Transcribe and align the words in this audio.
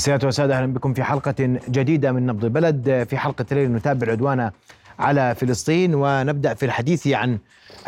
السيادة 0.00 0.26
والسادة 0.26 0.58
أهلا 0.58 0.72
بكم 0.72 0.94
في 0.94 1.02
حلقة 1.02 1.34
جديدة 1.68 2.12
من 2.12 2.26
نبض 2.26 2.44
البلد. 2.44 3.06
في 3.10 3.18
حلقة 3.18 3.44
الليل 3.52 3.72
نتابع 3.72 4.06
العدوان 4.06 4.50
على 4.98 5.34
فلسطين 5.34 5.94
ونبدأ 5.94 6.54
في 6.54 6.66
الحديث 6.66 7.06
عن 7.06 7.38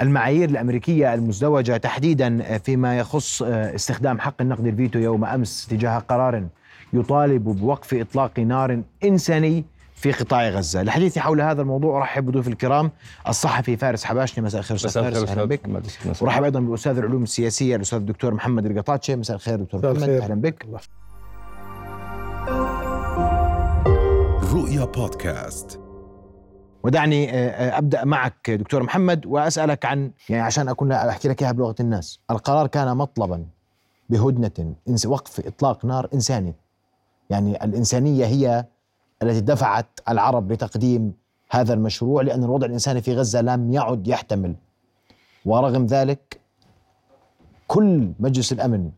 المعايير 0.01 0.49
الأمريكية 0.49 1.15
المزدوجة 1.15 1.77
تحديدا 1.77 2.59
فيما 2.59 2.99
يخص 2.99 3.43
استخدام 3.43 4.21
حق 4.21 4.35
النقد 4.41 4.67
الفيتو 4.67 4.99
يوم 4.99 5.25
أمس 5.25 5.67
تجاه 5.67 5.99
قرار 5.99 6.47
يطالب 6.93 7.45
بوقف 7.45 7.95
إطلاق 7.95 8.39
نار 8.39 8.83
إنساني 9.05 9.65
في 9.95 10.13
قطاع 10.13 10.49
غزة. 10.49 10.81
الحديث 10.81 11.19
حول 11.19 11.41
هذا 11.41 11.63
الموضوع 11.63 11.99
أرحب 11.99 12.27
بضيوف 12.27 12.49
الكرام 12.49 12.91
الصحفي 13.29 13.77
فارس 13.77 14.05
حباشني. 14.05 14.45
مساء 14.45 14.61
الخير 14.61 14.77
أستاذ 14.77 14.93
فارس 15.03 15.29
أهلا 15.29 15.45
بك. 15.45 15.61
ورحب 16.21 16.45
أيضا 16.45 16.61
بأستاذ 16.61 16.99
العلوم 16.99 17.23
السياسية 17.23 17.77
الأستاذ 17.77 17.99
الدكتور 17.99 18.35
محمد 18.35 18.67
القطاتشي 18.67 19.17
مساء 19.17 19.37
الخير 19.37 19.57
دكتور 19.57 19.93
محمد 19.93 20.09
أهلا 20.09 20.35
بك. 20.35 20.67
رؤيا 24.73 24.85
بودكاست. 24.85 25.81
ودعني 26.83 27.31
أبدأ 27.79 28.05
معك 28.05 28.51
دكتور 28.51 28.83
محمد 28.83 29.27
وأسألك 29.27 29.85
عن 29.85 30.11
يعني 30.29 30.43
عشان 30.43 30.69
أكون 30.69 30.93
أحكي 30.93 31.29
لك 31.29 31.43
إياها 31.43 31.53
بلغة 31.53 31.75
الناس، 31.81 32.21
القرار 32.31 32.67
كان 32.67 32.97
مطلبا 32.97 33.47
بهدنة 34.11 34.75
وقف 35.07 35.47
إطلاق 35.47 35.85
نار 35.85 36.09
إنساني. 36.15 36.55
يعني 37.31 37.65
الإنسانية 37.65 38.27
هي 38.27 38.65
التي 39.23 39.41
دفعت 39.41 40.01
العرب 40.09 40.53
لتقديم 40.53 41.13
هذا 41.51 41.75
المشروع 41.75 42.23
لأن 42.23 42.45
الوضع 42.45 42.67
الإنساني 42.67 43.01
في 43.01 43.15
غزة 43.15 43.41
لم 43.41 43.73
يعد 43.73 44.09
يحتمل. 44.09 44.55
ورغم 45.45 45.87
ذلك 45.87 46.41
كل 47.67 48.13
مجلس 48.21 48.53
الأمن 48.53 48.91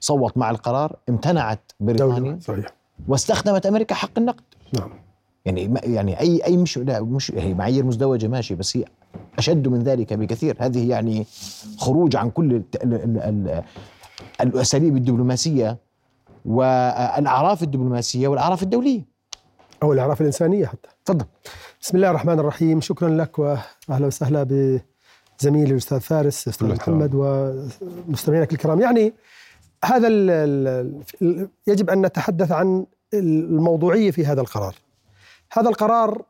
صوت 0.00 0.38
مع 0.38 0.50
القرار 0.50 0.96
امتنعت 1.08 1.72
بريطانيا 1.80 2.38
صحيح. 2.40 2.66
واستخدمت 3.08 3.66
أمريكا 3.66 3.94
حق 3.94 4.18
النقد. 4.18 4.44
نعم. 4.78 5.05
يعني 5.46 5.74
يعني 5.84 6.20
اي 6.20 6.44
أي 6.44 6.56
مش 6.56 6.78
لا 6.78 7.00
مش 7.00 7.32
هي 7.36 7.54
معايير 7.54 7.84
مزدوجة 7.84 8.28
ماشي 8.28 8.54
بس 8.54 8.76
هي 8.76 8.84
أشد 9.38 9.68
من 9.68 9.82
ذلك 9.82 10.12
بكثير. 10.12 10.56
هذه 10.58 10.90
يعني 10.90 11.26
خروج 11.78 12.16
عن 12.16 12.30
كل 12.30 12.62
الأساليب 14.40 14.96
الدبلوماسية 14.96 15.78
والأعراف 16.44 17.62
الدبلوماسية 17.62 18.28
والأعراف 18.28 18.62
الدولية. 18.62 19.02
أو 19.82 19.92
الأعراف 19.92 20.20
الإنسانية 20.20 20.66
حتى. 20.66 20.88
تفضل. 21.04 21.24
بسم 21.80 21.96
الله 21.96 22.10
الرحمن 22.10 22.38
الرحيم. 22.38 22.80
شكرا 22.80 23.08
لك 23.08 23.38
واهلا 23.38 24.06
وسهلا 24.06 24.42
بزميلي 25.40 25.70
الأستاذ 25.70 26.00
فارس 26.00 26.48
أستاذ 26.48 26.68
محمد 26.68 27.10
ومستمعينك 27.14 28.52
الكرام. 28.52 28.80
يعني 28.80 29.12
هذا 29.84 30.08
ال 30.08 30.30
ال 31.22 31.48
يجب 31.66 31.90
أن 31.90 32.06
نتحدث 32.06 32.52
عن 32.52 32.86
الموضوعية 33.14 34.10
في 34.10 34.26
هذا 34.26 34.40
القرار. 34.40 34.74
هذا 35.52 35.68
القرار 35.68 36.22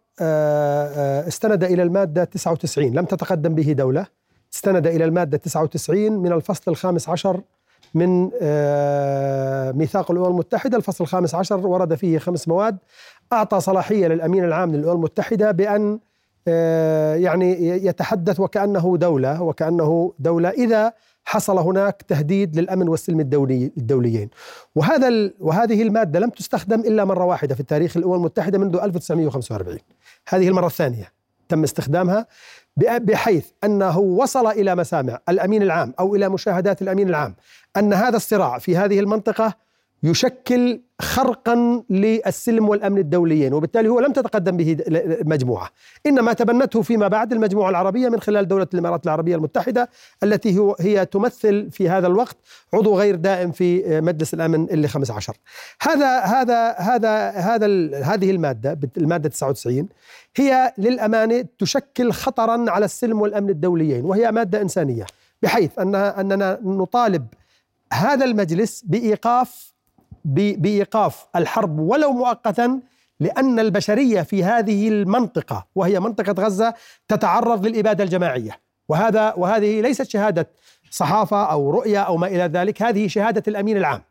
استند 1.29 1.65
إلى 1.65 1.83
المادة 1.83 2.25
99 2.25 2.93
لم 2.93 3.05
تتقدم 3.05 3.55
به 3.55 3.73
دولة. 3.73 4.07
استند 4.55 4.87
إلى 4.87 5.05
المادة 5.05 5.37
99 5.37 6.13
من 6.13 6.33
الفصل 6.33 6.71
الخامس 6.71 7.09
عشر 7.09 7.41
من 7.95 8.25
ميثاق 9.79 10.11
الأمم 10.11 10.27
المتحدة. 10.27 10.77
الفصل 10.77 11.05
الخامس 11.05 11.35
عشر 11.35 11.67
ورد 11.67 11.95
فيه 11.95 12.19
خمس 12.19 12.49
مواد. 12.49 12.79
أعطى 13.33 13.61
صلاحية 13.61 14.07
للأمين 14.09 14.45
العام 14.45 14.77
للأمم 14.77 14.97
المتحدة 14.97 15.51
بأن 15.51 15.99
يعني 17.17 17.69
يتحدث 17.87 18.41
وكأنه 18.41 18.97
دولة 18.97 19.43
وكأنه 19.43 20.13
دولة. 20.19 20.49
إذا 20.49 20.93
حصل 21.27 21.59
هناك 21.59 22.03
تهديد 22.09 22.59
للأمن 22.59 22.89
والسلم 22.89 23.21
الدولي 23.21 23.73
الدوليين. 23.79 24.31
وهذا 24.75 25.31
وهذه 25.41 25.83
المادة 25.83 26.21
لم 26.21 26.31
تستخدم 26.31 26.81
إلا 26.81 27.05
مرة 27.05 27.25
واحدة 27.25 27.55
في 27.55 27.63
تاريخ 27.63 27.97
الأمم 27.97 28.15
المتحدة 28.15 28.59
منذ 28.59 28.77
1945 28.77 29.79
هذه 30.29 30.49
المرة 30.49 30.67
الثانية 30.67 31.13
تم 31.49 31.63
استخدامها 31.63 32.27
بحيث 32.77 33.47
أنه 33.65 33.99
وصل 33.99 34.47
إلى 34.47 34.75
مسامع 34.75 35.19
الأمين 35.29 35.63
العام 35.63 35.95
أو 36.01 36.15
إلى 36.15 36.29
مشاهدات 36.29 36.83
الأمين 36.83 37.09
العام 37.09 37.35
أن 37.77 37.93
هذا 37.93 38.17
الصراع 38.17 38.59
في 38.59 38.77
هذه 38.77 39.01
المنطقة 39.01 39.55
يشكل 40.07 40.81
خرقا 41.01 41.83
للسلم 41.91 42.69
والأمن 42.69 42.99
الدوليين 42.99 43.53
وبالتالي 43.55 43.89
هو 43.89 44.01
لم 44.01 44.13
تتقدم 44.13 44.57
به 44.57 44.77
مجموعة. 45.25 45.71
إنما 46.07 46.33
تبنته 46.33 46.83
فيما 46.83 47.09
بعد 47.09 47.33
المجموعة 47.33 47.71
العربية 47.71 48.09
من 48.09 48.21
خلال 48.21 48.49
دولة 48.49 48.67
الإمارات 48.75 49.05
العربية 49.05 49.37
المتحدة 49.37 49.89
التي 50.23 50.59
هو 50.59 50.77
هي 50.81 51.07
تمثل 51.07 51.71
في 51.71 51.89
هذا 51.89 52.07
الوقت 52.07 52.37
عضو 52.75 52.99
غير 52.99 53.15
دائم 53.15 53.53
في 53.53 54.01
مجلس 54.01 54.35
الأمن 54.35 54.65
اللي 54.71 54.89
15 54.89 55.35
هذا 55.83 56.21
هذا 56.21 56.71
هذا 56.71 57.31
هذا 57.31 57.67
هذه 58.03 58.31
المادة 58.31 58.79
المادة 58.97 59.29
99 59.29 59.89
هي 60.37 60.73
للأمانة 60.79 61.45
تشكل 61.59 62.13
خطرا 62.13 62.71
على 62.71 62.85
السلم 62.85 63.21
والأمن 63.21 63.51
الدوليين 63.51 64.05
وهي 64.05 64.33
مادة 64.33 64.63
إنسانية 64.63 65.07
بحيث 65.43 65.79
انها 65.79 66.21
أننا 66.21 66.61
نطالب 66.63 67.27
هذا 67.93 68.25
المجلس 68.25 68.83
بإيقاف 68.87 69.76
بإيقاف 70.27 71.27
الحرب 71.37 71.79
ولو 71.79 72.13
مؤقتا 72.13 72.81
لأن 73.21 73.59
البشرية 73.59 74.23
في 74.23 74.45
هذه 74.45 74.89
المنطقة 74.89 75.67
وهي 75.75 76.01
منطقة 76.01 76.45
غزة 76.45 76.75
تتعرض 77.09 77.67
للإبادة 77.67 78.05
الجماعية. 78.05 78.61
وهذا 78.89 79.35
وهذه 79.37 79.81
ليست 79.81 80.11
شهادة 80.11 80.49
صحافة 80.91 81.45
أو 81.45 81.71
رؤية 81.71 82.01
أو 82.01 82.17
ما 82.17 82.27
إلى 82.27 82.43
ذلك 82.43 82.83
هذه 82.83 83.07
شهادة 83.07 83.43
الأمين 83.49 83.77
العام. 83.77 84.03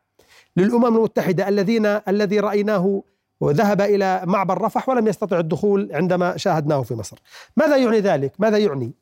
للأمم 0.58 0.86
المتحدة 0.86 1.50
الذين 1.50 1.86
الذي 1.86 2.40
رأيناه 2.40 3.04
وذهب 3.42 3.82
إلى 3.82 4.22
معبر 4.26 4.62
رفح 4.62 4.90
ولم 4.90 5.08
يستطع 5.08 5.40
الدخول 5.40 5.90
عندما 5.94 6.38
شاهدناه 6.38 6.82
في 6.82 6.94
مصر. 6.94 7.18
ماذا 7.58 7.78
يعني 7.78 8.00
ذلك؟ 8.00 8.34
ماذا 8.40 8.58
يعني؟ 8.58 8.94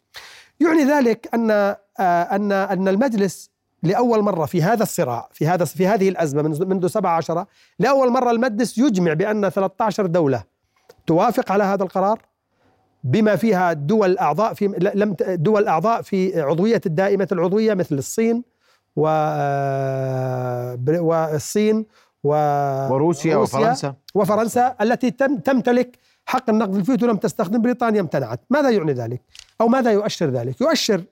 يعني 0.60 0.84
ذلك 0.84 1.30
أن 1.34 1.52
أن 2.00 2.52
أن 2.52 2.88
المجلس 2.88 3.53
لأول 3.84 4.22
مرة 4.22 4.46
في 4.46 4.64
هذا 4.64 4.84
الصراع 4.84 5.30
في 5.34 5.48
هذا 5.48 5.66
في 5.66 5.88
هذه 5.88 6.10
الأزمة 6.10 6.42
منذ 6.42 6.66
منذ 6.66 6.88
17 6.88 7.46
لأول 7.80 8.10
مرة 8.10 8.32
المجلس 8.32 8.78
يجمع 8.78 9.14
بأن 9.14 9.50
13 9.50 10.06
دولة 10.06 10.44
توافق 11.08 11.52
على 11.52 11.64
هذا 11.64 11.84
القرار 11.84 12.20
بما 13.04 13.36
فيها 13.36 13.74
دول 13.74 14.18
أعضاء 14.18 14.54
في 14.54 14.92
لم 14.96 15.16
دول 15.20 15.68
أعضاء 15.68 16.02
في 16.02 16.42
عضوية 16.42 16.82
الدائمة 16.86 17.28
العضوية 17.32 17.74
مثل 17.74 17.96
الصين 17.96 18.44
و 18.96 19.02
والصين 21.00 21.86
و 22.24 22.30
وروسيا 22.94 23.36
وفرنسا. 23.36 23.96
وفرنسا 24.16 24.76
التي 24.82 25.12
تم 25.12 25.38
تمتلك 25.38 26.00
حق 26.26 26.50
النقد 26.50 26.76
الفيتو 26.76 27.06
لم 27.06 27.18
تستخدم 27.18 27.62
بريطانيا 27.62 28.02
امتنعت. 28.02 28.40
ماذا 28.50 28.70
يعني 28.70 28.94
ذلك؟ 28.94 29.22
أو 29.62 29.68
ماذا 29.68 29.92
يؤشر 29.92 30.30
ذلك؟ 30.30 30.62
يؤشر 30.62 31.04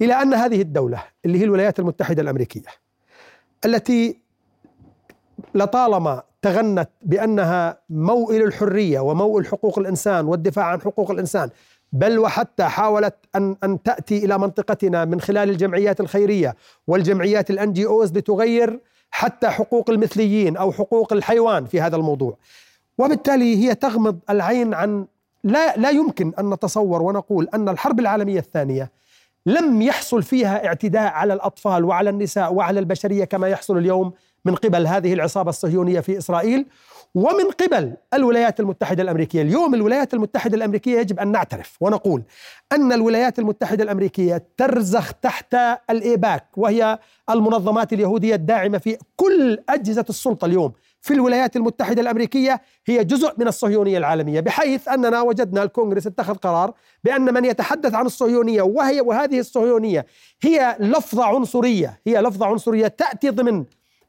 إلى 0.00 0.22
أن 0.22 0.34
هذه 0.34 0.60
الدولة 0.60 1.02
اللي 1.24 1.38
هي 1.38 1.44
الولايات 1.44 1.78
المتحدة 1.78 2.22
الأمريكية 2.22 2.68
التي 3.64 4.18
لطالما 5.54 6.22
تغنت 6.42 6.90
بأنها 7.02 7.78
موئل 7.90 8.42
الحرية 8.42 9.00
وموئل 9.00 9.46
حقوق 9.46 9.78
الإنسان 9.78 10.26
والدفاع 10.26 10.64
عن 10.64 10.80
حقوق 10.80 11.10
الإنسان 11.10 11.50
بل 11.92 12.18
وحتى 12.18 12.64
حاولت 12.64 13.14
أن 13.36 13.56
أن 13.64 13.82
تأتي 13.82 14.24
إلى 14.24 14.38
منطقتنا 14.38 15.04
من 15.04 15.20
خلال 15.20 15.50
الجمعيات 15.50 16.00
الخيرية 16.00 16.56
والجمعيات 16.86 17.50
الان 17.50 17.72
جي 17.72 17.86
اوز 17.86 18.12
لتغير 18.12 18.80
حتى 19.10 19.48
حقوق 19.48 19.90
المثليين 19.90 20.56
أو 20.56 20.72
حقوق 20.72 21.12
الحيوان 21.12 21.66
في 21.66 21.80
هذا 21.80 21.96
الموضوع. 21.96 22.36
وبالتالي 22.98 23.56
هي 23.56 23.74
تغمض 23.74 24.18
العين 24.30 24.74
عن 24.74 25.06
لا 25.44 25.76
لا 25.76 25.90
يمكن 25.90 26.32
أن 26.38 26.50
نتصور 26.50 27.02
ونقول 27.02 27.48
أن 27.54 27.68
الحرب 27.68 28.00
العالمية 28.00 28.38
الثانية 28.38 28.90
لم 29.46 29.82
يحصل 29.82 30.22
فيها 30.22 30.66
اعتداء 30.66 31.12
على 31.12 31.34
الأطفال 31.34 31.84
وعلى 31.84 32.10
النساء 32.10 32.52
وعلى 32.52 32.80
البشرية 32.80 33.24
كما 33.24 33.48
يحصل 33.48 33.78
اليوم 33.78 34.12
من 34.44 34.54
قبل 34.54 34.86
هذه 34.86 35.12
العصابة 35.12 35.50
الصهيونية 35.50 36.00
في 36.00 36.18
إسرائيل 36.18 36.66
ومن 37.14 37.50
قبل 37.60 37.92
الولايات 38.14 38.60
المتحدة 38.60 39.02
الأمريكية، 39.02 39.42
اليوم 39.42 39.74
الولايات 39.74 40.14
المتحدة 40.14 40.56
الأمريكية 40.56 40.98
يجب 40.98 41.20
أن 41.20 41.32
نعترف 41.32 41.76
ونقول 41.80 42.22
أن 42.72 42.92
الولايات 42.92 43.38
المتحدة 43.38 43.84
الأمريكية 43.84 44.46
ترزخ 44.56 45.12
تحت 45.12 45.56
الإيباك 45.90 46.46
وهي 46.56 46.98
المنظمات 47.30 47.92
اليهودية 47.92 48.34
الداعمة 48.34 48.78
في 48.78 48.98
كل 49.16 49.58
أجهزة 49.68 50.04
السلطة 50.08 50.44
اليوم. 50.44 50.72
في 51.04 51.14
الولايات 51.14 51.56
المتحدة 51.56 52.02
الأمريكية 52.02 52.60
هي 52.86 53.04
جزء 53.04 53.32
من 53.38 53.48
الصهيونية 53.48 53.98
العالمية 53.98 54.40
بحيث 54.40 54.88
أننا 54.88 55.20
وجدنا 55.20 55.62
الكونغرس 55.62 56.06
اتخذ 56.06 56.34
قرار 56.34 56.74
بأن 57.04 57.34
من 57.34 57.44
يتحدث 57.44 57.94
عن 57.94 58.06
الصهيونية 58.06 58.62
وهي 58.62 59.00
وهذه 59.00 59.38
الصهيونية 59.38 60.06
هي 60.42 60.76
لفظة 60.80 61.24
عنصرية 61.24 62.00
هي 62.06 62.20
لفظة 62.20 62.46
عنصرية 62.46 62.86
تأتي 62.86 63.30
ضمن 63.30 63.64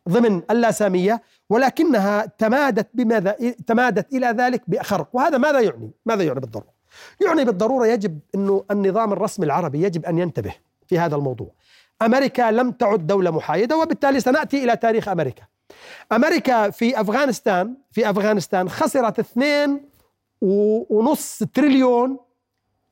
ضمن 0.10 0.42
اللاسامية 0.52 1.22
ولكنها 1.50 2.26
تمادت 2.26 2.88
بماذا؟ 2.94 3.36
تمادت 3.68 4.14
إلى 4.14 4.28
ذلك 4.28 4.62
بخرق 4.68 5.08
وهذا 5.14 5.38
ماذا 5.38 5.60
يعني؟ 5.60 5.92
ماذا 6.06 6.24
يعني 6.24 6.40
بالضرورة؟ 6.40 6.74
يعني 7.26 7.46
بالضرورة 7.46 7.88
يجب 7.88 8.20
أنه 8.36 8.66
النظام 8.72 9.14
الرسمي 9.14 9.46
العربي 9.46 9.84
يجب 9.84 10.06
أن 10.06 10.18
ينتبه 10.20 10.56
في 10.88 11.00
هذا 11.00 11.16
الموضوع. 11.16 11.52
أمريكا 12.02 12.52
لم 12.52 12.72
تعد 12.72 13.08
دولة 13.08 13.32
محايدة 13.32 13.78
وبالتالي 13.78 14.20
سنأتي 14.20 14.64
إلى 14.64 14.76
تاريخ 14.76 15.08
أمريكا. 15.08 15.55
أمريكا 16.12 16.70
في 16.70 17.02
أفغانستان 17.02 17.76
في 17.92 18.10
أفغانستان 18.10 18.70
خسرت 18.70 19.20
اثنين 19.20 19.90
ونص 20.42 21.44
تريليون 21.54 22.18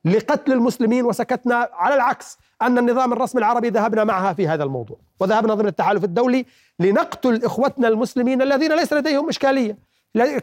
لقتل 0.04 0.52
المسلمين 0.52 1.04
وسكتنا 1.04 1.68
على 1.72 1.94
العكس 1.94 2.38
أن 2.62 2.78
النظام 2.78 3.12
الرسمي 3.12 3.38
العربي 3.38 3.68
ذهبنا 3.68 4.04
معها 4.04 4.32
في 4.32 4.48
هذا 4.48 4.64
الموضوع. 4.64 4.96
وذهبنا 5.20 5.54
ضمن 5.54 5.68
التحالف 5.68 6.04
الدولي 6.04 6.46
لنقتل 6.78 7.44
إخوتنا 7.44 7.88
المسلمين 7.88 8.42
الذين 8.42 8.72
ليس 8.72 8.92
لديهم 8.92 9.28
إشكالية. 9.28 9.78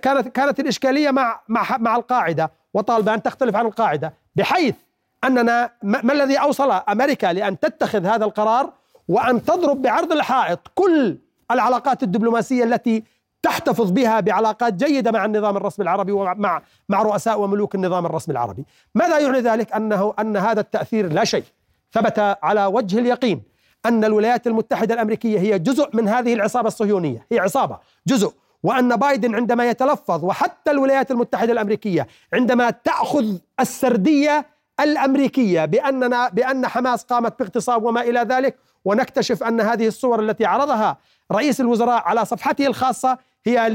كانت 0.01 0.27
كانت 0.27 0.59
الإشكالية 0.59 1.11
مع 1.11 1.41
مع 1.47 1.77
مع 1.77 1.95
القاعدة 1.95 2.51
وطالبان 2.73 3.23
تختلف 3.23 3.55
عن 3.55 3.65
القاعدة 3.65 4.13
بحيث 4.35 4.75
أننا 5.23 5.71
ما 5.83 6.13
الذي 6.13 6.37
أوصل 6.37 6.71
أمريكا 6.71 7.33
لأن 7.33 7.59
تتخذ 7.59 8.05
هذا 8.05 8.25
القرار 8.25 8.73
وأن 9.07 9.45
تضرب 9.45 9.81
بعرض 9.81 10.11
الحائط 10.11 10.59
كل 10.75 11.17
العلاقات 11.53 12.03
الدبلوماسية 12.03 12.63
التي 12.63 13.03
تحتفظ 13.43 13.91
بها 13.91 14.19
بعلاقات 14.19 14.73
جيدة 14.73 15.11
مع 15.11 15.25
النظام 15.25 15.57
الرسمي 15.57 15.83
العربي 15.83 16.11
ومع 16.11 16.61
مع 16.89 17.01
رؤساء 17.01 17.39
وملوك 17.39 17.75
النظام 17.75 18.05
الرسمي 18.05 18.31
العربي. 18.31 18.65
ماذا 18.95 19.19
يعني 19.19 19.39
ذلك؟ 19.39 19.73
أنه 19.73 20.13
أن 20.19 20.37
هذا 20.37 20.59
التأثير 20.59 21.13
لا 21.13 21.23
شيء. 21.23 21.43
ثبت 21.91 22.19
على 22.43 22.65
وجه 22.65 22.99
اليقين 22.99 23.41
أن 23.85 24.03
الولايات 24.03 24.47
المتحدة 24.47 24.93
الأمريكية 24.93 25.39
هي 25.39 25.59
جزء 25.59 25.89
من 25.93 26.07
هذه 26.07 26.33
العصابة 26.33 26.67
الصهيونية. 26.67 27.25
هي 27.31 27.39
عصابة. 27.39 27.77
جزء. 28.07 28.33
وأن 28.63 28.95
بايدن 28.95 29.35
عندما 29.35 29.69
يتلفظ 29.69 30.25
وحتى 30.25 30.71
الولايات 30.71 31.11
المتحدة 31.11 31.53
الأمريكية 31.53 32.07
عندما 32.33 32.69
تأخذ 32.69 33.37
السردية 33.59 34.45
الأمريكية 34.81 35.65
بأننا 35.65 36.29
بأن 36.29 36.67
حماس 36.67 37.03
قامت 37.03 37.39
باغتصاب 37.39 37.83
وما 37.83 38.01
إلى 38.01 38.19
ذلك 38.19 38.57
ونكتشف 38.85 39.43
أن 39.43 39.61
هذه 39.61 39.87
الصور 39.87 40.19
التي 40.19 40.45
عرضها 40.45 40.97
رئيس 41.31 41.61
الوزراء 41.61 42.03
على 42.03 42.25
صفحته 42.25 42.67
الخاصة 42.67 43.17
هي 43.45 43.69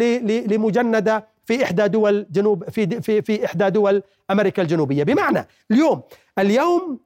لمجندة 0.47 1.27
في 1.45 1.65
إحدى 1.65 1.89
دول 1.89 2.27
جنوب 2.31 2.71
في 2.71 3.01
في 3.01 3.23
في 3.23 3.45
إحدى 3.45 3.71
دول 3.71 4.03
أمريكا 4.31 4.63
الجنوبية. 4.63 5.03
بمعنى 5.05 5.47
اليوم 5.71 6.03
اليوم 6.39 6.99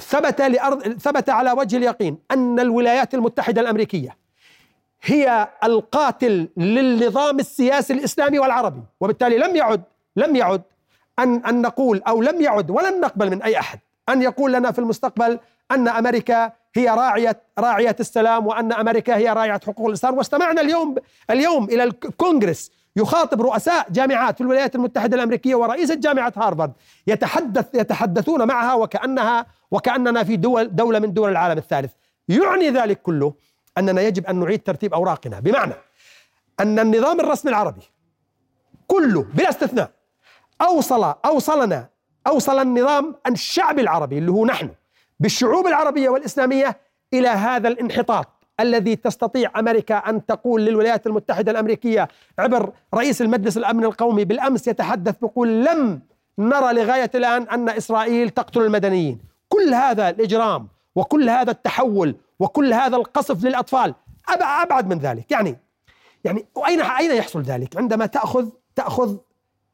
ثبت 0.00 0.40
لأرض 0.40 0.98
ثبت 0.98 1.30
على 1.30 1.52
وجه 1.52 1.76
اليقين 1.76 2.18
أن 2.30 2.60
الولايات 2.60 3.14
المتحدة 3.14 3.60
الأمريكية 3.60 4.16
هي 5.02 5.48
القاتل 5.64 6.48
للنظام 6.56 7.38
السياسي 7.38 7.92
الإسلامي 7.92 8.38
والعربي 8.38 8.82
وبالتالي 9.00 9.38
لم 9.38 9.56
يعد 9.56 9.82
لم 10.16 10.36
يعد 10.36 10.62
أن 11.18 11.44
أن 11.46 11.62
نقول 11.62 12.02
أو 12.08 12.22
لم 12.22 12.40
يعد 12.40 12.70
ولن 12.70 13.00
نقبل 13.00 13.30
من 13.30 13.42
أي 13.42 13.58
أحد. 13.58 13.78
أن 14.08 14.22
يقول 14.22 14.52
لنا 14.52 14.72
في 14.72 14.78
المستقبل 14.78 15.38
أن 15.70 15.88
أمريكا 15.88 16.52
هي 16.74 16.88
راعية 16.88 17.40
راعية 17.58 17.96
السلام 18.00 18.46
وأن 18.46 18.72
أمريكا 18.72 19.16
هي 19.16 19.28
راعية 19.32 19.52
حقوق 19.52 19.86
الإنسان. 19.86 20.14
واستمعنا 20.14 20.60
اليوم 20.60 20.94
اليوم 21.30 21.64
إلى 21.64 21.84
الكونغرس 21.84 22.70
يخاطب 22.96 23.42
رؤساء 23.42 23.86
جامعات 23.90 24.34
في 24.34 24.40
الولايات 24.40 24.74
المتحدة 24.74 25.16
الأمريكية 25.16 25.54
ورئيسة 25.54 25.94
جامعة 25.94 26.32
هارفارد. 26.36 26.72
يتحدث 27.06 27.66
يتحدثون 27.74 28.46
معها 28.46 28.74
وكأنها 28.74 29.46
وكأننا 29.70 30.24
في 30.24 30.36
دول 30.36 30.76
دولة 30.76 30.98
من 30.98 31.12
دول 31.12 31.30
العالم 31.30 31.58
الثالث. 31.58 31.92
يعني 32.28 32.70
ذلك 32.70 33.02
كله 33.02 33.34
أننا 33.78 34.02
يجب 34.02 34.26
أن 34.26 34.40
نعيد 34.40 34.62
ترتيب 34.62 34.94
أوراقنا. 34.94 35.40
بمعنى 35.40 35.74
أن 36.60 36.78
النظام 36.78 37.20
الرسمي 37.20 37.50
العربي 37.50 37.82
كله 38.86 39.22
بلا 39.34 39.48
استثناء 39.48 39.90
أوصل 40.60 41.14
أوصلنا 41.24 41.88
أوصل 42.26 42.58
النظام 42.58 43.14
الشعبي 43.26 43.80
العربي 43.80 44.18
اللي 44.18 44.32
هو 44.32 44.46
نحن 44.46 44.70
بالشعوب 45.20 45.66
العربية 45.66 46.08
والإسلامية 46.08 46.76
إلى 47.14 47.28
هذا 47.28 47.68
الانحطاط 47.68 48.28
الذي 48.60 48.96
تستطيع 48.96 49.58
أمريكا 49.58 49.96
أن 49.96 50.26
تقول 50.26 50.64
للولايات 50.64 51.06
المتحدة 51.06 51.52
الأمريكية 51.52 52.08
عبر 52.38 52.72
رئيس 52.94 53.22
المجلس 53.22 53.56
الأمن 53.56 53.84
القومي 53.84 54.24
بالأمس 54.24 54.68
يتحدث 54.68 55.18
بيقول 55.18 55.64
لم 55.64 56.00
نرى 56.38 56.72
لغاية 56.72 57.10
الآن 57.14 57.42
أن 57.42 57.68
إسرائيل 57.68 58.30
تقتل 58.30 58.60
المدنيين، 58.60 59.18
كل 59.48 59.74
هذا 59.74 60.08
الإجرام 60.08 60.68
وكل 60.94 61.30
هذا 61.30 61.50
التحول 61.50 62.16
وكل 62.38 62.72
هذا 62.72 62.96
القصف 62.96 63.44
للأطفال 63.44 63.94
أبعد 64.28 64.88
من 64.88 64.98
ذلك، 64.98 65.30
يعني 65.30 65.56
يعني 66.24 66.46
أين 66.66 66.80
أين 66.80 67.10
يحصل 67.10 67.42
ذلك؟ 67.42 67.76
عندما 67.76 68.06
تأخذ 68.06 68.48
تأخذ 68.74 69.16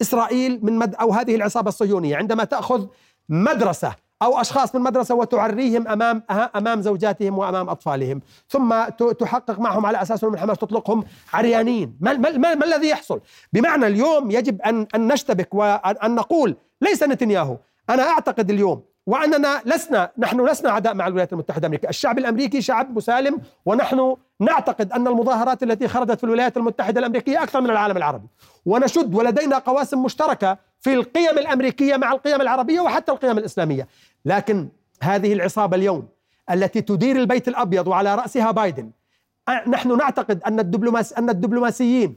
إسرائيل 0.01 0.61
من 0.63 0.79
مد 0.79 0.95
أو 0.95 1.13
هذه 1.13 1.35
العصابة 1.35 1.69
الصهيونية. 1.69 2.17
عندما 2.17 2.45
تأخذ 2.45 2.87
مدرسة 3.29 3.95
أو 4.23 4.41
أشخاص 4.41 4.75
من 4.75 4.81
مدرسة 4.81 5.15
وتعريهم 5.15 5.89
أمام 5.89 6.23
أمام 6.57 6.83
زوجاتهم 6.83 7.39
وأمام 7.39 7.69
أطفالهم 7.69 8.21
ثم 8.49 8.85
تحقق 9.19 9.59
معهم 9.59 9.87
على 9.87 10.03
أساس 10.03 10.25
من 10.25 10.39
حماس 10.39 10.59
تطلقهم 10.59 11.05
عريانين. 11.33 11.97
ما, 12.01 12.13
ما, 12.13 12.31
ما, 12.31 12.55
ما 12.55 12.65
الذي 12.65 12.89
يحصل؟ 12.89 13.21
بمعنى 13.53 13.87
اليوم 13.87 14.31
يجب 14.31 14.63
أن 14.63 14.87
أن 14.95 15.13
نشتبك 15.13 15.55
وان 15.55 16.15
نقول 16.15 16.57
ليس 16.81 17.03
نتنياهو. 17.03 17.57
أنا 17.91 18.03
أعتقد 18.03 18.51
اليوم 18.51 18.83
وأننا 19.11 19.63
لسنا 19.65 20.11
نحن 20.19 20.47
لسنا 20.49 20.71
أعداء 20.71 20.95
مع 20.95 21.07
الولايات 21.07 21.33
المتحدة 21.33 21.61
الأمريكية، 21.61 21.89
الشعب 21.89 22.19
الأمريكي 22.19 22.63
شعب 22.63 22.97
مسالم 22.97 23.41
ونحن 23.67 24.17
نعتقد 24.41 24.93
أن 24.93 25.07
المظاهرات 25.07 25.63
التي 25.63 25.89
خرجت 25.89 26.19
في 26.19 26.25
الولايات 26.25 26.57
المتحدة 26.57 27.01
الأمريكية 27.01 27.43
أكثر 27.43 27.61
من 27.61 27.71
العالم 27.71 27.97
العربي، 27.97 28.27
ونشد 28.67 29.15
ولدينا 29.15 29.59
قواسم 29.59 30.03
مشتركة 30.03 30.59
في 30.81 30.95
القيم 30.95 31.39
الأمريكية 31.39 31.97
مع 31.97 32.13
القيم 32.13 32.41
العربية 32.41 32.81
وحتى 32.81 33.13
القيم 33.13 33.39
الإسلامية، 33.39 33.89
لكن 34.25 34.69
هذه 35.03 35.33
العصابة 35.33 35.77
اليوم 35.77 36.09
التي 36.51 36.81
تدير 36.81 37.17
البيت 37.17 37.49
الأبيض 37.49 37.89
وعلى 37.89 38.15
رأسها 38.15 38.51
بايدن 38.51 38.91
نحن 39.67 39.97
نعتقد 39.97 40.43
أن 40.43 40.61
الدبلوماس 40.61 41.13
أن 41.13 41.31
الدبلوماسيين 41.31 42.17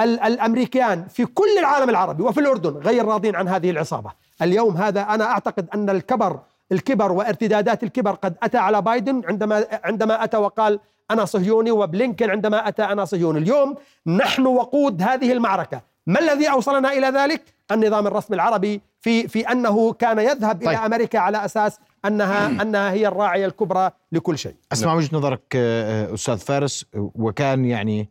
الامريكان 0.00 1.06
في 1.08 1.24
كل 1.24 1.58
العالم 1.58 1.90
العربي 1.90 2.22
وفي 2.22 2.40
الأردن 2.40 2.70
غير 2.70 3.04
راضين 3.04 3.36
عن 3.36 3.48
هذه 3.48 3.70
العصابة. 3.70 4.25
اليوم 4.42 4.76
هذا 4.76 5.02
أنا 5.02 5.24
أعتقد 5.24 5.68
أن 5.74 5.90
الكبر 5.90 6.40
الكبر 6.72 7.12
وارتدادات 7.12 7.82
الكبر 7.82 8.10
قد 8.10 8.34
أتى 8.42 8.58
على 8.58 8.82
بايدن 8.82 9.22
عندما 9.28 9.66
عندما 9.84 10.24
أتى 10.24 10.36
وقال 10.36 10.80
أنا 11.10 11.24
صهيوني 11.24 11.70
وبلينكن 11.70 12.30
عندما 12.30 12.68
أتى 12.68 12.82
أنا 12.82 13.04
صهيوني. 13.04 13.38
اليوم 13.38 13.76
نحن 14.06 14.46
وقود 14.46 15.02
هذه 15.02 15.32
المعركة. 15.32 15.82
ما 16.06 16.20
الذي 16.20 16.50
أوصلنا 16.50 16.92
إلى 16.92 17.06
ذلك؟ 17.06 17.42
النظام 17.72 18.06
الرسمي 18.06 18.34
العربي 18.34 18.80
في 19.00 19.28
في 19.28 19.40
أنه 19.40 19.92
كان 19.92 20.18
يذهب 20.18 20.56
طيب. 20.60 20.68
إلى 20.68 20.76
أمريكا 20.76 21.18
على 21.18 21.44
أساس 21.44 21.78
انها 22.04 22.46
أنها 22.62 22.90
هي 22.92 23.08
الراعية 23.08 23.46
الكبرى 23.46 23.90
لكل 24.12 24.38
شيء. 24.38 24.54
أسمع 24.72 24.94
وجهة 24.94 25.16
نظرك 25.16 25.42
آه، 25.56 26.14
أستاذ 26.14 26.38
فارس 26.38 26.84
وكان 26.94 27.64
يعني 27.64 28.08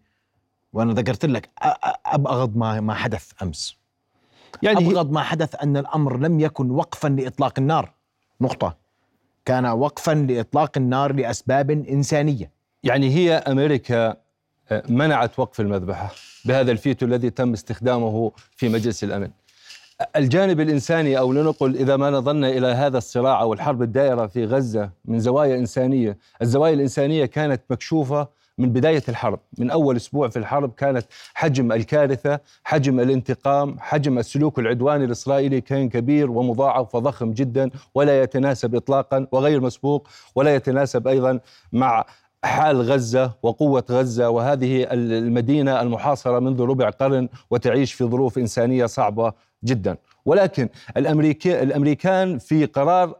وأنا 0.73 0.93
ذكرت 0.93 1.25
لك 1.25 1.49
أبغض 2.05 2.57
ما 2.57 2.79
ما 2.79 2.93
حدث 2.93 3.31
أمس. 3.41 3.77
يعني 4.63 4.77
أبغض 4.77 5.11
ما 5.11 5.21
حدث 5.21 5.55
أن 5.63 5.77
الأمر 5.77 6.17
لم 6.17 6.39
يكن 6.39 6.71
وقفا 6.71 7.07
لإطلاق 7.07 7.53
النار. 7.57 7.93
نقطة. 8.41 8.77
كان 9.45 9.65
وقفا 9.65 10.11
لإطلاق 10.11 10.71
النار 10.77 11.13
لأسباب 11.13 11.71
إنسانية. 11.71 12.51
يعني 12.83 13.15
هي 13.15 13.33
أمريكا 13.33 14.15
آه، 14.71 14.83
منعت 14.89 15.39
وقف 15.39 15.59
المذبحة 15.61 16.11
بهذا 16.45 16.71
الفيتو 16.71 17.05
الذي 17.05 17.29
تم 17.29 17.53
استخدامه 17.53 18.31
في 18.55 18.69
مجلس 18.69 19.03
الأمن. 19.03 19.29
الجانب 20.15 20.59
الإنساني 20.59 21.17
أو 21.17 21.33
لنقل 21.33 21.75
إذا 21.75 21.97
ما 21.97 22.09
نظرنا 22.09 22.49
إلى 22.49 22.67
هذا 22.67 22.97
الصراع 22.97 23.41
أو 23.41 23.53
الحرب 23.53 23.81
الدائرة 23.81 24.27
في 24.27 24.45
غزة 24.45 24.89
من 25.05 25.19
زوايا 25.19 25.57
إنسانية، 25.57 26.17
الزوايا 26.41 26.73
الإنسانية 26.73 27.25
كانت 27.25 27.61
مكشوفة 27.69 28.27
من 28.57 28.69
بداية 28.69 29.03
الحرب، 29.09 29.39
من 29.57 29.71
أول 29.71 29.95
أسبوع 29.95 30.29
في 30.29 30.39
الحرب 30.39 30.73
كانت 30.73 31.05
حجم 31.33 31.71
الكارثة، 31.71 32.39
حجم 32.63 32.99
الانتقام، 32.99 33.75
حجم 33.79 34.19
السلوك 34.19 34.59
العدواني 34.59 35.05
الإسرائيلي 35.05 35.61
كان 35.61 35.89
كبير 35.89 36.31
ومضاعف 36.31 36.95
وضخم 36.95 37.31
جدا 37.33 37.69
ولا 37.95 38.23
يتناسب 38.23 38.75
اطلاقا 38.75 39.27
وغير 39.31 39.61
مسبوق 39.61 40.07
ولا 40.35 40.55
يتناسب 40.55 41.07
أيضا 41.07 41.39
مع 41.73 42.05
حال 42.43 42.81
غزة 42.81 43.31
وقوة 43.43 43.83
غزة 43.89 44.29
وهذه 44.29 44.87
المدينة 44.91 45.81
المحاصرة 45.81 46.39
منذ 46.39 46.61
ربع 46.61 46.89
قرن 46.89 47.29
وتعيش 47.49 47.93
في 47.93 48.03
ظروف 48.03 48.37
إنسانية 48.37 48.85
صعبة 48.85 49.33
جدا. 49.63 49.97
ولكن 50.25 50.69
الامريكي 50.97 51.63
الأمريكان 51.63 52.37
في 52.37 52.65
قرار 52.65 53.15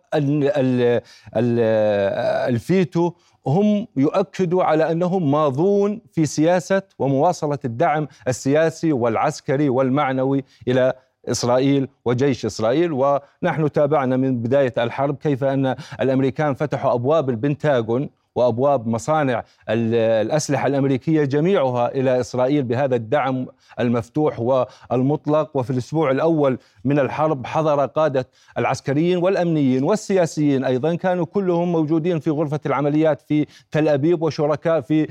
الفيتو 2.50 3.12
هم 3.48 3.88
يؤكدوا 3.98 4.64
على 4.64 4.92
أنهم 4.92 5.32
ماضون 5.32 6.02
في 6.12 6.26
سياسة 6.26 6.82
ومواصلة 7.00 7.60
الدعم 7.66 8.08
السياسي 8.28 8.94
والعسكري 8.94 9.70
والمعنوي 9.70 10.44
إلى 10.68 10.94
إسرائيل 11.28 11.88
وجيش 12.06 12.46
إسرائيل. 12.46 12.92
ونحن 12.94 13.72
تابعنا 13.72 14.18
من 14.18 14.42
بداية 14.42 14.74
الحرب 14.78 15.18
كيف 15.18 15.44
أن 15.44 15.76
الأمريكان 16.02 16.54
فتحوا 16.54 16.94
أبواب 16.94 17.30
البنتاغون 17.30 18.10
وأبواب 18.36 18.88
مصانع 18.88 19.44
الأسلحة 19.70 20.68
الأمريكية 20.68 21.24
جميعها 21.26 21.92
إلى 21.92 22.20
إسرائيل 22.20 22.64
بهذا 22.64 22.96
الدعم 22.96 23.48
المفتوح 23.80 24.40
والمطلق. 24.40 25.58
وفي 25.58 25.70
الأسبوع 25.70 26.12
الأول 26.12 26.58
من 26.86 27.00
الحرب 27.00 27.46
حضر 27.46 27.86
قادة 27.86 28.28
العسكريين 28.58 29.18
والأمنيين 29.18 29.84
والسياسيين 29.84 30.66
أيضا 30.66 30.96
كانوا 30.96 31.26
كلهم 31.26 31.72
موجودين 31.72 32.20
في 32.20 32.30
غرفة 32.30 32.60
العمليات 32.66 33.22
في 33.22 33.46
تل 33.72 33.88
أبيب 33.88 34.22
وشركاء 34.22 34.82
في 34.82 35.08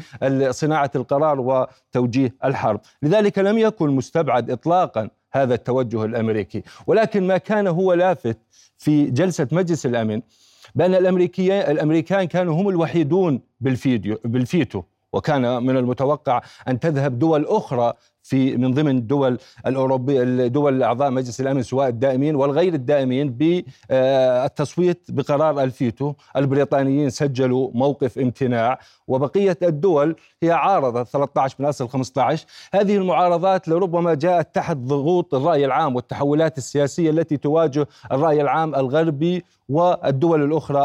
صناعة 0.50 0.90
القرار 0.96 1.40
وتوجيه 1.40 2.34
الحرب، 2.44 2.80
لذلك 3.02 3.38
لم 3.38 3.58
يكن 3.58 3.90
مستبعد 3.90 4.50
اطلاقا 4.50 5.08
هذا 5.32 5.54
التوجه 5.54 6.04
الأمريكي، 6.04 6.62
ولكن 6.86 7.26
ما 7.26 7.38
كان 7.38 7.66
هو 7.66 7.92
لافت 7.92 8.38
في 8.78 9.10
جلسة 9.10 9.48
مجلس 9.52 9.86
الأمن 9.86 10.22
بأن 10.74 10.94
الامريكيين 10.94 11.52
الأمريكان 11.52 12.24
كانوا 12.24 12.54
هم 12.54 12.68
الوحيدون 12.68 13.40
بالفيديو 13.60 14.18
بالفيتو 14.24 14.82
وكان 15.12 15.62
من 15.62 15.76
المتوقع 15.76 16.42
أن 16.68 16.80
تذهب 16.80 17.18
دول 17.18 17.44
أخرى 17.46 17.92
في 18.24 18.56
من 18.56 18.74
ضمن 18.74 18.96
الدول 18.96 19.38
الاوروبيه 19.66 20.22
الدول 20.22 20.82
أعضاء 20.82 21.10
مجلس 21.10 21.40
الأمن 21.40 21.62
سواء 21.62 21.88
الدائمين 21.88 22.36
والغير 22.36 22.74
الدائمين 22.74 23.30
بالتصويت 23.30 25.06
بقرار 25.08 25.62
الفيتو، 25.62 26.12
البريطانيين 26.36 27.10
سجلوا 27.10 27.70
موقف 27.74 28.18
امتناع 28.18 28.78
وبقية 29.08 29.58
الدول 29.62 30.16
هي 30.42 30.50
عارضت 30.50 31.04
13 31.04 31.56
من 31.58 31.66
أصل 31.66 31.88
15 31.88 32.46
هذه 32.74 32.96
المعارضات 32.96 33.68
لربما 33.68 34.14
جاءت 34.14 34.54
تحت 34.54 34.76
ضغوط 34.76 35.34
الرأي 35.34 35.64
العام 35.64 35.96
والتحولات 35.96 36.58
السياسية 36.58 37.10
التي 37.10 37.36
تواجه 37.36 37.86
الرأي 38.12 38.40
العام 38.40 38.74
الغربي 38.74 39.44
والدول 39.68 40.42
الأخرى 40.42 40.78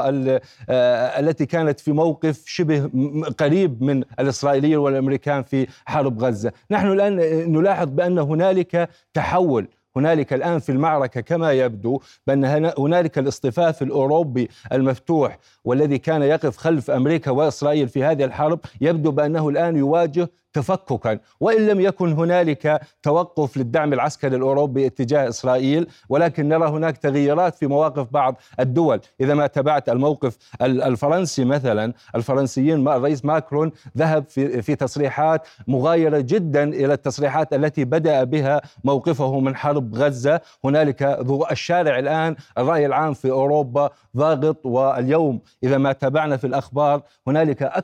آه، 0.69 1.19
التي 1.19 1.45
كانت 1.45 1.79
في 1.79 1.91
موقف 1.91 2.43
شبه 2.45 2.89
قريب 3.37 3.83
من 3.83 4.03
الإسرائيليين 4.19 4.77
والأمريكان 4.77 5.43
في 5.43 5.67
حرب 5.85 6.23
غزة، 6.23 6.51
نحن 6.71 6.87
الآن 6.91 7.19
نلاحظ 7.29 7.87
بأن 7.87 8.19
هنالك 8.19 8.89
تحول. 9.13 9.67
هنالك 9.95 10.33
الآن 10.33 10.59
في 10.59 10.71
المعركة 10.71 11.21
كما 11.21 11.51
يبدو 11.51 12.01
بأن 12.27 12.71
هنالك 12.77 13.17
الاصطفاف 13.17 13.81
الأوروبي 13.81 14.49
المفتوح 14.71 15.39
والذي 15.65 15.97
كان 15.97 16.21
يقف 16.21 16.57
خلف 16.57 16.91
أمريكا 16.91 17.31
وإسرائيل 17.31 17.87
في 17.87 18.03
هذه 18.03 18.23
الحرب. 18.23 18.59
يبدو 18.81 19.11
بأنه 19.11 19.49
الآن 19.49 19.77
يواجه 19.77 20.29
تفككا. 20.53 21.19
وإن 21.39 21.67
لم 21.67 21.81
يكن 21.81 22.13
هنالك 22.13 22.81
توقف 23.03 23.57
للدعم 23.57 23.93
العسكري 23.93 24.35
الأوروبي 24.35 24.85
اتجاه 24.85 25.29
إسرائيل 25.29 25.87
ولكن 26.09 26.47
نرى 26.49 26.69
هناك 26.69 26.97
تغيرات 26.97 27.55
في 27.55 27.67
مواقف 27.67 28.07
بعض 28.11 28.35
الدول. 28.59 28.99
إذا 29.21 29.33
ما 29.33 29.47
تابعت 29.47 29.89
الموقف 29.89 30.37
الفرنسي 30.61 31.45
مثلا 31.45 31.93
الفرنسيين 32.15 32.87
الرئيس 32.87 33.25
ماكرون 33.25 33.71
ذهب 33.97 34.25
في 34.27 34.61
في 34.61 34.75
تصريحات 34.75 35.47
مغايرة 35.67 36.19
جدا 36.19 36.63
إلى 36.63 36.93
التصريحات 36.93 37.53
التي 37.53 37.85
بدأ 37.85 38.23
بها 38.23 38.61
موقفه 38.83 39.39
من 39.39 39.55
حرب 39.55 39.95
غزة. 39.95 40.41
هنالك 40.65 41.03
الشارع 41.51 41.99
الآن 41.99 42.35
الرأي 42.57 42.85
العام 42.85 43.13
في 43.13 43.31
أوروبا 43.31 43.89
ضاغط 44.17 44.65
واليوم 44.65 45.41
إذا 45.63 45.77
ما 45.77 45.91
تابعنا 45.91 46.37
في 46.37 46.47
الأخبار 46.47 47.01
هنالك 47.27 47.83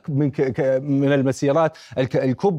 من 0.80 1.12
المسيرات 1.12 1.76
الكبرى 1.98 2.55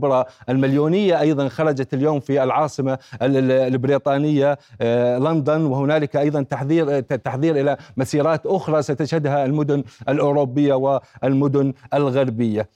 المليونية 0.50 1.20
أيضا 1.20 1.48
خرجت 1.48 1.94
اليوم 1.94 2.20
في 2.20 2.44
العاصمة 2.44 2.98
البريطانية 3.22 4.58
آه، 4.82 5.18
لندن. 5.18 5.62
وهنالك 5.62 6.16
أيضا 6.16 6.42
تحذير 6.42 7.00
تحذير 7.00 7.56
إلى 7.62 7.78
مسيرات 7.98 8.46
أخرى 8.46 8.82
ستشهدها 8.82 9.46
المدن 9.46 9.84
الأوروبية 10.10 10.74
والمدن 10.74 11.74
الغربية. 11.94 12.70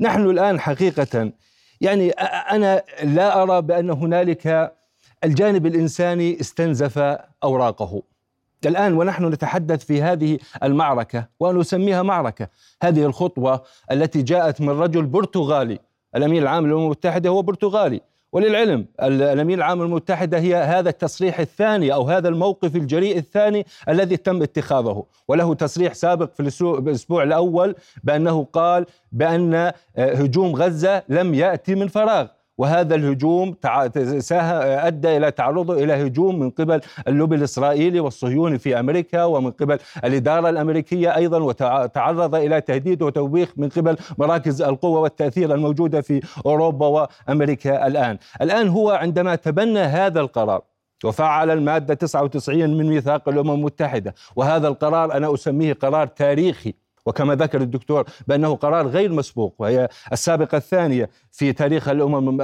نحن 0.00 0.30
الآن 0.30 0.60
حقيقة 0.60 1.32
يعني 1.80 2.10
أنا 2.50 2.82
لا 3.02 3.42
أرى 3.42 3.62
بأن 3.62 3.90
هنالك 3.90 4.72
الجانب 5.24 5.66
الإنساني 5.66 6.40
استنزف 6.40 7.18
أوراقه. 7.44 8.02
الآن 8.66 8.92
ونحن 8.94 9.24
نتحدث 9.24 9.84
في 9.84 10.02
هذه 10.02 10.38
المعركة 10.62 11.28
وأنا 11.40 11.60
أسميها 11.60 12.02
معركة. 12.02 12.48
هذه 12.82 13.06
الخطوة 13.06 13.62
التي 13.90 14.22
جاءت 14.22 14.60
من 14.60 14.68
رجل 14.68 15.06
برتغالي 15.06 15.78
الأمين 16.16 16.42
العام 16.42 16.66
للأمم 16.66 16.84
المتحدة 16.84 17.30
هو 17.30 17.42
برتغالي. 17.42 18.00
وللعلم 18.32 18.86
الأمين 19.02 19.58
العام 19.58 19.82
المتحدة 19.82 20.38
هي 20.38 20.54
هذا 20.54 20.88
التصريح 20.88 21.40
الثاني 21.40 21.94
أو 21.94 22.08
هذا 22.08 22.28
الموقف 22.28 22.76
الجريء 22.76 23.18
الثاني 23.18 23.66
الذي 23.88 24.16
تم 24.16 24.42
اتخاذه. 24.42 25.04
وله 25.28 25.54
تصريح 25.54 25.94
سابق 25.94 26.32
في 26.32 26.40
الأسبوع 26.62 27.22
الأول 27.22 27.74
بأنه 28.04 28.44
قال 28.52 28.86
بأن 29.12 29.54
آه، 29.54 29.72
هجوم 29.96 30.56
غزة 30.56 31.02
لم 31.08 31.34
يأتي 31.34 31.74
من 31.74 31.88
فراغ. 31.88 32.26
وهذا 32.58 32.94
الهجوم 32.94 33.54
أدى 33.64 35.16
إلى 35.16 35.30
تعرضه 35.30 35.84
إلى 35.84 36.06
هجوم 36.06 36.38
من 36.38 36.50
قبل 36.50 36.80
اللوبي 37.08 37.36
الإسرائيلي 37.36 38.00
والصهيوني 38.00 38.58
في 38.58 38.80
أمريكا 38.80 39.24
ومن 39.24 39.50
قبل 39.50 39.78
الإدارة 40.04 40.48
الأمريكية 40.48 41.16
أيضا 41.16 41.38
وتعرض 41.38 42.34
إلى 42.34 42.60
تهديد 42.60 43.02
وتوبيخ 43.02 43.52
من 43.56 43.68
قبل 43.68 43.96
مراكز 44.18 44.62
القوة 44.62 45.00
والتأثير 45.00 45.54
الموجودة 45.54 46.00
في 46.00 46.20
أوروبا 46.46 46.86
وأمريكا 47.28 47.86
الآن. 47.86 48.18
الآن 48.42 48.68
هو 48.68 48.90
عندما 48.90 49.34
تبنى 49.34 49.78
هذا 49.80 50.20
القرار 50.20 50.62
وفعل 51.04 51.50
المادة 51.50 51.94
99 51.94 52.78
من 52.78 52.88
ميثاق 52.88 53.28
الأمم 53.28 53.50
المتحدة 53.50 54.14
وهذا 54.36 54.68
القرار 54.68 55.12
أنا 55.12 55.34
أسميه 55.34 55.72
قرار 55.72 56.06
تاريخي 56.06 56.74
وكما 57.08 57.34
ذكر 57.34 57.60
الدكتور 57.60 58.04
بأنه 58.26 58.56
قرار 58.56 58.86
غير 58.86 59.12
مسبوق 59.12 59.54
وهي 59.58 59.88
السابقة 60.12 60.56
الثانية 60.56 61.10
في 61.32 61.52
تاريخ 61.52 61.88
الأمم 61.88 62.40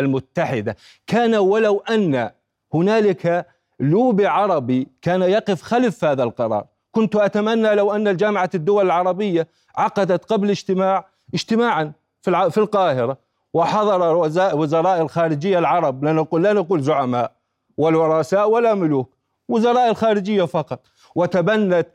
المتحدة. 0.00 0.76
كان 1.06 1.34
ولو 1.34 1.82
أن 1.90 2.30
هنالك 2.74 3.46
لوبي 3.80 4.26
عربي 4.26 4.88
كان 5.02 5.22
يقف 5.22 5.62
خلف 5.62 6.04
هذا 6.04 6.22
القرار. 6.22 6.66
كنت 6.92 7.16
أتمنى 7.16 7.74
لو 7.74 7.92
أن 7.92 8.08
الجامعة 8.08 8.50
الدول 8.54 8.86
العربية 8.86 9.48
عقدت 9.76 10.24
قبل 10.24 10.50
اجتماع 10.50 11.06
اجتماعا 11.34 11.92
في 12.22 12.50
في 12.50 12.58
القاهرة 12.58 13.18
وحضر 13.54 14.16
وزراء 14.54 15.02
الخارجية 15.02 15.58
العرب. 15.58 16.04
لا 16.04 16.12
نقول 16.12 16.42
لا 16.42 16.52
نقول 16.52 16.82
زعماء 16.82 17.32
والورثاء 17.76 18.50
ولا 18.50 18.74
ملوك 18.74 19.14
وزراء 19.48 19.90
الخارجية 19.90 20.44
فقط. 20.44 20.80
وتبنت 21.18 21.86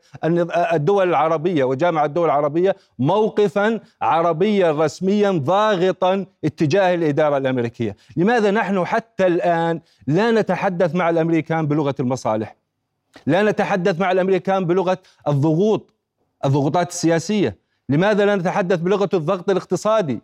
الدول 0.72 1.08
العربية 1.08 1.64
وجامعة 1.64 2.04
الدول 2.04 2.24
العربية 2.24 2.76
موقفا 2.98 3.80
عربيا 4.02 4.72
رسميا 4.72 5.30
ضاغطا 5.30 6.26
اتجاه 6.44 6.94
الإدارة 6.94 7.36
الأمريكية. 7.36 7.96
لماذا 8.16 8.50
نحن 8.50 8.84
حتى 8.84 9.26
الآن 9.26 9.80
لا 10.06 10.30
نتحدث 10.30 10.94
مع 10.94 11.10
الأمريكان 11.10 11.66
بلغة 11.66 11.94
المصالح؟ 12.00 12.56
لا 13.26 13.42
نتحدث 13.42 14.00
مع 14.00 14.12
الأمريكان 14.12 14.64
بلغة 14.64 14.98
الضغوط 15.28 15.90
الضغوطات 16.44 16.88
السياسية. 16.88 17.56
لماذا 17.88 18.24
لا 18.26 18.36
نتحدث 18.36 18.78
بلغة 18.78 19.08
الضغط 19.14 19.50
الاقتصادي؟ 19.50 20.20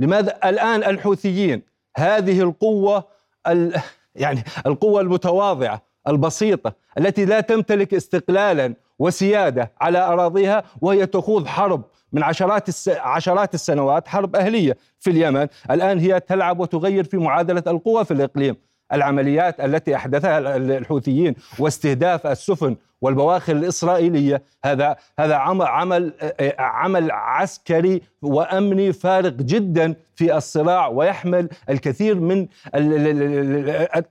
لماذا 0.00 0.38
الآن 0.44 0.84
الحوثيين؟ 0.84 1.62
هذه 1.96 2.40
القوة 2.40 3.04
يعني 4.14 4.44
القوة 4.66 5.00
المتواضعة. 5.00 5.89
البسيطة 6.08 6.72
التي 6.98 7.24
لا 7.24 7.40
تمتلك 7.40 7.94
استقلالا 7.94 8.74
وسيادة 8.98 9.72
على 9.80 9.98
أراضيها 9.98 10.64
وهي 10.80 11.06
تخوض 11.06 11.46
حرب 11.46 11.82
من 12.12 12.22
عشرات 12.22 12.68
الس... 12.68 12.88
عشرات 12.88 13.54
السنوات 13.54 14.08
حرب 14.08 14.36
أهلية 14.36 14.76
في 15.00 15.10
اليمن. 15.10 15.46
الآن 15.70 15.98
هي 15.98 16.20
تلعب 16.20 16.60
وتغير 16.60 17.04
في 17.04 17.16
معادلة 17.16 17.62
القوى 17.66 18.04
في 18.04 18.10
الإقليم. 18.10 18.56
العمليات 18.92 19.60
التي 19.60 19.96
أحدثها 19.96 20.56
الحوثيين 20.56 21.34
واستهداف 21.58 22.26
السفن 22.26 22.76
والبواخر 23.00 23.52
الإسرائيلية. 23.52 24.42
هذا 24.64 24.96
هذا 25.18 25.34
عمل 25.34 26.12
عمل 26.58 27.10
عسكري 27.10 28.02
وأمني 28.22 28.92
فارق 28.92 29.32
جدا 29.32 29.94
في 30.14 30.36
الصراع 30.36 30.88
ويحمل 30.88 31.48
الكثير 31.70 32.20
من 32.20 32.46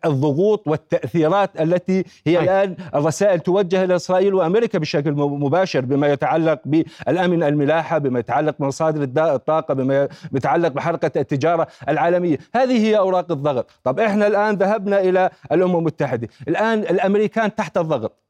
الضغوط 0.05 0.67
والتأثيرات 0.67 1.62
التي 1.62 2.05
هي 2.27 2.39
الآن 2.39 2.75
الرسائل 2.96 3.39
توجه 3.39 3.84
إلى 3.84 3.96
إسرائيل 3.96 4.34
وأمريكا 4.34 4.79
بشكل 4.79 5.12
مباشر 5.12 5.81
بما 5.81 6.08
يتعلق 6.08 6.60
بالأمن 6.65 7.43
الملاحة 7.43 7.98
بما 7.98 8.19
يتعلق 8.19 8.55
بمصادر 8.60 9.03
الطاقة 9.36 9.74
بما 9.74 10.08
يتعلق 10.34 10.67
بحركة 10.67 11.19
التجارة 11.19 11.67
العالمية. 11.89 12.38
هذه 12.55 12.86
هي 12.86 12.98
أوراق 12.98 13.31
الضغط. 13.31 13.69
طب 13.84 14.00
إحنا 14.00 14.27
الآن 14.27 14.55
ذهبنا 14.55 15.00
إلى 15.01 15.29
الأمم 15.51 15.75
المتحدة. 15.75 16.27
الآن 16.48 16.79
الأمريكان 16.79 17.55
تحت 17.55 17.77
الضغط. 17.77 18.29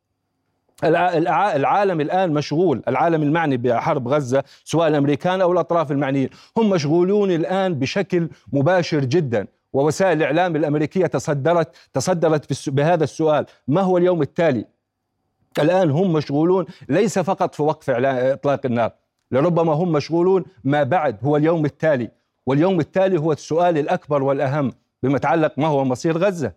العالم 0.84 2.02
الآن 2.02 2.34
مشغول. 2.34 2.84
العالم 2.88 3.24
المعني 3.24 3.58
بحرب 3.58 4.08
غزة 4.08 4.44
سواء 4.64 4.88
الأمريكان 4.88 5.42
أو 5.42 5.52
الأطراف 5.52 5.92
المعنيين. 5.92 6.30
هم 6.58 6.70
مشغولون 6.70 7.32
الآن 7.32 7.74
بشكل 7.74 8.30
مباشر 8.54 9.00
جدا. 9.00 9.48
ووسائل 9.74 10.18
الإعلام 10.18 10.56
الأمريكية 10.56 11.06
تصدرت 11.06 11.76
تصدرت 11.94 12.70
بهذا 12.70 13.04
السؤال. 13.04 13.46
ما 13.68 13.82
هو 13.82 13.98
اليوم 13.98 14.22
التالي؟ 14.22 14.66
الآن 15.60 15.92
هم 15.92 16.14
مشغولون 16.14 16.66
ليس 16.90 17.20
فقط 17.20 17.56
في 17.56 17.64
وقف 17.64 17.90
إطلاق 17.90 18.66
النار. 18.66 18.92
لربما 19.32 19.74
هم 19.74 19.92
مشغولون 19.92 20.46
ما 20.64 20.84
بعد. 20.84 21.18
هو 21.24 21.38
اليوم 21.38 21.66
التالي. 21.66 22.10
واليوم 22.46 22.80
التالي 22.80 23.20
هو 23.20 23.32
السؤال 23.32 23.78
الأكبر 23.78 24.24
والأهم 24.24 24.72
بما 25.04 25.16
يتعلق 25.16 25.54
ما 25.58 25.68
هو 25.68 25.86
مصير 25.86 26.18
غزة؟ 26.18 26.52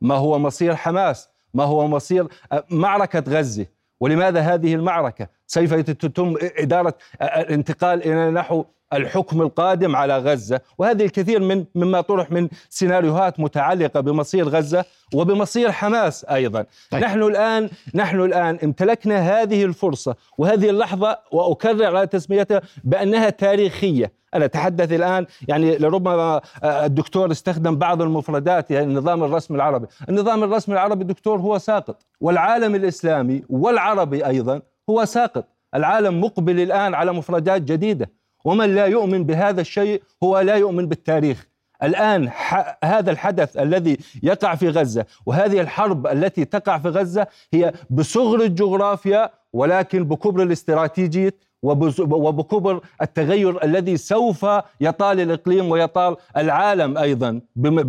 ما 0.00 0.14
هو 0.14 0.38
مصير 0.38 0.74
حماس؟ 0.76 1.28
ما 1.54 1.64
هو 1.64 1.88
مصير؟ 1.88 2.28
معركة 2.70 3.24
غزة. 3.28 3.66
ولماذا 4.00 4.40
هذه 4.40 4.74
المعركة؟ 4.74 5.28
سوف 5.54 5.74
تتم 5.74 6.34
إدارة 6.58 6.94
الانتقال 7.22 8.02
إلى 8.02 8.30
نحو 8.30 8.64
الحكم 8.92 9.42
القادم 9.42 9.96
على 9.96 10.18
غزة. 10.18 10.60
وهذه 10.78 11.04
الكثير 11.04 11.40
من 11.40 11.64
مما 11.74 12.00
طرح 12.00 12.30
من 12.30 12.48
سيناريوهات 12.68 13.40
متعلقة 13.40 14.00
بمصير 14.00 14.48
غزة 14.48 14.84
وبمصير 15.14 15.72
حماس 15.72 16.24
أيضا. 16.24 16.64
طيب. 16.90 17.04
نحن 17.04 17.22
الآن 17.22 17.68
نحن 17.94 18.20
الآن 18.20 18.58
امتلكنا 18.64 19.18
هذه 19.18 19.64
الفرصة 19.64 20.14
وهذه 20.38 20.70
اللحظة 20.70 21.18
وأكرر 21.32 21.96
على 21.96 22.06
تسميتها 22.06 22.60
بأنها 22.84 23.30
تاريخية. 23.30 24.12
أنا 24.34 24.44
أتحدث 24.44 24.92
الآن 24.92 25.26
يعني 25.48 25.78
لربما 25.78 26.40
الدكتور 26.64 27.30
استخدم 27.30 27.76
بعض 27.76 28.02
المفردات 28.02 28.70
يعني 28.70 28.86
النظام 28.86 29.24
الرسمي 29.24 29.56
العربي. 29.56 29.86
النظام 30.08 30.44
الرسمي 30.44 30.74
العربي 30.74 31.04
دكتور 31.04 31.38
هو 31.38 31.58
ساقط. 31.58 32.02
والعالم 32.20 32.74
الإسلامي 32.74 33.42
والعربي 33.48 34.26
أيضا 34.26 34.62
هو 34.90 35.04
ساقط. 35.04 35.48
العالم 35.74 36.20
مقبل 36.20 36.60
الآن 36.60 36.94
على 36.94 37.12
مفردات 37.12 37.62
جديدة. 37.62 38.10
ومن 38.44 38.74
لا 38.74 38.86
يؤمن 38.86 39.24
بهذا 39.24 39.60
الشيء 39.60 40.02
هو 40.22 40.40
لا 40.40 40.54
يؤمن 40.54 40.88
بالتاريخ. 40.88 41.46
الآن 41.82 42.30
هذا 42.84 43.10
الحدث 43.10 43.56
الذي 43.56 43.98
يقع 44.22 44.54
في 44.54 44.68
غزة 44.68 45.06
وهذه 45.26 45.60
الحرب 45.60 46.06
التي 46.06 46.44
تقع 46.44 46.78
في 46.78 46.88
غزة 46.88 47.26
هي 47.52 47.72
بصغر 47.90 48.40
الجغرافيا 48.40 49.30
ولكن 49.52 50.04
بكبر 50.04 50.42
الاستراتيجية 50.42 51.34
وبكبر 51.64 52.80
التغير 53.02 53.64
الذي 53.64 53.96
سوف 53.96 54.46
يطال 54.80 55.20
الإقليم 55.20 55.70
ويطال 55.70 56.16
العالم 56.36 56.98
أيضا 56.98 57.40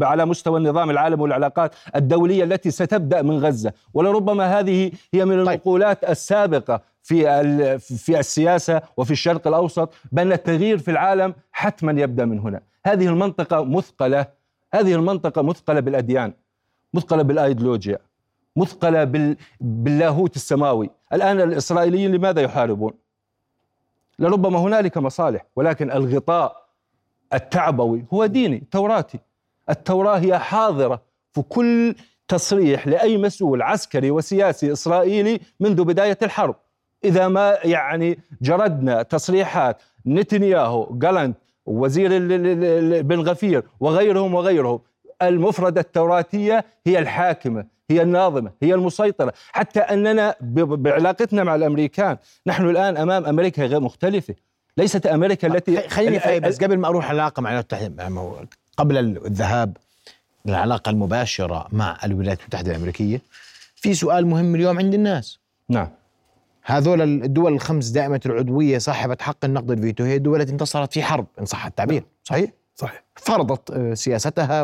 على 0.02 0.26
مستوى 0.26 0.58
النظام 0.60 0.90
العالمي 0.90 1.22
والعلاقات 1.22 1.76
الدولية 1.96 2.44
التي 2.44 2.72
ستبدأ 2.72 3.22
من 3.22 3.38
غزة. 3.38 3.74
ولربما 3.94 4.60
هذه 4.60 4.92
هي 5.14 5.26
من 5.26 5.32
طيب. 5.32 5.40
المقولات 5.40 6.04
السابقة 6.04 6.82
في 7.04 7.80
في 7.80 8.20
السياسة 8.20 8.82
وفي 8.98 9.12
الشرق 9.12 9.48
الأوسط 9.48 9.94
بأن 10.12 10.32
التغيير 10.32 10.78
في 10.78 10.92
العالم 10.92 11.34
حتما 11.52 12.02
يبدأ 12.02 12.26
من 12.26 12.40
هنا. 12.40 12.62
هذه 12.86 13.08
المنطقة 13.08 13.64
مثقلة 13.64 14.26
هذه 14.74 14.94
المنطقة 14.94 15.42
مثقلة 15.42 15.80
بالأديان 15.80 16.34
مثقلة 16.94 17.24
بالأيديولوجيا 17.24 17.98
مثقلة 18.56 19.36
باللاهوت 19.62 20.36
السماوي. 20.36 20.90
الآن 21.14 21.42
الاسرائيليين 21.42 22.12
لماذا 22.12 22.42
يحاربون؟ 22.42 23.05
لربما 24.20 24.60
هنالك 24.60 24.98
مصالح 24.98 25.46
ولكن 25.56 25.92
الغطاء 25.92 26.66
التعبوي 27.34 28.06
هو 28.14 28.26
ديني 28.26 28.64
توراتي. 28.72 29.20
التوراة 29.70 30.18
هي 30.18 30.40
حاضرة 30.40 31.02
في 31.34 31.42
كل 31.42 31.96
تصريح 32.28 32.88
لأي 32.88 33.18
مسؤول 33.18 33.62
عسكري 33.62 34.12
وسياسي 34.12 34.72
إسرائيلي 34.72 35.40
منذ 35.60 35.84
بداية 35.84 36.18
الحرب. 36.24 36.56
إذا 37.06 37.28
ما 37.28 37.58
يعني 37.64 38.20
جردنا 38.42 39.02
تصريحات 39.02 39.82
نتنياهو 40.08 40.98
جالنت 40.98 41.38
وزير 41.66 42.10
بن 43.02 43.20
غفير 43.20 43.64
وغيرهم 43.80 44.34
وغيرهم 44.34 44.80
المفردة 45.28 45.82
التوراتية 45.82 46.66
هي 46.88 47.00
الحاكمة 47.00 47.66
هي 47.90 48.02
الناظمة 48.02 48.52
هي 48.62 48.74
المسيطرة. 48.74 49.34
حتى 49.52 49.80
أننا 49.80 50.36
بعلاقتنا 50.42 51.44
مع 51.44 51.56
الأمريكان 51.56 52.18
نحن 52.48 52.70
الآن 52.70 52.98
أمام 52.98 53.26
أمريكا 53.26 53.66
غير 53.66 53.80
مختلفة. 53.80 54.36
ليست 54.78 55.06
أمريكا 55.06 55.48
التي 55.48 55.90
خليني 55.90 56.40
بس 56.40 56.64
قبل 56.64 56.78
ما 56.78 56.88
أروح 56.88 57.12
العلاقة 57.12 57.42
مع 57.42 57.64
قبل 58.78 58.98
الذهاب 58.98 59.78
للعلاقة 60.46 60.90
المباشرة 60.90 61.68
مع 61.72 61.98
الولايات 62.04 62.40
المتحدة 62.40 62.72
الأمريكية 62.72 63.22
في 63.76 63.94
سؤال 63.94 64.28
مهم 64.28 64.56
اليوم 64.56 64.78
عند 64.80 64.94
الناس. 64.94 65.40
نعم. 65.70 65.90
هذول 66.64 67.02
الدول 67.02 67.54
الخمس 67.54 67.88
دائمة 67.88 68.22
العضوية 68.26 68.78
صاحبة 68.78 69.18
حق 69.22 69.46
النقض 69.46 69.72
الفيتو 69.72 70.04
هي 70.04 70.16
الدول 70.16 70.42
التي 70.42 70.52
انتصرت 70.52 70.94
في 70.94 71.04
حرب 71.04 71.26
إن 71.40 71.46
صح 71.46 71.66
التعبير. 71.66 72.04
صحيح؟ 72.24 72.50
صحيح. 72.76 73.04
فرضت 73.16 73.72
آه، 73.72 73.94
سياستها 73.94 74.64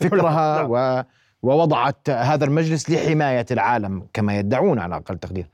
وفكرها 0.00 0.62
نعم. 0.62 0.70
و 0.70 1.04
ووضعت 1.42 2.10
هذا 2.10 2.44
المجلس 2.44 2.90
لحماية 2.90 3.46
العالم 3.50 4.06
كما 4.12 4.38
يدعون 4.38 4.78
على 4.78 4.96
أقل 4.96 5.18
تقدير. 5.18 5.46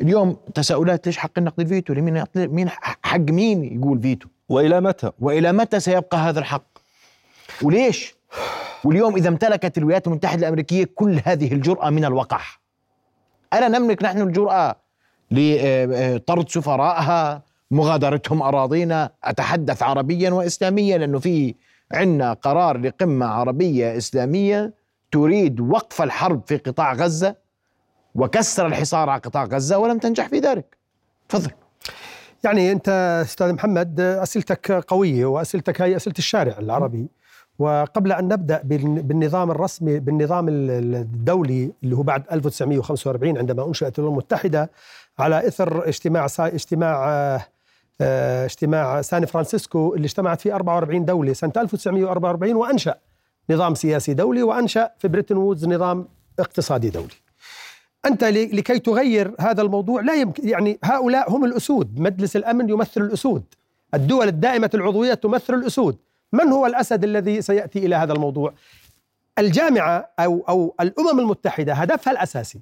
اليوم 0.00 0.36
تساؤلات 0.54 1.06
ليش 1.06 1.18
حق 1.18 1.30
النقض 1.38 1.60
الفيتو 1.60 1.92
لمين 1.92 2.24
مين 2.36 2.68
حق 3.02 3.18
مين 3.18 3.64
يقول 3.80 4.02
فيتو؟ 4.02 4.28
وإلى 4.48 4.80
متى؟ 4.80 5.10
وإلى 5.20 5.52
متى 5.52 5.80
سيبقى 5.80 6.18
هذا 6.18 6.40
الحق؟ 6.40 6.64
وليش؟ 7.62 8.14
واليوم 8.84 9.16
إذا 9.16 9.28
امتلكت 9.28 9.78
الولايات 9.78 10.06
المتحدة 10.06 10.40
الأمريكية 10.40 10.88
كل 10.94 11.20
هذه 11.24 11.52
الجرأة 11.52 11.90
من 11.90 12.04
الوقح 12.04 12.60
ألا 13.54 13.68
نملك 13.68 14.02
نحن 14.02 14.20
الجرأة 14.20 14.76
لطرد 15.30 16.48
سفرائها 16.48 17.42
مغادرتهم 17.70 18.42
أراضينا 18.42 19.10
أتحدث 19.24 19.82
عربيا 19.82 20.30
واسلاميا 20.30 20.98
لأنه 20.98 21.18
في 21.18 21.54
عندنا 21.92 22.32
قرار 22.32 22.78
لقمة 22.78 23.26
عربية 23.26 23.96
إسلامية 23.96 24.74
تريد 25.12 25.60
وقف 25.60 26.02
الحرب 26.02 26.42
في 26.46 26.56
قطاع 26.56 26.92
غزة 26.92 27.36
وكسر 28.14 28.66
الحصار 28.66 29.08
على 29.08 29.20
قطاع 29.20 29.44
غزة 29.44 29.78
ولم 29.78 29.98
تنجح 29.98 30.28
في 30.28 30.38
ذلك. 30.38 30.76
تفضل. 31.28 31.50
يعني 32.44 32.72
أنت 32.72 32.88
أستاذ 33.26 33.52
محمد 33.52 34.00
أسئلتك 34.00 34.72
قوية 34.72 35.26
وأسئلتك 35.26 35.82
هي 35.82 35.96
أسئلة 35.96 36.14
الشارع 36.18 36.58
العربي 36.58 37.08
وقبل 37.58 38.12
أن 38.12 38.24
نبدأ 38.24 38.60
بالنظام 38.64 39.50
الرسمي 39.50 39.98
بالنظام 39.98 40.46
الدولي 40.48 41.72
اللي 41.82 41.96
هو 41.96 42.02
بعد 42.02 42.24
1945 42.32 43.38
عندما 43.38 43.68
أنشئت 43.68 43.98
الأمم 43.98 44.12
المتحدة 44.12 44.70
على 45.18 45.48
إثر 45.48 45.88
اجتماع 45.88 46.26
اجتماع 46.38 47.08
آه، 47.08 47.46
اجتماع 48.00 49.02
سان 49.02 49.24
فرانسيسكو 49.24 49.94
اللي 49.94 50.04
اجتمعت 50.04 50.40
فيه 50.40 50.54
44 50.54 51.04
دولة 51.04 51.32
سنة 51.32 51.52
1944 51.56 52.54
وأنشأ 52.54 52.94
نظام 53.50 53.74
سياسي 53.74 54.14
دولي 54.14 54.42
وأنشأ 54.42 54.90
في 54.98 55.08
بريتن 55.08 55.36
وودز 55.36 55.66
نظام 55.66 56.08
اقتصادي 56.38 56.90
دولي. 56.90 57.14
أنت 58.06 58.24
لكي 58.24 58.78
تغير 58.78 59.34
هذا 59.40 59.62
الموضوع 59.62 60.00
لا 60.00 60.14
يمكن 60.14 60.48
يعني 60.48 60.78
هؤلاء 60.84 61.30
هم 61.30 61.44
الأسود، 61.44 62.00
مجلس 62.00 62.36
الأمن 62.36 62.68
يمثل 62.68 63.00
الأسود. 63.00 63.44
الدول 63.94 64.28
الدائمة 64.28 64.70
العضوية 64.74 65.14
تمثل 65.14 65.54
الأسود. 65.54 65.96
من 66.32 66.48
هو 66.48 66.66
الأسد 66.66 67.04
الذي 67.04 67.42
سيأتي 67.42 67.78
إلى 67.78 67.96
هذا 67.96 68.12
الموضوع؟ 68.12 68.54
الجامعة 69.38 70.10
أو 70.18 70.44
أو 70.48 70.74
الأمم 70.80 71.20
المتحدة 71.20 71.74
هدفها 71.74 72.12
الأساسي 72.12 72.60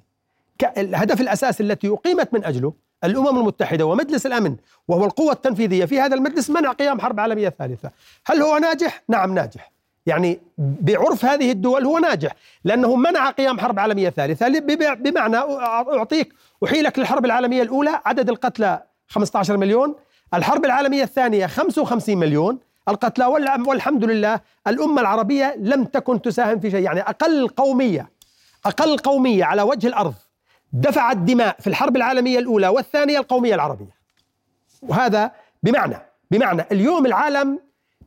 الهدف 0.77 1.21
الأساسي 1.21 1.63
التي 1.63 1.87
أقيمت 1.87 2.33
من 2.33 2.45
أجله 2.45 2.73
الأمم 3.03 3.39
المتحدة 3.39 3.85
ومجلس 3.85 4.25
الأمن 4.25 4.55
وهو 4.87 5.05
القوة 5.05 5.31
التنفيذية 5.31 5.85
في 5.85 5.99
هذا 5.99 6.15
المجلس 6.15 6.49
منع 6.49 6.71
قيام 6.71 7.01
حرب 7.01 7.19
عالمية 7.19 7.49
ثالثه. 7.49 7.91
هل 8.25 8.41
هو 8.41 8.57
ناجح؟ 8.57 9.03
نعم 9.07 9.33
ناجح. 9.33 9.71
يعني 10.05 10.39
بعرف 10.57 11.25
هذه 11.25 11.51
الدول 11.51 11.85
هو 11.85 11.97
ناجح 11.97 12.35
لأنه 12.63 12.95
منع 12.95 13.29
قيام 13.29 13.59
حرب 13.59 13.79
عالمية 13.79 14.09
ثالثة 14.09 14.59
بمعنى 14.93 15.37
أعطيك 15.37 16.33
أحيلك 16.65 16.99
للحرب 16.99 17.25
العالمية 17.25 17.61
الأولى 17.61 18.01
عدد 18.05 18.29
القتلى 18.29 18.83
15 19.07 19.57
مليون 19.57 19.95
الحرب 20.33 20.65
العالمية 20.65 21.03
الثانية 21.03 21.47
55 21.47 22.17
مليون 22.17 22.59
القتلى 22.89 23.25
والحمد 23.67 24.03
لله 24.03 24.39
الأمة 24.67 25.01
العربية 25.01 25.55
لم 25.59 25.83
تكن 25.83 26.21
تساهم 26.21 26.59
في 26.59 26.71
شيء 26.71 26.79
يعني 26.83 27.01
أقل 27.01 27.47
قومية 27.47 28.09
أقل 28.65 28.97
قومية 28.97 29.43
على 29.43 29.61
وجه 29.61 29.87
الأرض 29.87 30.13
دفعت 30.73 31.17
دماء 31.17 31.55
في 31.59 31.67
الحرب 31.67 31.95
العالمية 31.95 32.39
الأولى 32.39 32.67
والثانية 32.67 33.19
القومية 33.19 33.55
العربية. 33.55 33.95
وهذا 34.81 35.31
بمعنى 35.63 35.97
بمعنى 36.31 36.65
اليوم 36.71 37.05
العالم 37.05 37.59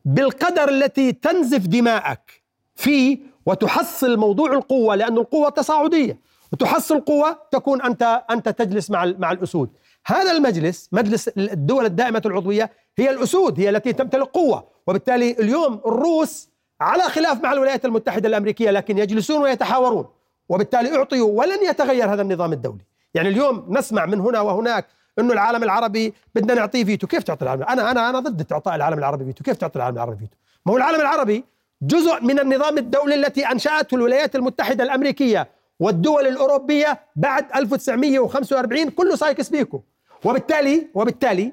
بالقدر 0.04 0.68
التي 0.68 1.12
تنزف 1.12 1.66
دماءك 1.66 2.42
فيه 2.76 3.18
وتحصل 3.46 4.16
موضوع 4.16 4.52
القوة 4.52 4.94
لأن 4.94 5.18
القوة 5.18 5.50
تصاعدية. 5.50 6.18
وتحصل 6.52 7.00
قوة 7.00 7.38
تكون 7.50 7.82
أنت 7.82 8.22
أنت 8.30 8.48
تجلس 8.48 8.90
مع 8.90 9.12
مع 9.18 9.32
الأسود. 9.32 9.70
هذا 10.06 10.32
المجلس 10.32 10.88
مجلس 10.92 11.28
الدول 11.28 11.84
الدائمة 11.84 12.22
العضوية 12.26 12.70
هي 12.98 13.10
الأسود 13.10 13.60
هي 13.60 13.70
التي 13.70 13.92
تمتلك 13.92 14.28
قوة. 14.28 14.68
وبالتالي 14.86 15.30
اليوم 15.30 15.80
الروس 15.86 16.48
على 16.80 17.02
خلاف 17.02 17.42
مع 17.42 17.52
الولايات 17.52 17.84
المتحدة 17.84 18.28
الأمريكية 18.28 18.70
لكن 18.70 18.98
يجلسون 18.98 19.42
ويتحاورون. 19.42 20.06
وبالتالي 20.48 20.96
أعطيوا 20.96 21.40
ولن 21.40 21.64
يتغير 21.64 22.12
هذا 22.12 22.22
النظام 22.22 22.52
الدولي. 22.52 22.84
يعني 23.14 23.28
اليوم 23.28 23.66
نسمع 23.68 24.06
من 24.06 24.20
هنا 24.20 24.40
وهناك 24.40 24.86
إنه 25.18 25.32
العالم 25.32 25.62
العربي 25.62 26.14
بدنا 26.34 26.54
نعطيه 26.54 26.84
فيتو. 26.84 27.06
كيف 27.06 27.22
تعطي 27.22 27.44
العالم 27.44 27.62
أنا 27.62 27.90
أنا 27.90 28.10
أنا 28.10 28.18
ضد 28.18 28.52
إعطاء 28.52 28.74
العالم 28.74 28.98
العربي 28.98 29.24
فيتو. 29.24 29.44
كيف 29.44 29.56
تعطي 29.56 29.76
العالم 29.76 29.96
العربي 29.96 30.16
فيتو؟ 30.16 30.36
ما 30.66 30.72
هو 30.72 30.76
العالم 30.76 31.00
العربي 31.00 31.44
جزء 31.82 32.20
من 32.22 32.40
النظام 32.40 32.78
الدولي 32.78 33.14
التي 33.14 33.46
أنشأته 33.46 33.94
الولايات 33.94 34.36
المتحدة 34.36 34.84
الأمريكية 34.84 35.48
والدول 35.80 36.26
الأوروبية 36.26 37.00
بعد 37.16 37.46
1945 37.56 38.90
كله 38.90 39.16
سايكس 39.16 39.48
بيكو. 39.48 39.82
وبالتالي 40.24 40.88
وبالتالي 40.94 41.52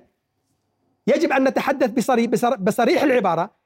يجب 1.07 1.31
أن 1.31 1.43
نتحدث 1.43 1.89
بصريح, 1.89 2.25
بصريح 2.55 3.03
العبارة. 3.03 3.60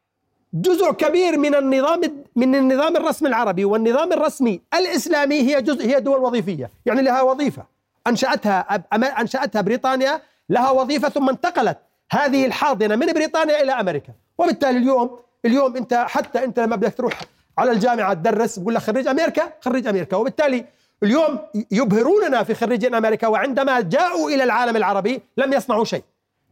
جزء 0.55 0.91
كبير 0.91 1.37
من 1.37 1.55
النظام 1.55 2.01
من 2.35 2.55
النظام 2.55 2.97
الرسمي 2.97 3.29
العربي 3.29 3.65
والنظام 3.65 4.13
الرسمي 4.13 4.61
الإسلامي 4.73 5.41
هي 5.41 5.61
جزء 5.61 5.85
هي 5.85 5.99
دول 5.99 6.17
وظيفية، 6.17 6.69
يعني 6.85 7.01
لها 7.01 7.21
وظيفة. 7.21 7.63
أنشأتها 8.07 8.83
أنشأتها 9.21 9.61
بريطانيا 9.61 10.21
لها 10.49 10.71
وظيفة 10.71 11.09
ثم 11.09 11.29
انتقلت 11.29 11.77
هذه 12.11 12.45
الحاضنة 12.45 12.95
من 12.95 13.13
بريطانيا 13.13 13.61
إلى 13.63 13.71
أمريكا، 13.71 14.13
وبالتالي 14.37 14.77
اليوم 14.77 15.19
اليوم 15.45 15.77
أنت 15.77 15.93
حتى 15.93 16.43
أنت 16.43 16.59
لما 16.59 16.75
بدك 16.75 16.93
تروح 16.93 17.21
على 17.57 17.71
الجامعة 17.71 18.13
تدرس 18.13 18.59
بقول 18.59 18.75
لك 18.75 18.81
خريج 18.81 19.07
أمريكا 19.07 19.53
خريج 19.61 19.87
أمريكا. 19.87 20.17
وبالتالي 20.17 20.65
اليوم 21.03 21.39
يبهروننا 21.71 22.43
في 22.43 22.53
خريجين 22.53 22.95
أمريكا 22.95 23.27
وعندما 23.27 23.81
جاءوا 23.81 24.29
إلى 24.29 24.43
العالم 24.43 24.75
العربي 24.75 25.21
لم 25.37 25.53
يصنعوا 25.53 25.85
شيء. 25.85 26.03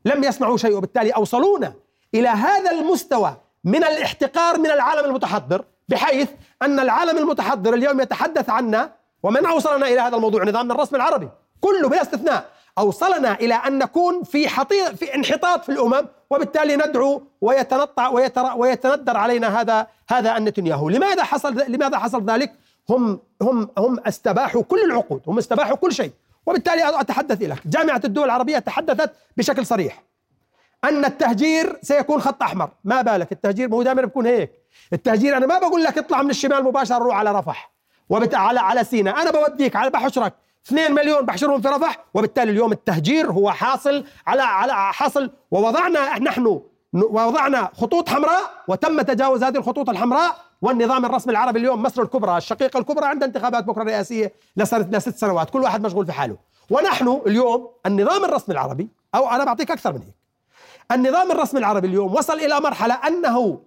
لم 0.05 0.23
يصنعوا 0.23 0.57
شيء. 0.57 0.75
وبالتالي 0.75 1.09
أوصلونا 1.11 1.73
إلى 2.15 2.27
هذا 2.27 2.71
المستوى 2.71 3.37
من 3.63 3.83
الاحتقار 3.83 4.57
من 4.57 4.71
العالم 4.71 5.05
المتحضر 5.05 5.65
بحيث 5.89 6.29
أن 6.61 6.79
العالم 6.79 7.17
المتحضر 7.17 7.73
اليوم 7.73 8.01
يتحدث 8.01 8.49
عنا 8.49 8.91
ومن 9.23 9.45
أوصلنا 9.45 9.87
إلى 9.87 9.99
هذا 9.99 10.15
الموضوع؟ 10.15 10.43
نظامنا 10.43 10.73
الرسمي 10.73 10.97
العربي. 10.97 11.29
كله 11.61 11.89
بلا 11.89 12.01
استثناء. 12.01 12.45
أوصلنا 12.77 13.33
إلى 13.33 13.53
أن 13.53 13.77
نكون 13.77 14.23
في 14.23 14.49
حطيط 14.49 14.95
في 14.95 15.15
انحطاط 15.15 15.63
في 15.63 15.71
الأمم 15.71 16.07
وبالتالي 16.29 16.75
ندعو 16.75 17.21
ويتنطع 17.41 18.07
ويتندر 18.55 19.17
علينا 19.17 19.61
هذا 19.61 19.87
هذا 20.09 20.37
النتنياهو. 20.37 20.89
لماذا 20.89 21.23
حصل 21.23 21.63
لماذا 21.67 21.97
حصل 21.97 22.25
ذلك؟ 22.25 22.53
هم 22.89 23.19
هم 23.41 23.69
هم 23.77 23.99
استباحوا 23.99 24.63
كل 24.63 24.83
العقود 24.83 25.21
هم 25.27 25.37
استباحوا 25.37 25.75
كل 25.75 25.93
شيء. 25.93 26.11
وبالتالي 26.45 26.99
أتحدث 26.99 27.41
لك 27.41 27.67
جامعة 27.67 28.01
الدول 28.05 28.25
العربية 28.25 28.59
تحدثت 28.59 29.11
بشكل 29.37 29.65
صريح. 29.65 30.03
أن 30.83 31.05
التهجير 31.05 31.79
سيكون 31.81 32.21
خط 32.21 32.43
أحمر. 32.43 32.69
ما 32.83 33.01
بالك؟ 33.01 33.31
التهجير 33.31 33.69
مو 33.69 33.83
دائما 33.83 34.01
بيكون 34.01 34.25
هيك. 34.25 34.51
التهجير 34.93 35.37
أنا 35.37 35.45
ما 35.45 35.59
بقول 35.59 35.83
لك 35.83 35.97
اطلع 35.97 36.21
من 36.21 36.29
الشمال 36.29 36.63
مباشره 36.63 36.97
روح 36.97 37.15
على 37.15 37.31
رفح 37.31 37.71
وبت... 38.09 38.35
على 38.35 38.59
على 38.59 38.83
سينا. 38.83 39.21
أنا 39.21 39.31
بوديك 39.31 39.75
على 39.75 39.89
بحشرك 39.89 40.33
2 40.67 40.91
مليون 40.91 41.25
بحشرهم 41.25 41.61
في 41.61 41.67
رفح 41.67 42.05
وبالتالي 42.13 42.51
اليوم 42.51 42.71
التهجير 42.71 43.31
هو 43.31 43.51
حاصل 43.51 44.03
على 44.27 44.41
على 44.41 44.73
حاصل 44.73 45.31
ووضعنا 45.51 46.19
نحن 46.19 46.61
ووضعنا 46.93 47.69
خطوط 47.73 48.09
حمراء 48.09 48.63
وتم 48.67 49.01
تجاوز 49.01 49.43
هذه 49.43 49.57
الخطوط 49.57 49.89
الحمراء 49.89 50.35
والنظام 50.61 51.05
الرسمي 51.05 51.31
العربي 51.31 51.59
اليوم 51.59 51.83
مصر 51.83 52.01
الكبرى 52.01 52.37
الشقيقة 52.37 52.79
الكبرى 52.79 53.05
عند 53.05 53.23
انتخابات 53.23 53.63
بكرة 53.63 53.83
رئاسية 53.83 54.33
لست 54.57 55.17
سنوات. 55.17 55.49
كل 55.49 55.61
واحد 55.61 55.85
مشغول 55.85 56.05
في 56.05 56.11
حاله. 56.11 56.37
ونحن 56.69 57.21
اليوم 57.27 57.69
النظام 57.85 58.25
الرسمي 58.25 58.53
العربي 58.55 58.87
أو 59.15 59.29
أنا 59.29 59.43
بعطيك 59.43 59.71
أكثر 59.71 59.93
من 59.93 60.01
هيك 60.01 60.22
النظام 60.91 61.31
الرسمي 61.31 61.59
العربي 61.59 61.87
اليوم 61.87 62.15
وصل 62.15 62.33
إلى 62.39 62.59
مرحلة 62.59 62.93
أنه 63.07 63.59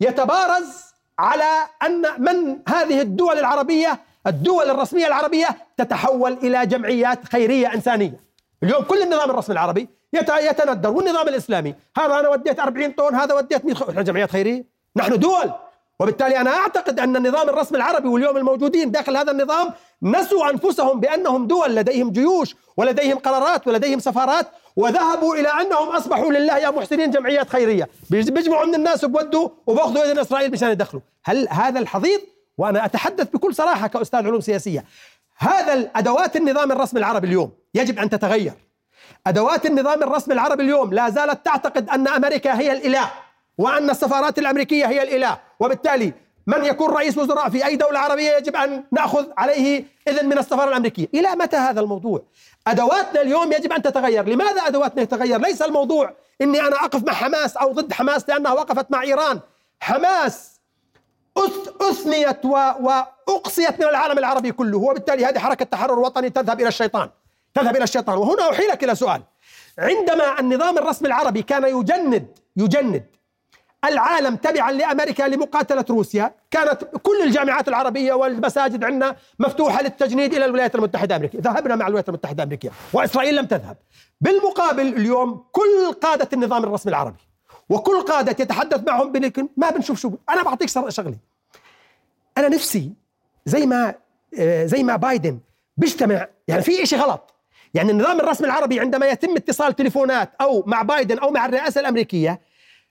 يتبارز 0.00 0.84
على 1.18 1.50
أن 1.86 2.02
من 2.18 2.58
هذه 2.68 3.00
الدول 3.00 3.38
العربية 3.38 4.00
الدول 4.26 4.70
الرسمية 4.70 5.06
العربية 5.06 5.48
تتحول 5.76 6.32
إلى 6.32 6.66
جمعيات 6.66 7.24
خيرية 7.24 7.74
إنسانية. 7.74 8.20
اليوم 8.62 8.82
كل 8.84 9.02
النظام 9.02 9.30
الرسمي 9.30 9.52
العربي 9.52 9.88
يتندر 10.12 10.90
والنظام 10.90 11.28
الإسلامي 11.28 11.74
هذا 11.96 12.20
أنا 12.20 12.28
وديت 12.28 12.60
40 12.60 12.92
طن 12.92 13.14
هذا 13.14 13.34
وديت 13.34 13.64
100 13.64 13.90
إحنا 13.90 14.02
جمعيات 14.02 14.30
خيرية 14.30 14.64
نحن 14.96 15.18
دول. 15.18 15.52
وبالتالي 16.00 16.40
أنا 16.40 16.50
أعتقد 16.50 17.00
أن 17.00 17.16
النظام 17.16 17.48
الرسمي 17.48 17.78
العربي 17.78 18.08
واليوم 18.08 18.36
الموجودين 18.36 18.90
داخل 18.90 19.16
هذا 19.16 19.32
النظام 19.32 19.70
نسوا 20.04 20.50
أنفسهم 20.50 21.00
بأنهم 21.00 21.46
دول 21.46 21.74
لديهم 21.76 22.10
جيوش 22.10 22.56
ولديهم 22.76 23.18
قرارات 23.18 23.66
ولديهم 23.66 23.98
سفارات 23.98 24.46
وذهبوا 24.76 25.34
إلى 25.34 25.48
أنهم 25.48 25.88
أصبحوا 25.88 26.32
لله 26.32 26.58
يا 26.58 26.70
محسنين 26.70 27.10
جمعيات 27.10 27.48
خيرية. 27.48 27.88
بيجمعوا 28.10 28.66
من 28.66 28.74
الناس 28.74 29.04
وبودوا 29.04 29.48
وباخذوا 29.66 30.04
إذن 30.04 30.18
إسرائيل 30.18 30.52
مشان 30.52 30.70
يدخلوا. 30.70 31.02
هل 31.24 31.48
هذا 31.50 31.78
الحضيض؟ 31.78 32.20
وأنا 32.58 32.84
أتحدث 32.84 33.28
بكل 33.28 33.54
صراحة 33.54 33.86
كأستاذ 33.86 34.26
علوم 34.26 34.40
سياسية. 34.40 34.84
هذا 35.38 35.90
أدوات 35.96 36.36
النظام 36.36 36.72
الرسمي 36.72 37.00
العربي 37.00 37.26
اليوم 37.26 37.52
يجب 37.74 37.98
أن 37.98 38.10
تتغير. 38.10 38.52
أدوات 39.26 39.66
النظام 39.66 40.02
الرسمي 40.02 40.34
العربي 40.34 40.62
اليوم 40.62 40.94
لا 40.94 41.10
زالت 41.10 41.44
تعتقد 41.44 41.90
أن 41.90 42.08
أمريكا 42.08 42.60
هي 42.60 42.72
الإله 42.72 43.10
وأن 43.58 43.90
السفارات 43.90 44.38
الأمريكية 44.38 44.86
هي 44.86 45.02
الإله. 45.02 45.38
وبالتالي 45.60 46.12
من 46.46 46.64
يكون 46.64 46.90
رئيس 46.90 47.18
وزراء 47.18 47.50
في 47.50 47.66
أي 47.66 47.76
دولة 47.76 47.98
عربية 47.98 48.36
يجب 48.36 48.56
أن 48.56 48.84
نأخذ 48.92 49.26
عليه 49.38 49.84
إذن 50.08 50.28
من 50.28 50.38
السفارة 50.38 50.68
الأمريكية؟ 50.68 51.08
إلى 51.14 51.28
متى 51.30 51.56
هذا 51.56 51.80
الموضوع؟ 51.80 52.22
أدواتنا 52.66 53.20
اليوم 53.20 53.52
يجب 53.52 53.72
أن 53.72 53.82
تتغير. 53.82 54.28
لماذا 54.28 54.60
أدواتنا 54.60 55.04
تتغير؟ 55.04 55.40
ليس 55.40 55.62
الموضوع 55.62 56.14
إني 56.42 56.60
أنا 56.60 56.76
أقف 56.76 57.02
مع 57.04 57.12
حماس 57.12 57.56
أو 57.56 57.72
ضد 57.72 57.92
حماس 57.92 58.28
لأنها 58.28 58.52
وقفت 58.52 58.90
مع 58.90 59.02
إيران. 59.02 59.40
حماس 59.80 60.60
أثنيت 61.80 62.44
وأقصيت 62.44 63.80
من 63.80 63.88
العالم 63.88 64.18
العربي 64.18 64.52
كله 64.52 64.78
وبالتالي 64.78 65.24
هذه 65.24 65.38
حركة 65.38 65.64
تحرر 65.64 65.98
وطني 65.98 66.30
تذهب 66.30 66.60
إلى 66.60 66.68
الشيطان. 66.68 67.10
تذهب 67.54 67.76
إلى 67.76 67.84
الشيطان. 67.84 68.18
وهنا 68.18 68.50
أحيلك 68.50 68.84
إلى 68.84 68.94
سؤال. 68.94 69.22
عندما 69.78 70.40
النظام 70.40 70.78
الرسمي 70.78 71.08
العربي 71.08 71.42
كان 71.42 71.64
يجند 71.64 72.38
يجند 72.56 73.06
العالم 73.88 74.36
تبعا 74.36 74.72
لأمريكا 74.72 75.22
لمقاتلة 75.22 75.84
روسيا. 75.90 76.34
كانت 76.50 76.84
كل 77.02 77.22
الجامعات 77.24 77.68
العربية 77.68 78.12
والمساجد 78.12 78.84
عندنا 78.84 79.16
مفتوحة 79.38 79.82
للتجنيد 79.82 80.34
إلى 80.34 80.44
الولايات 80.44 80.74
المتحدة 80.74 81.16
الامريكيه، 81.16 81.38
ذهبنا 81.38 81.76
مع 81.76 81.86
الولايات 81.86 82.08
المتحدة 82.08 82.42
الامريكيه، 82.42 82.70
وإسرائيل 82.92 83.36
لم 83.36 83.46
تذهب. 83.46 83.76
بالمقابل 84.20 84.86
اليوم 84.86 85.44
كل 85.52 85.92
قادة 86.00 86.28
النظام 86.32 86.64
الرسمي 86.64 86.90
العربي 86.90 87.20
وكل 87.68 88.00
قادة 88.00 88.36
يتحدث 88.44 88.86
معهم 88.86 89.12
ما 89.56 89.70
بنشوف 89.70 90.00
شو. 90.00 90.10
أنا 90.30 90.42
بعطيك 90.42 90.68
شغله. 90.68 91.16
أنا 92.38 92.48
نفسي 92.48 92.92
زي 93.46 93.66
ما 93.66 93.94
آه، 94.38 94.66
زي 94.66 94.82
ما 94.82 94.96
بايدن 94.96 95.38
بيجتمع. 95.76 96.28
يعني 96.48 96.62
في 96.62 96.86
شيء 96.86 96.98
غلط. 96.98 97.34
يعني 97.74 97.90
النظام 97.90 98.20
الرسمي 98.20 98.46
العربي 98.46 98.80
عندما 98.80 99.06
يتم 99.06 99.36
اتصال 99.36 99.76
تليفونات 99.76 100.30
أو 100.40 100.64
مع 100.66 100.82
بايدن 100.82 101.18
أو 101.18 101.30
مع 101.30 101.46
الرئاسة 101.46 101.80
الأمريكية 101.80 102.40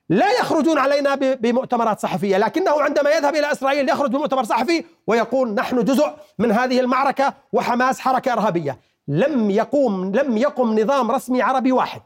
لا 0.10 0.32
يخرجون 0.32 0.78
علينا 0.78 1.16
بمؤتمرات 1.16 2.00
صحفية 2.00 2.38
لكنه 2.38 2.82
عندما 2.82 3.10
يذهب 3.10 3.36
إلى 3.36 3.52
إسرائيل 3.52 3.89
يخرج 3.89 4.12
بمؤتمر 4.12 4.44
صحفي 4.44 4.86
ويقول 5.08 5.54
نحن 5.54 5.84
جزء 5.84 6.13
من 6.39 6.52
هذه 6.52 6.80
المعركة 6.80 7.34
وحماس 7.54 8.00
حركة 8.00 8.34
إرهابية. 8.34 8.80
لم 9.08 9.52
يقوم 9.52 10.16
لم 10.16 10.38
يقم 10.38 10.80
نظام 10.80 11.12
رسمي 11.12 11.42
عربي 11.42 11.72
واحد 11.72 12.02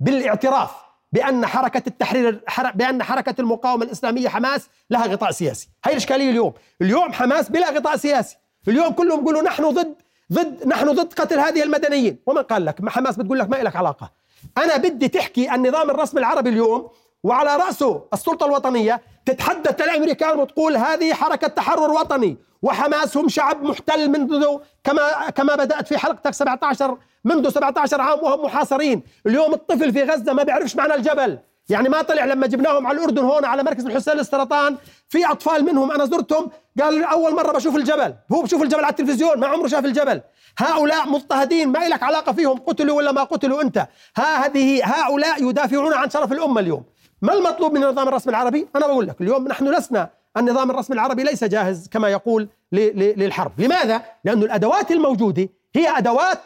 بالاعتراف 0.00 0.70
بأن 1.12 1.46
حركة 1.46 1.82
التحرير 1.86 2.40
بأن 2.74 3.02
حركة 3.02 3.34
المقاومة 3.40 3.84
الإسلامية 3.84 4.28
حماس 4.28 4.68
لها 4.90 5.06
غطاء 5.06 5.30
سياسي. 5.30 5.68
هي 5.84 5.92
الإشكالية 5.92 6.30
اليوم. 6.30 6.52
اليوم 6.82 7.12
حماس 7.12 7.48
بلا 7.50 7.70
غطاء 7.70 7.96
سياسي. 7.96 8.36
اليوم 8.68 8.92
كلهم 8.92 9.20
يقولوا 9.20 9.42
نحن 9.42 9.70
ضد 9.70 9.94
ضد 10.32 10.66
نحن 10.66 10.92
ضد 10.92 11.12
قتل 11.12 11.38
هذه 11.38 11.62
المدنيين. 11.62 12.18
ومن 12.26 12.42
قال 12.42 12.64
لك؟ 12.64 12.88
حماس 12.88 13.16
بتقول 13.16 13.38
لك 13.38 13.50
ما 13.50 13.56
لك 13.56 13.76
علاقة. 13.76 14.10
أنا 14.58 14.76
بدي 14.76 15.08
تحكي 15.08 15.54
النظام 15.54 15.90
الرسمي 15.90 16.20
العربي 16.20 16.50
اليوم 16.50 16.90
وعلى 17.26 17.56
رأسه 17.56 18.02
السلطة 18.12 18.46
الوطنية 18.46 19.00
تتحدث 19.26 19.80
الأمريكان 19.80 20.38
وتقول 20.38 20.76
هذه 20.76 21.14
حركة 21.14 21.48
تحرر 21.48 21.90
وطني 21.90 22.36
وحماس 22.62 23.16
هم 23.16 23.28
شعب 23.28 23.62
محتل 23.62 24.08
منذ 24.08 24.46
كما 24.84 25.30
كما 25.30 25.54
بدأت 25.54 25.88
في 25.88 25.98
حلقتك 25.98 26.34
17 26.34 26.98
منذ 27.24 27.48
17 27.48 28.00
عام 28.00 28.18
وهم 28.22 28.44
محاصرين. 28.44 29.02
اليوم 29.26 29.54
الطفل 29.54 29.92
في 29.92 30.02
غزة 30.02 30.32
ما 30.32 30.42
بيعرفش 30.42 30.76
معنى 30.76 30.94
الجبل. 30.94 31.38
يعني 31.68 31.88
ما 31.88 32.02
طلع 32.02 32.24
لما 32.24 32.46
جبناهم 32.46 32.86
على 32.86 32.98
الأردن 32.98 33.24
هون 33.24 33.44
على 33.44 33.62
مركز 33.62 33.86
الحسين 33.86 34.14
للسرطان 34.14 34.76
في 35.08 35.26
أطفال 35.26 35.64
منهم 35.64 35.92
أنا 35.92 36.04
زرتهم 36.04 36.50
قال 36.82 37.04
أول 37.04 37.34
مرة 37.34 37.52
بشوف 37.52 37.76
الجبل. 37.76 38.14
هو 38.32 38.42
بشوف 38.42 38.62
الجبل 38.62 38.84
على 38.84 38.90
التلفزيون 38.90 39.40
ما 39.40 39.46
عمره 39.46 39.68
شاف 39.68 39.84
الجبل. 39.84 40.20
هؤلاء 40.58 41.08
مضطهدين 41.08 41.68
ما 41.68 41.88
لك 41.88 42.02
علاقة 42.02 42.32
فيهم 42.32 42.58
قتلوا 42.58 42.96
ولا 42.96 43.12
ما 43.12 43.24
قتلوا 43.24 43.62
أنت؟ 43.62 43.86
ها 44.16 44.46
هذه 44.46 44.80
هؤلاء 44.84 45.48
يدافعون 45.48 45.94
عن 45.94 46.10
شرف 46.10 46.32
الأمة 46.32 46.60
اليوم. 46.60 46.82
ما 47.22 47.32
المطلوب 47.32 47.72
من 47.72 47.84
النظام 47.84 48.08
الرسمي 48.08 48.30
العربي؟ 48.30 48.68
أنا 48.76 48.86
بقول 48.86 49.06
لك 49.08 49.20
اليوم 49.20 49.48
نحن 49.48 49.68
لسنا 49.74 50.10
النظام 50.36 50.70
الرسمي 50.70 50.94
العربي 50.94 51.22
ليس 51.22 51.44
جاهز 51.44 51.88
كما 51.88 52.08
يقول 52.08 52.48
للحرب. 52.72 53.60
لماذا؟ 53.60 54.02
لأن 54.24 54.42
الأدوات 54.42 54.90
الموجودة 54.90 55.48
هي 55.74 55.98
أدوات 55.98 56.38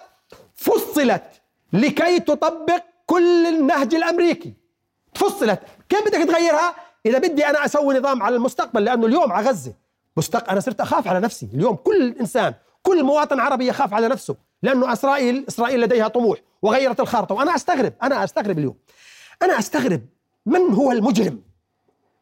فصلت 0.55 1.23
لكي 1.73 2.21
تطبق 2.21 2.83
كل 3.07 3.47
النهج 3.47 3.95
الأمريكي. 3.95 4.55
فصلت 5.15 5.61
كيف 5.89 6.01
بدك 6.07 6.29
تغيرها؟ 6.29 6.75
إذا 7.07 7.19
بدي 7.19 7.47
أنا 7.47 7.65
أسوي 7.65 7.99
نظام 7.99 8.23
على 8.23 8.37
المستقبل 8.37 8.85
لأنه 8.85 9.07
اليوم 9.07 9.33
على 9.33 9.49
غزة. 9.49 9.73
مستق... 10.17 10.51
أنا 10.51 10.61
صرت 10.61 10.81
أخاف 10.81 11.09
على 11.09 11.21
نفسي. 11.21 11.49
اليوم 11.55 11.77
كل 11.77 12.15
إنسان 12.21 12.55
كل 12.83 13.05
مواطن 13.05 13.41
عربي 13.41 13.67
يخاف 13.67 13.95
على 13.95 14.09
نفسه 14.09 14.37
لأنه 14.63 14.93
إسرائيل 14.93 15.45
إسرائيل 15.49 15.81
لديها 15.81 16.09
طموح 16.09 16.39
وغيرت 16.63 17.01
الخارطة. 17.01 17.35
وأنا 17.35 17.55
أستغرب 17.55 17.93
أنا 18.03 18.25
أستغرب 18.25 18.59
اليوم. 18.59 18.77
أنا 19.43 19.59
أستغرب 19.59 20.01
من 20.47 20.75
هو 20.75 20.93
المجرم؟ 20.93 21.43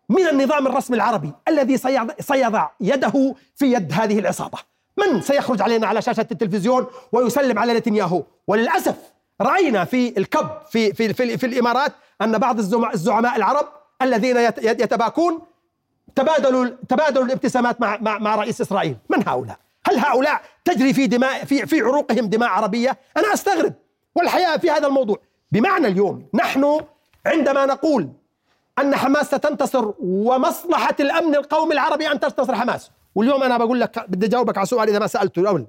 من 0.09 0.29
النظام 0.29 0.67
الرسمي 0.67 0.97
العربي 0.97 1.33
الذي 1.49 1.77
سيضع 2.21 2.71
يده 2.81 3.35
في 3.57 3.73
يد 3.73 3.93
هذه 3.93 4.19
العصابة. 4.19 4.59
من 4.97 5.21
سيخرج 5.21 5.63
علينا 5.63 5.87
على 5.87 6.03
شاشة 6.03 6.27
التلفزيون 6.31 6.87
ويسلم 7.13 7.59
على 7.59 7.75
نتنياهو؟ 7.75 8.23
وللأسف 8.47 8.97
رأينا 9.41 9.85
في 9.85 10.19
الكب 10.19 10.51
في 10.71 10.93
في 10.95 11.13
في, 11.15 11.39
في 11.39 11.47
الإمارات 11.47 11.93
أن 12.23 12.39
بعض 12.39 12.59
الزعماء 12.59 13.37
العرب 13.37 13.69
الذين 14.03 14.37
يتباكون 14.63 15.43
تبادلوا 16.17 16.67
تبادلوا 16.89 17.25
الابتسامات 17.25 17.81
مع 17.81 17.99
مع, 18.01 18.19
مع 18.19 18.35
رئيس 18.35 18.61
إسرائيل. 18.61 18.97
من 19.11 19.29
هؤلاء؟ 19.29 19.59
هل 19.87 19.99
هؤلاء 19.99 20.43
تجري 20.65 20.93
في 20.93 21.07
دماء 21.07 21.45
في 21.45 21.67
في 21.67 21.81
عروقهم 21.81 22.27
دماء 22.27 22.49
عربية؟ 22.49 22.99
أنا 23.17 23.35
أستغرب. 23.35 23.75
والحقيقة 24.15 24.57
في 24.57 24.71
هذا 24.71 24.87
الموضوع. 24.87 25.17
بمعنى 25.53 25.87
اليوم 25.87 26.27
نحن 26.35 26.81
عندما 27.27 27.67
نقول 27.67 28.09
أن 28.79 28.97
حماس 28.97 29.27
ستنتصر 29.27 29.93
ومصلحة 30.01 30.97
الأمن 31.01 31.35
القومي 31.35 31.73
العربي 31.73 32.13
أن 32.13 32.21
تنتصر 32.21 32.55
حماس. 32.55 32.91
واليوم 33.15 33.43
أنا 33.43 33.59
بقول 33.59 33.81
لك 33.81 34.05
بدي 34.09 34.27
أجاوبك 34.27 34.59
على 34.59 34.67
سؤال 34.67 34.89
إذا 34.89 34.99
ما 34.99 35.07
سألته 35.07 35.41
الأول. 35.41 35.67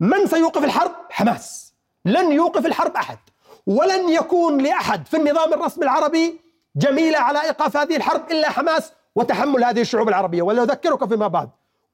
من 0.00 0.26
سيوقف 0.26 0.64
الحرب؟ 0.64 0.90
حماس. 1.10 1.74
لن 2.04 2.32
يوقف 2.32 2.66
الحرب 2.66 2.96
أحد. 2.96 3.18
ولن 3.66 4.08
يكون 4.08 4.58
لأحد 4.58 5.06
في 5.06 5.16
النظام 5.16 5.54
الرسمي 5.54 5.84
العربي 5.84 6.40
جميلة 6.76 7.18
على 7.18 7.42
إيقاف 7.42 7.76
هذه 7.76 7.96
الحرب 7.96 8.30
إلا 8.30 8.50
حماس 8.50 8.92
وتحمل 9.14 9.64
هذه 9.64 9.80
الشعوب 9.80 10.08
العربية. 10.08 10.42
ولأذكرك 10.42 11.08
فيما 11.08 11.28
بعد 11.28 11.48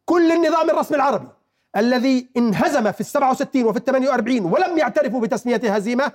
كل 0.05 0.33
النظام 0.33 0.71
الرسمي 0.71 0.97
العربي 0.97 1.29
الذي 1.77 2.29
انهزم 2.37 2.93
في 2.93 3.01
السبعة 3.01 3.31
وستين 3.31 3.67
وفي 3.67 3.79
الثمانية 3.79 4.09
وأربعين 4.09 4.45
ولم 4.45 4.79
يعترفوا 4.79 5.21
بتسمية 5.21 5.75
هزيمة 5.75 6.13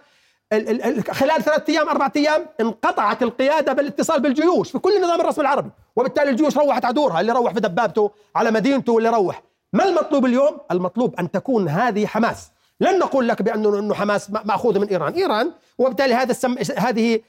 خلال 1.12 1.44
ثلاثة 1.44 1.64
أيام 1.74 1.90
أربعة 1.90 2.12
أيام 2.16 2.46
انقطعت 2.62 3.24
القيادة 3.24 3.74
بالاتصال 3.74 4.22
بالجيوش 4.22 4.72
في 4.72 4.80
كل 4.80 4.98
النظام 4.98 5.22
الرسمي 5.22 5.42
العربي. 5.42 5.70
وبالتالي 5.96 6.30
الجيوش 6.30 6.58
روحت 6.58 6.86
عدورها 6.86 7.22
اللي 7.22 7.32
روح 7.32 7.54
في 7.54 7.60
دبابته 7.60 8.12
على 8.36 8.52
مدينته 8.52 8.94
واللي 8.94 9.10
روح. 9.10 9.44
ما 9.74 9.86
المطلوب 9.86 10.26
اليوم؟ 10.26 10.58
المطلوب 10.72 11.16
أن 11.16 11.32
تكون 11.32 11.68
هذه 11.68 12.06
حماس. 12.06 12.52
لن 12.82 13.00
نقول 13.00 13.28
لك 13.28 13.50
إنه 13.50 13.94
حماس 13.94 14.32
ماخوذه 14.46 14.80
من 14.80 14.88
إيران، 14.88 15.14
إيران 15.14 15.52
وبالتالي 15.78 16.14
هذا 16.14 16.32
السم... 16.32 16.56
هذه 16.78 17.20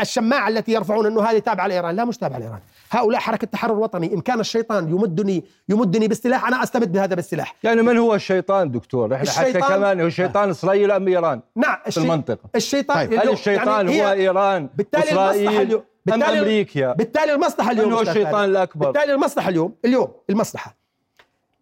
الشماعة 0.00 0.48
التي 0.48 0.72
يرفعون 0.72 1.06
إنه 1.06 1.22
هذه 1.22 1.38
تابعة 1.38 1.66
لإيران، 1.66 1.96
لا 1.96 2.04
مش 2.04 2.18
تابعة 2.18 2.38
لإيران، 2.38 2.58
هؤلاء 2.90 3.20
حركة 3.20 3.46
تحرر 3.46 3.78
وطني، 3.78 4.14
إن 4.14 4.20
كان 4.20 4.40
الشيطان 4.40 4.88
يمدني 4.88 5.44
يمدني 5.68 6.08
بالسلاح 6.08 6.46
أنا 6.46 6.62
استمد 6.62 6.92
بهذا 6.92 7.14
بالسلاح. 7.14 7.54
يعني 7.62 7.82
من 7.82 7.98
هو 7.98 8.14
الشيطان 8.14 8.70
دكتور؟ 8.70 9.14
إحنا 9.14 9.30
حتى 9.30 9.60
كمان 9.60 10.00
هو 10.00 10.06
الشيطان 10.06 10.50
إسرائيل 10.50 10.90
أم 10.90 11.08
إيران؟ 11.08 11.40
نعم 11.56 11.76
في 11.90 11.98
المنطقة. 11.98 12.50
الشيطان 12.54 12.96
طيب. 12.96 13.20
هل 13.20 13.30
الشيطان 13.30 13.88
يعني 13.88 14.02
هو 14.02 14.12
إيران؟ 14.12 14.68
بالتالي 14.76 15.04
إسرائيل 15.04 15.80
أم 16.12 16.22
أمريكا؟ 16.22 16.92
بالتالي 16.92 17.34
المصلحة 17.34 17.70
اليوم 17.70 17.88
من 17.88 17.94
هو 17.94 18.00
الشيطان 18.00 18.44
الأكبر؟ 18.44 18.90
بالتالي 18.90 19.12
المصلحة 19.12 19.48
اليوم 19.48 19.74
اليوم 19.84 20.08
المصلحة 20.30 20.79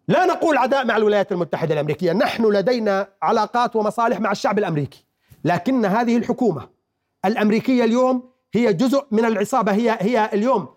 لا 0.09 0.25
نقول 0.25 0.57
عداء 0.57 0.85
مع 0.85 0.97
الولايات 0.97 1.31
المتحدة 1.31 1.73
الأمريكية. 1.73 2.13
نحن 2.13 2.45
لدينا 2.45 3.07
علاقات 3.21 3.75
ومصالح 3.75 4.19
مع 4.19 4.31
الشعب 4.31 4.59
الأمريكي. 4.59 5.05
لكن 5.45 5.85
هذه 5.85 6.17
الحكومة 6.17 6.69
الأمريكية 7.25 7.83
اليوم 7.83 8.29
هي 8.53 8.73
جزء 8.73 9.05
من 9.11 9.25
العصابة. 9.25 9.71
هي 9.71 9.97
هي 10.01 10.29
اليوم 10.33 10.67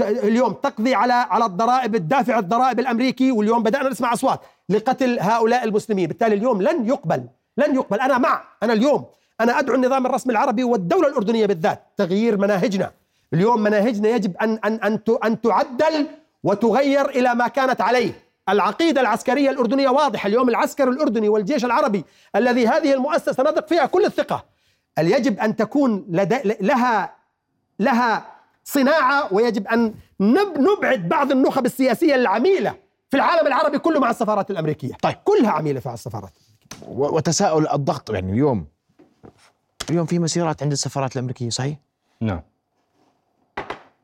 اليوم 0.00 0.52
تقضي 0.52 0.94
على 0.94 1.12
على 1.12 1.44
الضرائب 1.44 1.94
الدافع 1.94 2.38
الضرائب 2.38 2.80
الأمريكي 2.80 3.32
واليوم 3.32 3.62
بدأنا 3.62 3.88
نسمع 3.88 4.12
أصوات 4.12 4.40
لقتل 4.68 5.18
هؤلاء 5.20 5.64
المسلمين. 5.64 6.06
بالتالي 6.06 6.34
اليوم 6.34 6.62
لن 6.62 6.86
يقبل 6.86 7.24
لن 7.56 7.74
يقبل. 7.74 8.00
أنا 8.00 8.18
مع 8.18 8.42
أنا 8.62 8.72
اليوم 8.72 9.04
أنا 9.40 9.58
أدعو 9.58 9.74
النظام 9.74 10.06
الرسمي 10.06 10.32
العربي 10.32 10.64
والدولة 10.64 11.08
الأردنية 11.08 11.46
بالذات 11.46 11.82
تغيير 11.96 12.36
مناهجنا. 12.36 12.90
اليوم 13.34 13.62
مناهجنا 13.62 14.08
يجب 14.08 14.36
ان 14.36 14.58
ان 14.64 14.72
أن 14.72 14.98
أن 15.24 15.40
تعدل 15.40 16.06
وتغير 16.44 17.08
إلى 17.08 17.34
ما 17.34 17.48
كانت 17.48 17.80
عليه. 17.80 18.27
العقيدة 18.48 19.00
العسكرية 19.00 19.50
الأردنية 19.50 19.88
واضحة. 19.88 20.26
اليوم 20.26 20.48
العسكر 20.48 20.88
الأردني 20.88 21.28
والجيش 21.28 21.64
العربي 21.64 22.04
الذي 22.36 22.66
هذه 22.66 22.94
المؤسسة 22.94 23.42
نثق 23.42 23.68
فيها 23.68 23.86
كل 23.86 24.04
الثقة. 24.04 24.44
يجب 24.98 25.38
أن 25.38 25.56
تكون 25.56 26.06
لدي 26.08 26.56
لها 26.60 27.14
لها 27.78 28.26
صناعة؟ 28.64 29.34
ويجب 29.34 29.66
أن 29.66 29.94
نبعد 30.20 31.08
بعض 31.08 31.32
النخب 31.32 31.66
السياسية 31.66 32.14
العميلة 32.14 32.74
في 33.10 33.16
العالم 33.16 33.46
العربي 33.46 33.78
كله 33.78 34.00
مع 34.00 34.10
السفارات 34.10 34.50
الأمريكية. 34.50 34.94
طيب. 35.02 35.14
كلها 35.24 35.50
عميلة 35.50 35.80
في 35.80 35.92
السفارات 35.92 36.32
وتساؤل 36.88 37.68
الضغط 37.68 38.10
يعني 38.10 38.32
اليوم. 38.32 38.66
اليوم 39.90 40.06
في 40.06 40.18
مسيرات 40.18 40.62
عند 40.62 40.72
السفارات 40.72 41.16
الأمريكية 41.16 41.50
صحيح؟ 41.50 41.76
نعم. 42.20 42.40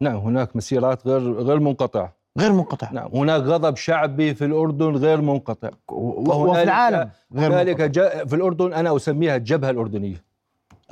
نعم 0.00 0.16
هناك 0.16 0.57
مسيرات 0.57 1.07
غير 1.07 1.33
غير 1.33 1.61
منقطعة. 1.61 2.12
غير 2.38 2.53
منقطع. 2.53 2.90
نعم 2.92 3.09
هناك 3.14 3.42
غضب 3.42 3.77
شعبي 3.77 4.35
في 4.35 4.44
الأردن 4.44 4.97
غير 4.97 5.20
منقطع. 5.20 5.70
وفي 5.88 6.62
العالم 6.62 7.11
غير 7.35 7.53
ذلك 7.53 7.81
منقطع. 7.81 8.25
في 8.25 8.37
الأردن 8.37 8.73
أنا 8.73 8.97
أسميها 8.97 9.37
الجبهة 9.37 9.70
الأردنية. 9.70 10.25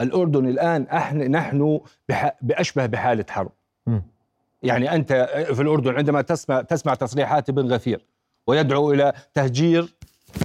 الأردن 0.01 0.47
الآن 0.47 0.87
إحنا 0.87 1.29
نحن 1.29 1.81
بأشبه 2.43 2.87
بحالة 2.87 3.25
حرب. 3.31 3.51
م. 3.87 4.01
يعني 4.63 4.95
أنت 4.95 5.13
في 5.53 5.63
الأردن 5.63 5.95
عندما 5.95 6.23
تسمع 6.23 6.63
تسمع 6.63 6.95
تصريحات 6.95 7.49
ابن 7.49 7.73
غفير 7.73 8.05
ويدعو 8.47 8.93
إلى 8.93 9.13
تهجير 9.35 9.95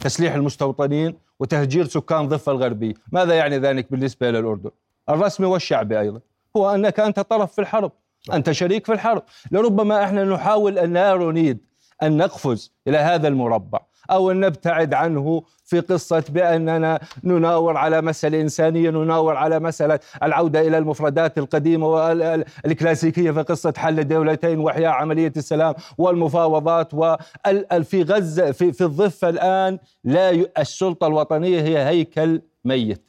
تسليح 0.01 0.33
المستوطنين 0.33 1.15
وتهجير 1.39 1.85
سكان 1.85 2.27
ضفة 2.27 2.51
الغربية. 2.51 2.93
ماذا 3.11 3.33
يعني 3.33 3.57
ذلك 3.57 3.91
بالنسبة 3.91 4.29
إلى 4.29 4.39
الأردن 4.39 4.71
الرسمي 5.09 5.47
والشعبي 5.47 5.99
أيضا. 5.99 6.19
هو 6.57 6.75
أنك 6.75 6.99
أنت 6.99 7.19
طرف 7.19 7.53
في 7.53 7.61
الحرب. 7.61 7.91
أنت 8.33 8.51
شريك 8.51 8.85
في 8.85 8.93
الحرب. 8.93 9.23
لربما 9.51 10.03
إحنا 10.03 10.23
نحاول 10.23 10.79
أن 10.79 10.93
لا 10.93 11.15
نريد 11.15 11.57
أن 12.03 12.17
نقفز 12.17 12.73
إلى 12.87 12.97
هذا 12.97 13.27
المربع 13.27 13.79
أو 14.11 14.31
أن 14.31 14.39
نبتعد 14.39 14.93
عنه 14.93 15.43
في 15.65 15.79
قصة 15.79 16.23
بأننا 16.29 16.99
نناور 17.23 17.77
على 17.77 18.01
مسألة 18.01 18.41
إنسانية 18.41 18.89
نناور 18.89 19.35
على 19.35 19.59
مسألة 19.59 19.99
العودة 20.23 20.61
إلى 20.61 20.77
المفردات 20.77 21.37
القديمة 21.37 21.87
والكلاسيكية 21.87 23.31
في 23.31 23.41
قصة 23.41 23.73
حل 23.77 23.99
الدولتين 23.99 24.59
وإحياء 24.59 24.91
عملية 24.91 25.33
السلام 25.37 25.73
والمفاوضات 25.97 26.93
وفي 26.93 28.03
غزة 28.03 28.51
في, 28.51 28.73
في 28.73 28.83
الضفة 28.83 29.29
الآن 29.29 29.79
لا 30.03 30.45
السلطة 30.59 31.07
الوطنية 31.07 31.61
هي 31.61 31.87
هيكل 31.87 32.41
ميت. 32.65 33.01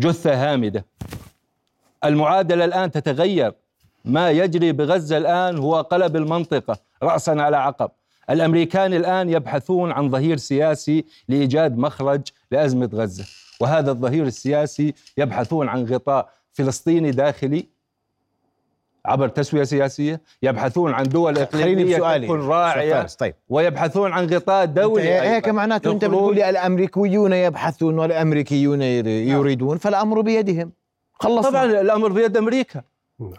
جثة 0.00 0.52
هامدة. 0.52 0.86
المعادلة 2.04 2.64
الآن 2.64 2.90
تتغير. 2.90 3.52
ما 4.06 4.30
يجري 4.30 4.72
بغزة 4.72 5.16
الآن 5.16 5.58
هو 5.58 5.80
قلب 5.80 6.16
المنطقة 6.16 6.78
رأسا 7.02 7.30
على 7.30 7.56
عقب. 7.56 7.90
الأمريكان 8.30 8.94
الآن 8.94 9.30
يبحثون 9.30 9.92
عن 9.92 10.10
ظهير 10.10 10.36
سياسي 10.36 11.04
لإيجاد 11.28 11.78
مخرج 11.78 12.20
لأزمة 12.50 12.90
غزة. 12.94 13.24
وهذا 13.60 13.90
الظهير 13.90 14.26
السياسي 14.26 14.94
يبحثون 15.18 15.68
عن 15.68 15.84
غطاء 15.84 16.28
فلسطيني 16.52 17.10
داخلي 17.10 17.66
عبر 19.06 19.28
تسوية 19.28 19.64
سياسية 19.64 20.20
يبحثون 20.42 20.92
عن 20.92 21.04
دول 21.04 21.38
إقليمية 21.38 21.96
تكون 22.24 22.48
راعية 22.48 23.06
طيب. 23.18 23.34
ويبحثون 23.48 24.12
عن 24.12 24.26
غطاء 24.26 24.64
دولي 24.64 25.08
هيك 25.08 25.48
معناته 25.48 25.92
أنت 25.92 26.04
بتقولي 26.04 26.50
الأمريكيون 26.50 27.32
يبحثون 27.32 27.98
والأمريكيون 27.98 28.82
يريدون 28.82 29.78
فالأمر 29.78 30.20
بيدهم. 30.20 30.72
خلصنا. 31.12 31.50
طبعا 31.50 31.64
الأمر 31.64 32.12
بيد 32.12 32.36
أمريكا. 32.36 32.82
نعم. 33.20 33.32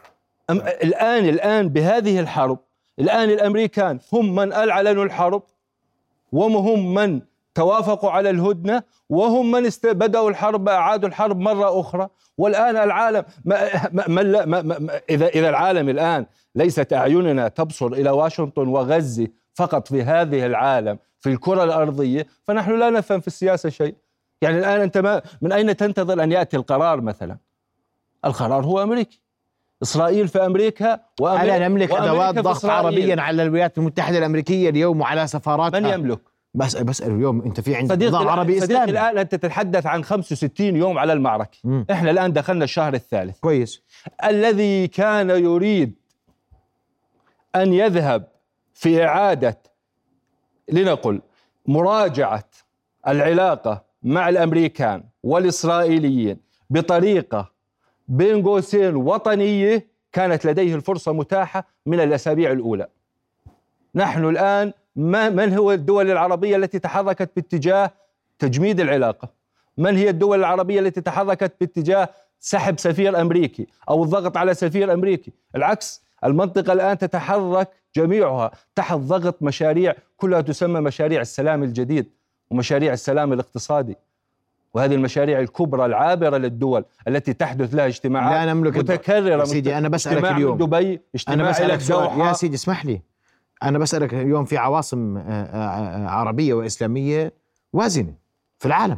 أم 0.49 0.57
الآن 0.57 1.29
الآن 1.29 1.69
بهذه 1.69 2.19
الحرب 2.19 2.59
الآن 2.99 3.29
الأمريكان 3.29 3.99
هم 4.13 4.35
من 4.35 4.53
أعلنوا 4.53 5.03
الحرب 5.03 5.43
وهم 6.31 6.93
من 6.93 7.21
توافقوا 7.55 8.11
على 8.11 8.29
الهدنة 8.29 8.83
وهم 9.09 9.51
من 9.51 9.69
بدأوا 9.83 10.29
الحرب 10.29 10.69
أعادوا 10.69 11.09
الحرب 11.09 11.39
مرة 11.39 11.79
أخرى. 11.79 12.09
والآن 12.37 12.77
العالم 12.77 13.23
ما 13.45 13.69
ما 13.93 14.07
ما 14.07 14.61
ما 14.61 14.79
ما 14.79 15.01
إذا 15.09 15.27
إذا 15.27 15.49
العالم 15.49 15.89
الآن 15.89 16.25
ليست 16.55 16.93
أعيننا 16.93 17.47
تبصر 17.47 17.87
إلى 17.87 18.09
واشنطن 18.09 18.67
وغزة 18.67 19.27
فقط 19.53 19.87
في 19.87 20.03
هذه 20.03 20.45
العالم 20.45 20.99
في 21.19 21.29
الكرة 21.29 21.63
الأرضية 21.63 22.27
فنحن 22.43 22.79
لا 22.79 22.89
نفهم 22.89 23.19
في 23.19 23.27
السياسة 23.27 23.69
شيء. 23.69 23.95
يعني 24.41 24.59
الآن 24.59 24.81
أنت 24.81 24.97
ما 24.97 25.21
من 25.41 25.51
أين 25.51 25.77
تنتظر 25.77 26.23
أن 26.23 26.31
يأتي 26.31 26.57
القرار 26.57 27.01
مثلا؟ 27.01 27.37
القرار 28.25 28.65
هو 28.65 28.83
أمريكي. 28.83 29.21
إسرائيل 29.83 30.27
في 30.27 30.45
أمريكا 30.45 30.99
وأمريكا 31.19 31.57
ألا 31.57 31.67
نملك 31.67 31.91
أدوات 31.91 32.39
ضغط 32.39 32.65
عربيا 32.65 33.21
على 33.21 33.43
الولايات 33.43 33.77
المتحدة 33.77 34.17
الأمريكية 34.17 34.69
اليوم 34.69 35.01
وعلى 35.01 35.27
سفاراتها. 35.27 35.79
من 35.79 35.85
يملك؟ 35.85 36.19
بس 36.53 36.75
بسال 36.75 37.11
اليوم 37.11 37.41
أنت 37.41 37.59
في 37.59 37.75
عندك 37.75 38.07
نظام 38.07 38.27
عربي 38.27 38.57
إسلامي. 38.57 38.91
الآن 38.91 39.17
أنت 39.17 39.35
تتحدث 39.35 39.85
عن 39.85 40.03
65 40.03 40.75
يوم 40.75 40.97
على 40.97 41.13
المعركة. 41.13 41.57
م. 41.63 41.83
إحنا 41.91 42.11
الآن 42.11 42.33
دخلنا 42.33 42.63
الشهر 42.63 42.93
الثالث. 42.93 43.39
كويس. 43.39 43.83
الذي 44.23 44.87
كان 44.87 45.29
يريد 45.29 45.93
أن 47.55 47.73
يذهب 47.73 48.27
في 48.73 49.05
إعادة 49.05 49.57
لنقل 50.69 51.21
مراجعة 51.65 52.49
العلاقة 53.07 53.83
مع 54.03 54.29
الأمريكان 54.29 55.03
والإسرائيليين 55.23 56.37
بطريقة 56.69 57.51
بين 58.07 58.43
قوسين 58.43 58.95
وطنيه 58.95 59.87
كانت 60.11 60.45
لديه 60.45 60.75
الفرصة 60.75 61.13
متاحة 61.13 61.67
من 61.85 61.99
الأسابيع 61.99 62.51
الأولى. 62.51 62.87
نحن 63.95 64.25
الآن 64.25 64.73
ما 64.95 65.29
من 65.29 65.57
هو 65.57 65.71
الدول 65.71 66.11
العربية 66.11 66.55
التي 66.55 66.79
تحركت 66.79 67.29
باتجاه 67.35 67.91
تجميد 68.39 68.79
العلاقة؟ 68.79 69.29
من 69.77 69.97
هي 69.97 70.09
الدول 70.09 70.39
العربية 70.39 70.79
التي 70.79 71.01
تحركت 71.01 71.53
باتجاه 71.59 72.09
سحب 72.39 72.79
سفير 72.79 73.21
أمريكي 73.21 73.67
أو 73.89 74.03
الضغط 74.03 74.37
على 74.37 74.53
سفير 74.53 74.93
أمريكي؟ 74.93 75.31
العكس 75.55 76.03
المنطقة 76.23 76.73
الآن 76.73 76.97
تتحرك 76.97 77.69
جميعها 77.95 78.51
تحت 78.75 78.97
ضغط 78.97 79.43
مشاريع 79.43 79.95
كلها 80.17 80.41
تسمى 80.41 80.81
مشاريع 80.81 81.21
السلام 81.21 81.63
الجديد 81.63 82.11
ومشاريع 82.51 82.93
السلام 82.93 83.33
الاقتصادي. 83.33 83.95
وهذه 84.77 84.95
المشاريع 84.95 85.39
الكبرى 85.39 85.85
العابرة 85.85 86.37
للدول 86.37 86.85
التي 87.07 87.33
تحدث 87.33 87.75
لها 87.75 87.87
اجتماعات 87.87 88.47
لا 88.47 88.53
نملك 88.53 88.77
متكررة 88.77 89.43
سيدي 89.43 89.77
أنا 89.77 89.89
بسألك 89.89 90.15
اجتماع 90.17 90.37
اليوم 90.37 90.57
دبي 90.57 91.01
اجتماع 91.15 91.35
أنا 91.35 91.49
بسألك 91.49 91.79
سؤال 91.81 92.19
يا 92.19 92.25
يا 92.25 92.33
سيدي 92.33 92.55
اسمح 92.55 92.85
لي 92.85 93.01
أنا 93.63 93.77
بسألك 93.79 94.13
اليوم 94.13 94.45
في 94.45 94.57
عواصم 94.57 95.17
آه، 95.17 95.21
آه، 95.21 96.07
عربية 96.09 96.53
وإسلامية 96.53 97.33
وازنة 97.73 98.13
في 98.59 98.65
العالم 98.65 98.97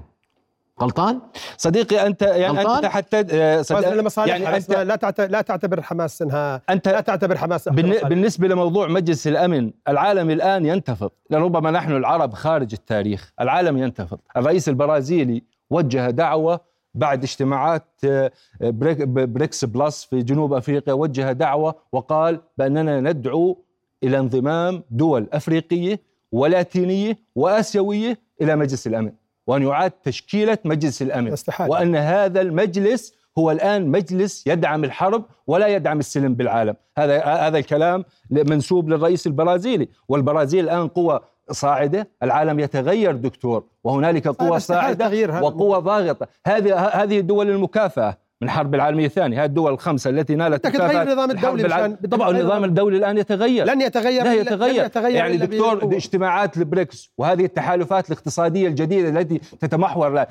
غلطان؟ 0.82 1.22
صديقي 1.58 2.08
انت 2.08 2.22
يعني 2.22 2.58
غلطان؟ 2.58 2.76
انت 2.76 2.86
حتى 2.86 3.26
آه، 3.32 3.62
صديقي- 3.62 3.88
وزن 3.88 3.98
لمصالح 3.98 4.28
يعني 4.34 4.48
حماس. 4.48 4.70
انت 4.70 4.80
لا 4.80 4.96
تعت- 4.96 5.22
لا 5.22 5.42
تعتبر 5.42 5.82
حماس 5.82 6.22
انها 6.22 6.62
انت 6.70 6.88
لا 6.88 7.02
تعتبر 7.02 7.38
حماس 7.38 7.68
أحد 7.68 7.76
بالن- 7.78 7.86
المصالح. 7.86 8.08
بالنسبة 8.10 8.48
لموضوع 8.48 8.88
مجلس 8.88 9.28
الأمن 9.28 9.72
العالم 9.88 10.30
الآن 10.30 10.66
ينتفض 10.66 11.12
لربما 11.30 11.72
نحن 11.72 11.92
العرب 11.92 12.34
خارج 12.34 12.74
التاريخ 12.74 13.32
العالم 13.42 13.78
ينتفض 13.78 14.20
الرئيس 14.38 14.70
البرازيلي 14.70 15.44
وجه 15.70 16.10
دعوة 16.10 16.60
بعد 16.96 17.24
اجتماعات 17.24 17.84
آه، 18.06 18.32
بريك- 18.62 19.02
بريكس 19.08 19.66
بلس 19.66 20.04
في 20.04 20.22
جنوب 20.22 20.54
أفريقيا 20.54 20.94
وجه 20.94 21.32
دعوة 21.32 21.76
وقال 21.92 22.40
بأننا 22.58 23.00
ندعو 23.02 23.58
إلى 24.04 24.20
انضمام 24.20 24.84
دول 24.92 25.28
أفريقية 25.34 26.00
ولاتينية 26.32 27.18
وآسيوية 27.36 28.18
إلى 28.42 28.56
مجلس 28.56 28.88
الأمن 28.88 29.12
وأن 29.48 29.64
يعاد 29.64 29.92
تشكيلة 29.92 30.58
مجلس 30.66 31.02
الأمن 31.02 31.34
استحالة. 31.34 31.72
وأن 31.72 31.96
هذا 31.96 32.42
المجلس 32.42 33.14
هو 33.38 33.52
الآن 33.52 33.88
مجلس 33.88 34.48
يدعم 34.48 34.84
الحرب 34.84 35.24
ولا 35.48 35.68
يدعم 35.68 36.00
السلم 36.00 36.34
بالعالم 36.34 36.76
هذا 36.98 37.24
هذا 37.26 37.58
الكلام 37.58 38.06
منسوب 38.30 38.90
للرئيس 38.90 39.28
البرازيلي 39.28 39.90
والبرازيل 40.08 40.64
الآن 40.66 40.88
قوة 40.88 41.22
صاعدة 41.52 42.08
العالم 42.24 42.60
يتغير 42.60 43.16
دكتور 43.16 43.64
وهنالك 43.84 44.28
استحالة 44.58 44.98
صاعدة 44.98 45.42
وقوة 45.42 45.80
ضاغطة. 45.80 46.28
هذه 46.48 46.80
هذه 46.80 47.20
الدول 47.20 47.50
المكافأة. 47.50 48.18
من 48.42 48.48
الحرب 48.48 48.76
العالمية 48.76 49.06
الثانية 49.06 49.40
هذه 49.44 49.46
الدول 49.46 49.74
الخمسة 49.74 50.10
التي 50.10 50.36
نالت 50.36 50.68
تغير 50.68 51.02
النظام 51.02 51.32
الدولي 51.32 51.64
بدك 51.64 52.12
طبعا 52.12 52.30
النظام 52.30 52.64
الدولي 52.64 52.98
الآن 52.98 53.18
يتغير 53.18 53.66
لن 53.66 53.82
يتغير 53.82 54.24
لا 54.24 54.34
يتغير, 54.34 54.80
لن 54.80 54.86
يتغير 54.86 55.16
يعني 55.16 55.38
دكتور. 55.38 55.96
اجتماعات 55.96 56.58
البريكس 56.58 57.12
وهذه 57.18 57.46
التحالفات 57.46 58.08
الاقتصادية 58.12 58.68
الجديدة 58.68 59.10
التي 59.10 59.38
تتمحور 59.38 60.14
الآن. 60.14 60.26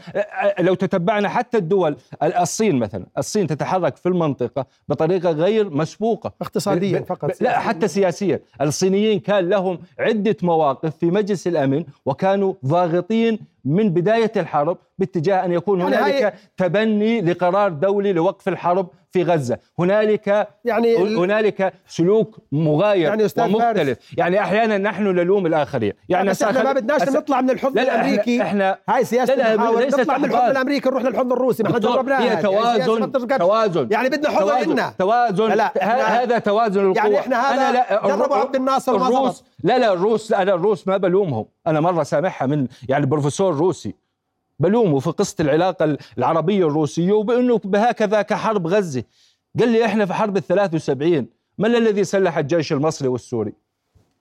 لو 0.61 0.75
تتبعنا 0.75 1.29
حتى 1.29 1.59
الدول 1.59 1.97
الصين 2.23 2.79
مثلا 2.79 3.07
الصين 3.19 3.47
تتحرك 3.47 3.97
في 3.97 4.09
المنطقة 4.09 4.67
بطريقة 4.89 5.31
غير 5.31 5.71
مسبوقة 5.71 6.33
اقتصاديا 6.43 7.01
فقط 7.01 7.29
لا 7.29 7.35
سياسياً. 7.35 7.59
حتى 7.59 7.89
سياسيا 7.89 8.41
الصينيين 8.61 9.21
كان 9.21 9.49
لهم 9.49 9.79
عدة 9.99 10.37
مواقف 10.43 10.97
في 10.97 11.07
مجلس 11.07 11.47
الأمن 11.47 11.85
وكانوا 12.07 12.55
ضاغطين 12.67 13.39
من 13.65 13.91
بداية 13.91 14.33
الحرب 14.37 14.79
باتجاه 14.99 15.45
أن 15.45 15.53
يكون 15.53 15.81
يعني 15.81 15.97
هنالك 15.97 16.35
تبني 16.57 17.21
لقرار 17.21 17.73
دولي 17.73 18.13
لوقف 18.13 18.49
الحرب 18.49 18.91
في 19.11 19.23
غزة. 19.23 19.59
هنالك 19.79 20.49
يعني 20.65 21.03
ال- 21.03 21.17
هنالك 21.17 21.73
سلوك 21.89 22.39
مغاير 22.53 23.03
يعني 23.09 23.25
أستاذ 23.25 23.45
ومختلف. 23.45 23.99
يعني 24.19 24.41
أحيانا 24.41 24.79
نحن 24.79 25.03
نلوم 25.03 25.47
الآخرين. 25.47 25.93
يعني 26.09 26.31
بس 26.31 26.43
إحنا 26.43 26.63
ما 26.63 26.73
بدناش 26.73 27.03
أسا- 27.03 27.17
نطلع 27.17 27.41
من 27.41 27.51
الحضن 27.51 27.75
لا 27.75 27.81
لا 27.83 27.95
الأمريكي. 27.95 28.43
إحنا, 28.43 28.49
إحنا 28.73 28.97
هاي 28.97 29.05
سياسة 29.05 29.35
لا 29.35 29.57
لا 29.57 29.87
نطلع 29.87 30.19
من 30.19 30.25
الحضن. 30.25 30.51
الأمريكي 30.51 30.89
نروح 30.89 31.03
للحضن 31.03 31.33
الروسي. 31.33 31.63
ما 31.63 31.69
إحنا 31.69 31.79
جربناها 31.81 32.21
هي 32.23 32.35
ما 32.35 32.43
توازن. 32.43 33.13
توازن. 33.39 33.89
يعني 33.91 34.09
بدنا 34.09 34.31
حضن 34.31 34.51
إلنا. 34.71 34.93
توازن. 34.99 35.49
لا 35.49 35.73
هذا 36.23 36.39
توازن 36.39 36.81
القوة. 36.81 36.97
يعني 37.05 37.19
إحنا 37.19 37.41
هذا 37.41 37.73
لا 37.73 38.01
جربوا 38.17 38.37
عبد 38.37 38.57
الناصر 38.57 38.97
الروس. 38.97 39.45
لا 39.65 39.79
لا 39.79 39.93
الروس 39.93 40.33
أنا 40.33 40.55
الروس 40.55 40.89
ما 40.89 40.97
بلومهم. 40.97 41.47
أنا 41.67 41.81
مرة 41.81 42.03
سامعها 42.03 42.47
من 42.47 42.67
يعني 42.89 43.07
بروفيسور 43.07 43.55
روسي. 43.57 43.95
بلومه 44.59 44.99
في 44.99 45.11
قصة 45.11 45.37
العلاقة 45.41 45.99
العربية 46.19 46.67
الروسية 46.67 47.13
وبأنه 47.13 47.59
بهكذا 47.65 48.23
كحرب 48.23 48.67
غزة 48.67 49.05
قال 49.61 49.69
لي 49.69 49.85
إحنا 49.85 50.07
في 50.07 50.15
حرب 50.15 50.37
ال 50.37 50.43
73 50.43 51.27
من 51.59 51.75
الذي 51.77 52.05
سلح 52.05 52.39
الجيش 52.39 52.73
المصري 52.73 53.09
والسوري؟ 53.09 53.53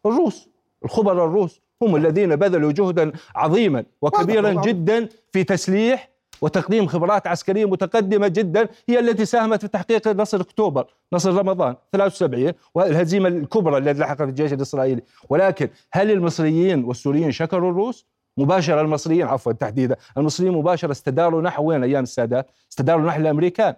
الروس 0.05 0.49
الخبراء 0.85 1.25
الروس 1.25 1.61
هم 1.81 1.95
الذين 1.95 2.35
بذلوا 2.35 2.71
جهدا 2.71 3.11
عظيما 3.35 3.85
وكبيرا. 4.01 4.61
جدا 4.61 5.09
في 5.31 5.43
تسليح 5.43 6.09
وتقديم 6.41 6.87
خبرات 6.87 7.27
عسكرية 7.27 7.65
متقدمة 7.65 8.27
جدا 8.27 8.67
هي 8.89 8.99
التي 8.99 9.25
ساهمت 9.25 9.61
في 9.61 9.67
تحقيق 9.67 10.07
نصر 10.07 10.41
أكتوبر 10.41 10.87
نصر 11.13 11.33
رمضان 11.33 11.75
73 11.93 12.53
والهزيمة 12.75 13.27
الكبرى 13.29 13.77
التي 13.77 13.99
لحقت 13.99 14.21
الجيش 14.21 14.53
الإسرائيلي 14.53 15.01
ولكن 15.29 15.69
هل 15.91 16.11
المصريين 16.11 16.83
والسوريين 16.83 17.31
شكروا 17.31 17.71
الروس؟ 17.71 18.05
مباشرة 18.37 18.81
المصريين 18.81 19.27
عفوا 19.27 19.53
تحديدا. 19.53 19.95
المصريين 20.17 20.53
مباشرة 20.53 20.91
استداروا 20.91 21.41
نحو 21.41 21.63
وين 21.63 21.83
أيام 21.83 22.03
السادات؟ 22.03 22.47
استداروا 22.71 23.05
نحو 23.05 23.21
الأمريكان. 23.21 23.75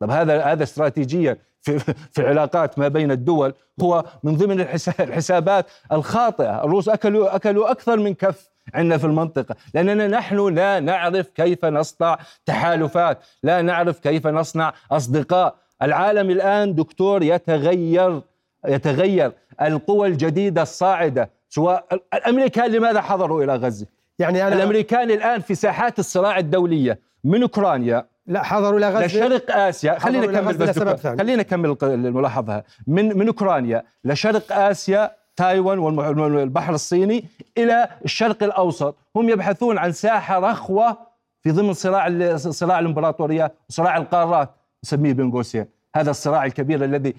طب 0.00 0.10
هذا 0.10 0.42
هذا 0.42 0.62
استراتيجيا 0.62 1.36
في 1.62 1.78
في 2.12 2.18
العلاقات 2.18 2.78
ما 2.78 2.88
بين 2.88 3.10
الدول 3.10 3.54
هو 3.82 4.04
من 4.22 4.36
ضمن 4.36 4.60
الحسا- 4.60 5.00
الحسابات 5.00 5.66
الخاطئة، 5.92 6.64
الروس 6.64 6.88
أكلوا 6.88 7.36
أكلوا 7.36 7.70
أكثر 7.70 7.96
من 7.96 8.14
كف 8.14 8.50
عندنا 8.74 8.98
في 8.98 9.04
المنطقة، 9.04 9.56
لأننا 9.74 10.06
نحن 10.06 10.54
لا 10.54 10.80
نعرف 10.80 11.28
كيف 11.28 11.64
نصنع 11.64 12.18
تحالفات، 12.46 13.18
لا 13.42 13.62
نعرف 13.62 13.98
كيف 13.98 14.26
نصنع 14.26 14.72
أصدقاء، 14.90 15.54
العالم 15.82 16.30
الآن 16.30 16.74
دكتور 16.74 17.22
يتغير 17.22 18.22
يتغير، 18.66 19.32
القوى 19.62 20.08
الجديدة 20.08 20.62
الصاعدة 20.62 21.30
سواء 21.50 22.02
الأمريكان 22.14 22.70
لماذا 22.70 23.00
حضروا 23.00 23.44
إلى 23.44 23.54
غزة؟ 23.54 23.86
يعني 24.18 24.46
أنا 24.46 24.54
الأمريكان 24.54 25.10
الآن 25.10 25.40
في 25.40 25.54
ساحات 25.54 25.98
الصراع 25.98 26.38
الدولية 26.38 26.98
من 27.24 27.42
أوكرانيا 27.42 28.06
لا 28.26 28.42
حضروا 28.42 28.78
إلى 28.78 28.88
غزة. 28.88 29.06
لشرق 29.06 29.56
آسيا. 29.56 29.98
خلينا 29.98 30.26
نكمل 30.26 30.56
بس. 30.56 30.78
خلينا 31.06 31.36
نكمل 31.36 31.76
الملاحظة. 31.82 32.62
من 32.86 33.18
من 33.18 33.26
أوكرانيا 33.26 33.82
لشرق 34.04 34.52
آسيا 34.52 35.12
تايوان 35.36 35.78
والبحر 35.78 36.74
الصيني 36.74 37.24
إلى 37.58 37.88
الشرق 38.04 38.42
الأوسط. 38.42 38.96
هم 39.16 39.28
يبحثون 39.28 39.78
عن 39.78 39.92
ساحة 39.92 40.38
رخوة 40.38 40.96
في 41.42 41.50
ضمن 41.50 41.72
صراع 41.72 42.36
صراع 42.36 42.78
الامبراطوريات 42.78 43.54
وصراع 43.68 43.96
القارات 43.96 44.50
نسميه 44.84 45.12
بين 45.12 45.30
قوسين 45.30 45.66
هذا 45.96 46.10
الصراع 46.10 46.44
الكبير 46.44 46.84
الذي 46.84 47.14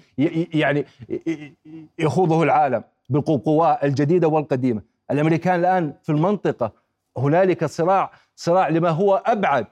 يعني 0.54 0.86
يخوضه 1.98 2.42
العالم. 2.42 2.84
بالقوى 3.08 3.78
الجديدة 3.82 4.28
والقديمة. 4.28 4.82
الأمريكان 5.10 5.60
الآن 5.60 5.94
في 6.02 6.12
المنطقة 6.12 6.72
هنالك 7.18 7.64
صراع 7.64 8.10
صراع 8.36 8.68
لما 8.68 8.88
هو 8.90 9.22
أبعد 9.26 9.66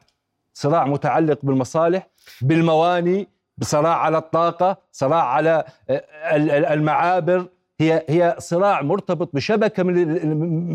صراع 0.55 0.85
متعلق 0.87 1.39
بالمصالح 1.43 2.09
بالمواني 2.43 3.29
بصراع 3.59 3.97
على 3.97 4.19
الطاقة 4.19 4.77
صراع 4.93 5.23
على 5.25 5.65
ال- 6.33 6.51
المعابر. 6.67 7.47
هي 7.81 8.05
هي 8.09 8.37
صراع 8.39 8.83
مرتبط 8.83 9.31
بشبكة 9.35 9.83
من 9.83 10.27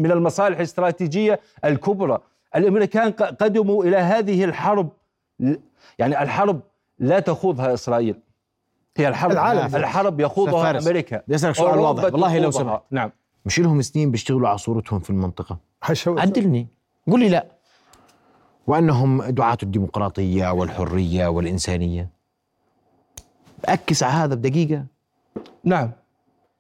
من 0.02 0.12
المصالح 0.12 0.58
الاستراتيجية 0.58 1.40
الكبرى. 1.66 2.20
الأمريكان 2.56 3.12
ق- 3.12 3.24
قدموا 3.24 3.84
إلى 3.84 3.98
هذه 3.98 4.44
الحرب. 4.44 4.90
يعني 6.00 6.24
الحرب 6.24 6.62
لا 7.00 7.20
تخوضها 7.20 7.74
إسرائيل. 7.74 8.16
هي 8.98 9.08
الحرب 9.08 9.32
العالم. 9.32 9.76
الحرب 9.76 10.20
يخوضها 10.20 10.72
بدي 10.72 11.36
أسألك 11.36 11.56
سؤال 11.56 11.80
واضح. 11.80 12.04
والله 12.04 12.40
لو. 12.40 12.52
سمحت. 12.52 12.82
نعم. 12.92 13.12
مش 13.46 13.60
لهم 13.60 13.82
سنين 13.82 14.12
بيشتغلوا 14.12 14.50
على 14.50 14.58
صورتهم 14.58 15.00
في 15.00 15.10
المنطقة. 15.10 15.58
حشو 15.82 16.20
عدلني. 16.20 16.68
قول 17.08 17.20
لي 17.20 17.30
لا. 17.30 17.46
وأنهم 18.68 19.24
دعاة 19.24 19.58
الديمقراطية 19.64 20.52
والحرية 20.54 21.28
والإنسانية. 21.28 22.10
أكس 23.66 24.04
على 24.04 24.14
هذا 24.14 24.36
بدقيقة. 24.36 24.86
نعم. 25.64 25.92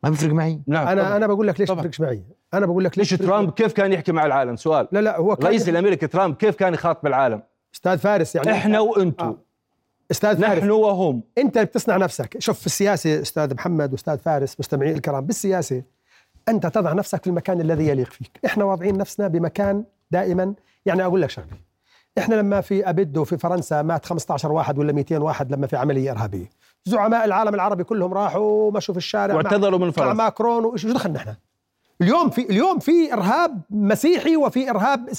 ما 0.03 0.09
بيفرق 0.09 0.33
معي؟ 0.33 0.61
نعم. 0.67 0.87
أنا 0.87 1.03
طبعاً. 1.03 1.17
أنا 1.17 1.27
بقول 1.27 1.47
لك 1.47 1.59
ليش 1.59 1.69
طبعاً. 1.69 1.81
تفرقش 1.81 2.01
معي. 2.01 2.23
أنا 2.53 2.65
بقول 2.65 2.83
لك 2.83 2.97
ليش 2.97 3.09
تفرق- 3.09 3.27
ترامب 3.27 3.51
كيف 3.51 3.73
كان 3.73 3.93
يحكي 3.93 4.11
مع 4.11 4.25
العالم؟ 4.25 4.55
سؤال. 4.55 4.87
لا 4.91 4.99
لا 5.01 5.17
هو 5.17 5.35
كان 5.35 5.47
رئيس 5.47 5.69
الأمريكي 5.69 6.07
ترامب 6.07 6.35
كيف 6.35 6.55
كان 6.55 6.73
يخاطب 6.73 7.07
العالم؟ 7.07 7.41
أستاذ 7.75 7.97
فارس 7.97 8.35
يعني 8.35 8.51
إحنا 8.51 8.79
وأنتم 8.79 9.25
آه. 9.25 9.37
أستاذ 10.11 10.41
فارس 10.41 10.59
نحن 10.59 10.71
وهم. 10.71 11.23
أنت 11.37 11.57
بتصنع 11.57 11.97
نفسك. 11.97 12.35
شوف 12.39 12.59
في 12.59 12.65
السياسة 12.65 13.21
أستاذ 13.21 13.53
محمد 13.53 13.91
واستاذ 13.91 14.17
فارس 14.17 14.55
مستمعين 14.59 14.95
الكرام 14.95 15.25
بالسياسة 15.25 15.83
أنت 16.49 16.67
تضع 16.67 16.93
نفسك 16.93 17.23
في 17.23 17.29
المكان 17.29 17.61
الذي 17.61 17.87
يليق 17.87 18.11
فيك. 18.13 18.39
إحنا 18.45 18.63
واضعين 18.63 18.97
نفسنا 18.97 19.27
بمكان 19.27 19.83
دائما. 20.11 20.53
يعني 20.85 21.05
أقول 21.05 21.21
لك 21.21 21.29
شغلة. 21.29 21.47
إحنا 22.17 22.35
لما 22.35 22.61
في 22.61 22.89
ابدو 22.89 23.23
في 23.23 23.37
فرنسا 23.37 23.81
مات 23.81 24.05
15 24.05 24.51
واحد 24.51 24.77
ولا 24.79 24.93
200 24.93 25.17
واحد 25.21 25.51
لما 25.51 25.67
في 25.67 25.75
عملية 25.77 26.11
إرهابية. 26.11 26.49
زعماء 26.85 27.25
العالم 27.25 27.55
العربي 27.55 27.83
كلهم 27.83 28.13
راحوا 28.13 28.67
ومشوا 28.67 28.93
في 28.93 28.97
الشارع 28.97 29.33
مع- 29.35 29.41
واعتذروا 29.41 29.79
من 29.79 29.85
مع 29.85 29.91
فرنسا 29.91 30.13
ماكرون 30.13 30.65
وإيش 30.65 30.81
شو 30.81 30.91
دخلنا 30.91 31.17
إحنا؟ 31.19 31.35
اليوم 32.01 32.29
في 32.29 32.41
اليوم 32.49 32.79
في 32.79 33.13
إرهاب 33.13 33.61
مسيحي 33.69 34.35
وفي 34.35 34.69
إرهاب 34.69 35.09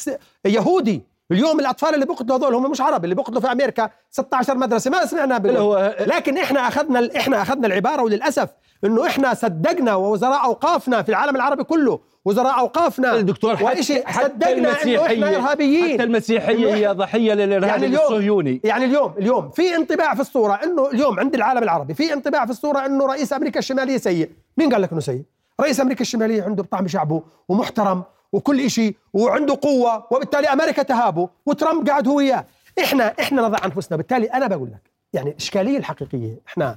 يهودي. 0.44 1.02
اليوم 1.32 1.60
الأطفال 1.60 1.94
اللي 1.94 2.06
بيقتلوا 2.06 2.36
هذول 2.36 2.54
هم 2.54 2.70
مش 2.70 2.80
عرب 2.80 3.04
اللي 3.04 3.14
بيقتلوا 3.14 3.40
في 3.40 3.52
أمريكا 3.52 3.90
16 4.10 4.56
مدرسة 4.56 4.90
ما 4.90 5.06
سمعنا 5.06 5.58
هو 5.58 5.94
لكن 6.00 6.38
إحنا 6.38 6.68
أخذنا 6.68 7.08
إحنا 7.16 7.42
أخذنا 7.42 7.66
العبارة 7.66 8.02
وللأسف 8.02 8.48
إنه 8.84 9.06
إحنا 9.06 9.34
صدقنا 9.34 9.94
ووزراء 9.94 10.44
أوقافنا 10.44 11.02
في 11.02 11.08
العالم 11.08 11.36
العربي 11.36 11.64
كله 11.64 12.00
وزراء 12.24 12.58
أوقافنا. 12.58 13.14
الدكتور 13.14 13.56
حتى, 13.56 14.02
حتى 14.06 14.52
المسيحيه 14.52 15.06
إحنا 15.06 15.36
إرهابيين. 15.36 15.94
حتى 15.94 16.02
المسيحية 16.02 16.74
هي 16.74 16.86
ضحية 16.88 17.34
للإرهاب 17.34 17.68
يعني 17.68 17.86
اليوم 17.86 18.02
الصهيوني. 18.02 18.60
يعني 18.64 18.84
اليوم 18.84 19.14
اليوم 19.18 19.50
في 19.50 19.76
انطباع 19.76 20.14
في 20.14 20.20
الصورة 20.20 20.54
إنه 20.64 20.88
اليوم 20.90 21.20
عند 21.20 21.34
العالم 21.34 21.62
العربي 21.62 21.94
في 21.94 22.12
انطباع 22.12 22.44
في 22.44 22.50
الصورة 22.50 22.86
إنه 22.86 23.06
رئيس 23.06 23.32
أمريكا 23.32 23.58
الشمالية 23.58 23.96
سيء. 23.96 24.30
مين 24.56 24.72
قال 24.72 24.82
لك 24.82 24.92
إنه 24.92 25.00
سيء؟ 25.00 25.22
رئيس 25.60 25.80
أمريكا 25.80 26.00
الشمالية 26.00 26.42
عنده 26.42 26.62
بطعم 26.62 26.88
شعبه 26.88 27.22
ومحترم 27.48 28.02
وكل 28.36 28.70
شيء 28.70 28.96
وعنده 29.12 29.58
قوة 29.62 30.06
وبالتالي 30.10 30.48
أمريكا 30.48 30.82
تهابه 30.82 31.28
وترامب 31.46 31.88
قاعد 31.88 32.08
هو 32.08 32.16
وياه. 32.16 32.44
إحنا 32.84 33.14
إحنا 33.20 33.42
نضع 33.42 33.58
أنفسنا. 33.64 33.96
بالتالي 33.96 34.26
أنا 34.26 34.46
بقول 34.46 34.68
لك 34.68 34.90
يعني 35.12 35.30
الاشكاليه 35.30 35.78
الحقيقية 35.78 36.40
إحنا 36.48 36.76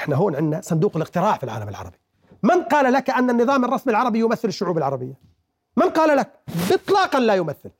إحنا 0.00 0.16
هون 0.16 0.36
عندنا 0.36 0.60
صندوق 0.60 0.96
الاقتراع 0.96 1.36
في 1.36 1.44
العالم 1.44 1.68
العربي. 1.68 1.98
من 2.42 2.62
قال 2.62 2.92
لك 2.92 3.10
أن 3.10 3.30
النظام 3.30 3.64
الرسمي 3.64 3.90
العربي 3.90 4.18
يمثل 4.18 4.48
الشعوب 4.48 4.78
العربية؟ 4.78 5.14
من 5.76 5.88
قال 5.90 6.16
لك؟ 6.16 6.30
اطلاقا 6.72 7.20
لا 7.20 7.34
يمثل. 7.34 7.70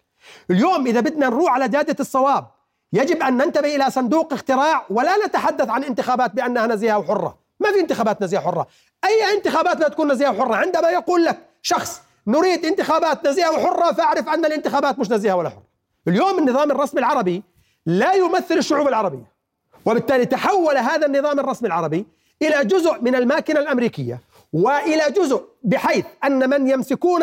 اليوم 0.50 0.86
إذا 0.86 1.00
بدنا 1.00 1.26
نروح 1.28 1.52
على 1.52 1.68
جاده 1.68 1.96
الصواب 2.00 2.46
يجب 2.92 3.22
أن 3.22 3.36
ننتبه 3.36 3.76
إلى 3.76 3.90
صندوق 3.90 4.32
اقتراع 4.32 4.86
ولا 4.90 5.26
نتحدث 5.26 5.68
عن 5.68 5.84
انتخابات 5.84 6.34
بأنها 6.34 6.66
نزيهة 6.66 6.98
وحرة. 6.98 7.38
ما 7.60 7.72
في 7.72 7.80
انتخابات 7.80 8.22
نزيهة 8.22 8.40
حره 8.40 8.66
أي 9.04 9.36
انتخابات 9.36 9.80
لا 9.80 9.88
تكون 9.88 10.12
نزيهة 10.12 10.30
وحرة؟ 10.30 10.56
عندما 10.56 10.90
يقول 10.90 11.24
لك 11.24 11.38
شخص 11.62 12.02
نريد 12.26 12.64
انتخابات 12.64 13.26
نزيهة 13.26 13.50
وحرة 13.50 13.92
فأعرف 13.92 14.28
أن 14.28 14.44
الانتخابات 14.44 14.98
مش 14.98 15.10
نزيهة 15.10 15.36
ولا 15.36 15.48
حرة. 15.48 15.66
اليوم 16.08 16.38
النظام 16.38 16.70
الرسمي 16.70 17.00
العربي 17.00 17.42
لا 17.86 18.12
يمثل 18.12 18.58
الشعوب 18.58 18.88
العربية 18.88 19.32
وبالتالي 19.86 20.26
تحول 20.26 20.76
هذا 20.76 21.06
النظام 21.06 21.40
الرسمي 21.40 21.66
العربي 21.68 22.06
إلى 22.42 22.64
جزء 22.64 23.00
من 23.02 23.14
الماكينة 23.14 23.60
الأمريكية 23.60 24.20
وإلى 24.52 25.10
جزء 25.10 25.44
بحيث 25.62 26.04
أن 26.24 26.50
من 26.50 26.68
يمسكون 26.68 27.22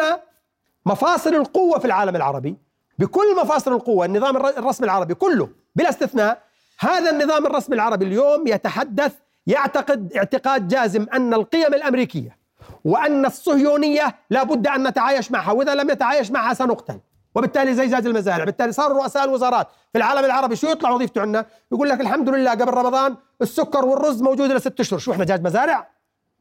مفاصل 0.85 1.35
القوة 1.35 1.79
في 1.79 1.85
العالم 1.85 2.15
العربي 2.15 2.55
بكل 2.99 3.35
مفاصل 3.35 3.73
القوة 3.73 4.05
النظام 4.05 4.37
الرسمي 4.37 4.85
العربي 4.85 5.13
كله 5.13 5.49
بلا 5.75 5.89
استثناء 5.89 6.41
هذا 6.79 7.09
النظام 7.09 7.45
الرسمي 7.45 7.75
العربي 7.75 8.05
اليوم 8.05 8.47
يتحدث 8.47 9.13
يعتقد 9.47 10.13
اعتقاد 10.13 10.67
جازم 10.67 11.05
أن 11.13 11.33
القيم 11.33 11.73
الأمريكية 11.73 12.37
وأن 12.85 13.25
الصهيونية 13.25 14.15
لا 14.29 14.43
بد 14.43 14.67
أن 14.67 14.87
نتعايش 14.87 15.31
معها 15.31 15.51
وإذا 15.51 15.75
لم 15.75 15.91
نتعايش 15.91 16.31
معها 16.31 16.53
سنقتل. 16.53 16.99
وبالتالي 17.35 17.73
زي 17.73 17.89
زاد 17.89 18.05
المزارع 18.05 18.43
بالتالي 18.43 18.71
صاروا 18.71 19.03
رؤساء 19.03 19.23
الوزارات 19.23 19.67
في 19.91 19.97
العالم 19.97 20.25
العربي 20.25 20.55
شو 20.55 20.67
يطلع 20.67 20.89
وظيفته 20.89 21.21
عندنا؟ 21.21 21.45
يقول 21.71 21.89
لك 21.89 22.01
الحمد 22.01 22.29
لله 22.29 22.51
قبل 22.51 22.73
رمضان 22.73 23.15
السكر 23.41 23.85
والرز 23.85 24.21
موجود 24.21 24.51
لست 24.51 24.79
أشهر. 24.79 24.99
شو 24.99 25.11
إحنا 25.11 25.23
دجاج 25.23 25.43
مزارع؟ 25.43 25.87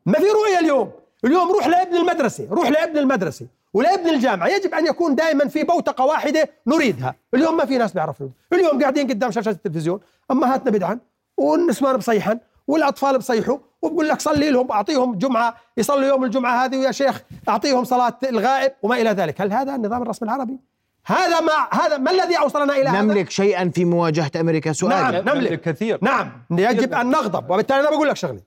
ما 0.07 0.13
في 0.19 0.25
رؤية 0.25 0.59
اليوم. 0.59 0.91
اليوم 1.25 1.53
روح 1.53 1.67
لابن 1.67 1.97
المدرسة 1.97 2.49
روح 2.51 2.69
لابن 2.69 2.99
المدرسة 2.99 3.47
ولابن 3.75 4.09
الجامعة. 4.09 4.49
يجب 4.49 4.75
أن 4.75 4.87
يكون 4.87 5.15
دائما 5.15 5.49
في 5.49 5.63
بوتقة 5.63 6.05
واحدة 6.05 6.49
نريدها. 6.67 7.15
اليوم 7.35 7.57
ما 7.57 7.65
في 7.65 7.79
ناس 7.79 7.93
بيعرفوا 7.93 8.29
اليوم 8.53 8.81
قاعدين 8.81 9.09
قدام 9.09 9.31
شاشة 9.31 9.51
التلفزيون 9.51 10.01
أمهاتنا 10.31 10.71
بدعن 10.71 11.01
والنسوان 11.37 11.97
بصيحن 11.97 12.39
والأطفال 12.67 13.19
بصيحوا 13.19 13.59
وبقول 13.83 14.09
لك 14.09 14.21
صلي 14.21 14.51
لهم 14.51 14.73
أعطيهم 14.73 15.15
جمعة 15.15 15.55
يصلوا 15.77 16.05
يوم 16.05 16.25
الجمعة 16.25 16.65
هذه 16.65 16.77
ويا 16.77 16.93
شيخ 16.93 17.23
أعطيهم 17.49 17.85
صلاة 17.85 18.19
الغائب 18.29 18.73
وما 18.83 18.97
إلى 18.97 19.11
ذلك. 19.11 19.41
هل 19.41 19.53
هذا 19.53 19.75
النظام 19.75 20.03
الرسمي 20.03 20.29
العربي؟ 20.29 20.61
هذا 21.07 21.41
ما 21.41 21.53
هذا 21.71 21.99
ما 21.99 22.11
الذي 22.11 22.39
أوصلنا 22.39 22.77
إلى 22.77 22.91
نملك 22.91 23.19
هذا؟ 23.19 23.31
شيئا 23.31 23.71
في 23.75 23.85
مواجهة 23.85 24.31
أمريكا؟ 24.41 24.73
سؤال. 24.73 24.91
نعم 24.91 25.15
نملك 25.15 25.61
كثير. 25.61 25.99
نعم 26.03 26.33
يجب 26.51 26.95
أن 26.95 27.11
نغضب. 27.11 27.51
وبالتالي 27.51 27.81
أنا 27.81 27.91
بقول 27.91 28.09
لك 28.09 28.17
شغله 28.17 28.41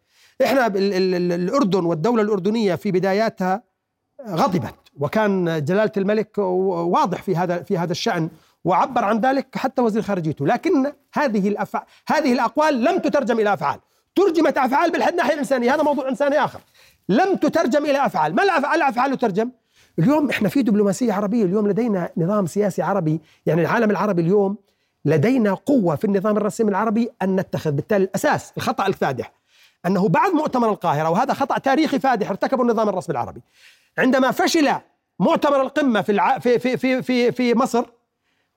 إحنا 0.46 0.68
الأردن 0.76 1.86
والدولة 1.86 2.22
الأردنية 2.22 2.76
في 2.76 2.92
بداياتها 2.92 3.64
غضبت 4.30 4.76
وكان 5.00 5.66
جلالة 5.66 5.92
الملك 5.98 6.38
واضح 6.38 7.24
في 7.24 7.36
هذا 7.36 7.64
في 7.64 7.78
هذا 7.78 7.92
الشأن 7.92 8.30
وعبر 8.66 9.04
عن 9.04 9.20
ذلك 9.20 9.58
حتى 9.58 9.82
وزير 9.82 10.02
خارجيته. 10.02 10.48
لكن 10.48 10.92
هذه 11.14 11.48
الأفع... 11.48 11.84
هذه 12.08 12.34
الأقوال 12.34 12.84
لم 12.84 12.98
تترجم 12.98 13.40
إلى 13.40 13.54
أفعال. 13.54 13.80
ترجمت 14.16 14.58
أفعال 14.58 14.92
بالناحيه 14.92 15.34
الإنسانية. 15.34 15.76
هذا 15.76 15.84
موضوع 15.84 16.10
إنساني 16.10 16.44
آخر. 16.46 16.60
لم 17.10 17.36
تترجم 17.36 17.86
إلى 17.86 18.06
أفعال. 18.06 18.36
ما 18.36 18.44
الأفعال؟ 18.76 19.18
تترجم 19.18 19.50
اليوم 20.00 20.30
إحنا 20.30 20.50
في 20.50 20.62
دبلوماسية 20.62 21.14
عربية. 21.14 21.46
اليوم 21.46 21.68
لدينا 21.68 22.10
نظام 22.18 22.46
سياسي 22.46 22.82
عربي. 22.82 23.22
يعني 23.46 23.62
العالم 23.62 23.92
العربي 23.92 24.22
اليوم 24.22 24.58
لدينا 25.06 25.54
قوة 25.54 25.96
في 25.96 26.06
النظام 26.06 26.38
الرسمي 26.38 26.70
العربي 26.70 27.10
أن 27.22 27.36
نتخذ 27.36 27.72
بالتالي 27.72 28.04
الأساس 28.04 28.54
الخطأ 28.58 28.88
الفادح. 28.88 29.32
أنه 29.86 30.08
بعد 30.08 30.32
مؤتمر 30.32 30.70
القاهرة 30.70 31.10
وهذا 31.10 31.34
خطأ 31.34 31.58
تاريخي 31.58 32.00
فادح 32.00 32.30
ارتكبه 32.30 32.64
النظام 32.64 32.90
الرسمي 32.90 33.14
العربي. 33.14 33.42
عندما 33.98 34.32
فشل 34.32 34.70
مؤتمر 35.20 35.62
القمة 35.62 36.02
في 36.02 36.12
الع... 36.12 36.40
في 36.40 36.60
في 36.60 36.78
في 36.78 37.02
في, 37.02 37.32
في 37.32 37.54
مصر 37.54 37.86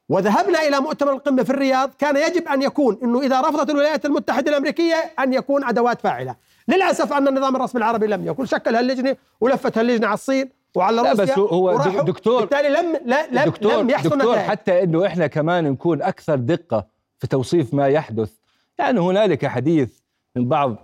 وذهبنا 0.09 0.69
إلى 0.69 0.81
مؤتمر 0.81 1.13
القمة 1.13 1.43
في 1.43 1.51
الرياض 1.51 1.91
كان 1.99 2.17
يجب 2.17 2.49
أن 2.49 2.63
يكون 2.63 2.99
إنه 3.03 3.21
إذا 3.21 3.41
رفضت 3.41 3.71
الولايات 3.71 4.05
المتحدة 4.07 4.51
الأمريكية 4.51 4.95
أن 5.19 5.33
يكون 5.33 5.65
أدوات 5.65 6.01
فاعلة. 6.01 6.37
للأسف 6.69 7.13
أن 7.13 7.29
النظام 7.29 7.57
الرسمي 7.57 7.79
العربي 7.79 8.07
لم 8.07 8.27
يكن 8.27 8.47
شكل 8.47 8.75
هاللجنة 8.77 9.17
ولفت 9.41 9.79
هاللجنة 9.79 10.07
على 10.07 10.15
الصين 10.15 10.51
وعلى 10.75 10.99
روسيا 10.99 11.13
بس 11.25 11.39
هو 11.39 11.77
دكتور 12.03 12.41
بالتالي 12.41 12.69
لم 12.69 13.01
لا 13.05 13.27
لم, 13.31 13.45
دكتور 13.45 13.81
لم 13.81 13.91
يحصل 13.91 14.09
دكتور 14.09 14.33
نتائج. 14.33 14.51
حتى 14.51 14.83
إنه 14.83 15.07
إحنا 15.07 15.27
كمان 15.27 15.65
نكون 15.65 16.03
أكثر 16.03 16.37
دقة 16.37 16.87
في 17.19 17.27
توصيف 17.27 17.75
ما 17.75 17.89
يحدث. 17.89 18.31
يعني 18.79 19.01
هنالك 19.01 19.47
حديث 19.47 19.99
من 20.37 20.49
بعض 20.49 20.77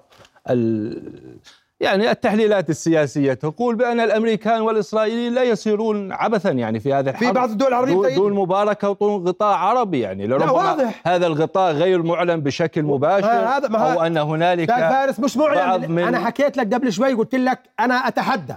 ال 0.51 1.39
يعني 1.85 2.11
التحليلات 2.11 2.71
السياسية 2.71 3.35
تقول 3.35 3.75
بأن 3.75 4.01
الأمريكان 4.01 4.61
والإسرائيليين 4.61 5.35
لا 5.35 5.43
يسيرون 5.43 6.13
عبثا 6.13 6.51
يعني 6.51 6.81
في 6.81 6.95
هذا 6.95 7.11
الحرب. 7.11 7.27
في 7.29 7.33
بعض 7.33 7.51
الدول 7.51 7.69
العربية 7.69 8.15
دون 8.17 8.33
مباركة 8.33 8.91
ودون 8.91 9.29
غطاء 9.29 9.57
عربي 9.57 10.01
يعني. 10.01 10.27
لا 10.27 10.51
واضح. 10.51 11.03
هذا 11.07 11.27
الغطاء 11.27 11.73
غير 11.73 12.03
معلن 12.03 12.41
بشكل 12.41 12.83
مباشر 12.83 13.27
هذا 13.27 13.69
ما 13.69 13.93
أو 13.93 14.03
أن 14.03 14.17
هنالك 14.17 14.71
فارس 14.71 15.21
مش 15.21 15.37
معلن. 15.37 15.99
أنا 15.99 16.19
حكيت 16.19 16.57
لك 16.57 16.75
قبل 16.75 16.93
شوي 16.93 17.13
قلت 17.13 17.35
لك 17.35 17.59
أنا 17.81 17.95
أتحدى 17.95 18.55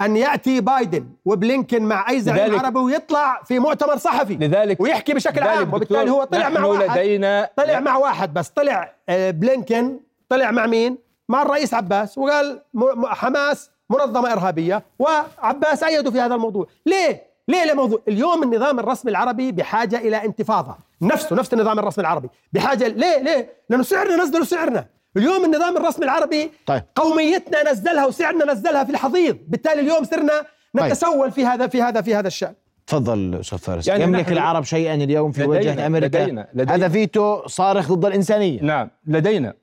أن 0.00 0.16
يأتي 0.16 0.60
بايدن 0.60 1.06
وبلينكن 1.24 1.82
مع 1.82 2.10
أي 2.10 2.20
زعيم 2.20 2.58
عربي 2.60 2.78
ويطلع 2.78 3.42
في 3.44 3.58
مؤتمر 3.58 3.96
صحفي 3.96 4.34
لذلك 4.34 4.80
ويحكي 4.80 5.14
بشكل 5.14 5.42
عام. 5.42 5.74
وبالتالي 5.74 6.10
هو 6.10 6.24
طلع 6.24 6.48
مع 6.48 6.64
واحد. 6.64 6.98
لدينا 6.98 7.50
طلع 7.56 7.80
مع 7.80 7.96
واحد 7.96 8.34
بس. 8.34 8.48
طلع 8.48 8.94
آه، 9.08 9.30
بلينكن 9.30 9.98
طلع 10.28 10.50
مع 10.50 10.66
مين؟ 10.66 11.03
مع 11.28 11.42
الرئيس 11.42 11.74
عباس 11.74 12.18
وقال 12.18 12.62
حماس 13.04 13.70
منظمة 13.90 14.32
إرهابية 14.32 14.82
وعباس 14.98 15.82
ايده 15.82 16.10
في 16.10 16.20
هذا 16.20 16.34
الموضوع، 16.34 16.66
ليه؟ 16.86 17.22
ليه 17.48 17.72
لموضوع 17.72 18.00
اليوم 18.08 18.42
النظام 18.42 18.78
الرسمي 18.78 19.10
العربي 19.10 19.52
بحاجة 19.52 19.98
إلى 19.98 20.24
انتفاضة، 20.24 20.76
نفسه 21.02 21.36
نفس 21.36 21.52
النظام 21.52 21.78
الرسمي 21.78 22.02
العربي 22.02 22.28
بحاجة 22.52 22.88
ليه؟ 22.88 23.18
ليه؟ 23.22 23.52
لأنه 23.70 23.82
سعرنا 23.82 24.16
نزلوا 24.16 24.44
سعرنا، 24.44 24.86
اليوم 25.16 25.44
النظام 25.44 25.76
الرسمي 25.76 26.04
العربي 26.04 26.50
طيب. 26.66 26.82
قوميتنا 26.94 27.72
نزلها 27.72 28.06
وسعرنا 28.06 28.52
نزلها 28.52 28.84
في 28.84 28.90
الحضيض 28.90 29.38
بالتالي 29.48 29.80
اليوم 29.80 30.04
صرنا 30.04 30.46
طيب. 30.78 30.84
نتسول 30.84 31.20
طيب. 31.20 31.32
في 31.32 31.46
هذا 31.46 31.66
في 31.66 31.82
هذا 31.82 32.00
في 32.00 32.14
هذا 32.14 32.26
الشأن 32.26 32.54
تفضل 32.86 33.34
أستاذ 33.40 33.58
فارس 33.58 33.88
يعني 33.88 34.02
يملك 34.02 34.32
العرب 34.32 34.64
شيئا 34.64 34.94
اليوم 34.94 35.32
في 35.32 35.44
وجه 35.44 35.86
أمريكا 35.86 36.18
لدينا 36.18 36.48
لدينا 36.54 36.74
هذا 36.74 36.88
فيتو 36.88 37.46
صارخ 37.46 37.92
ضد 37.92 38.04
الإنسانية 38.04 38.62
نعم 38.62 38.90
لدينا 39.06 39.54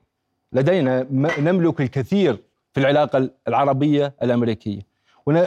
لدينا 0.53 1.07
نملك 1.39 1.81
الكثير 1.81 2.37
في 2.73 2.79
العلاقة 2.79 3.29
العربية 3.47 4.13
الأمريكية. 4.23 4.81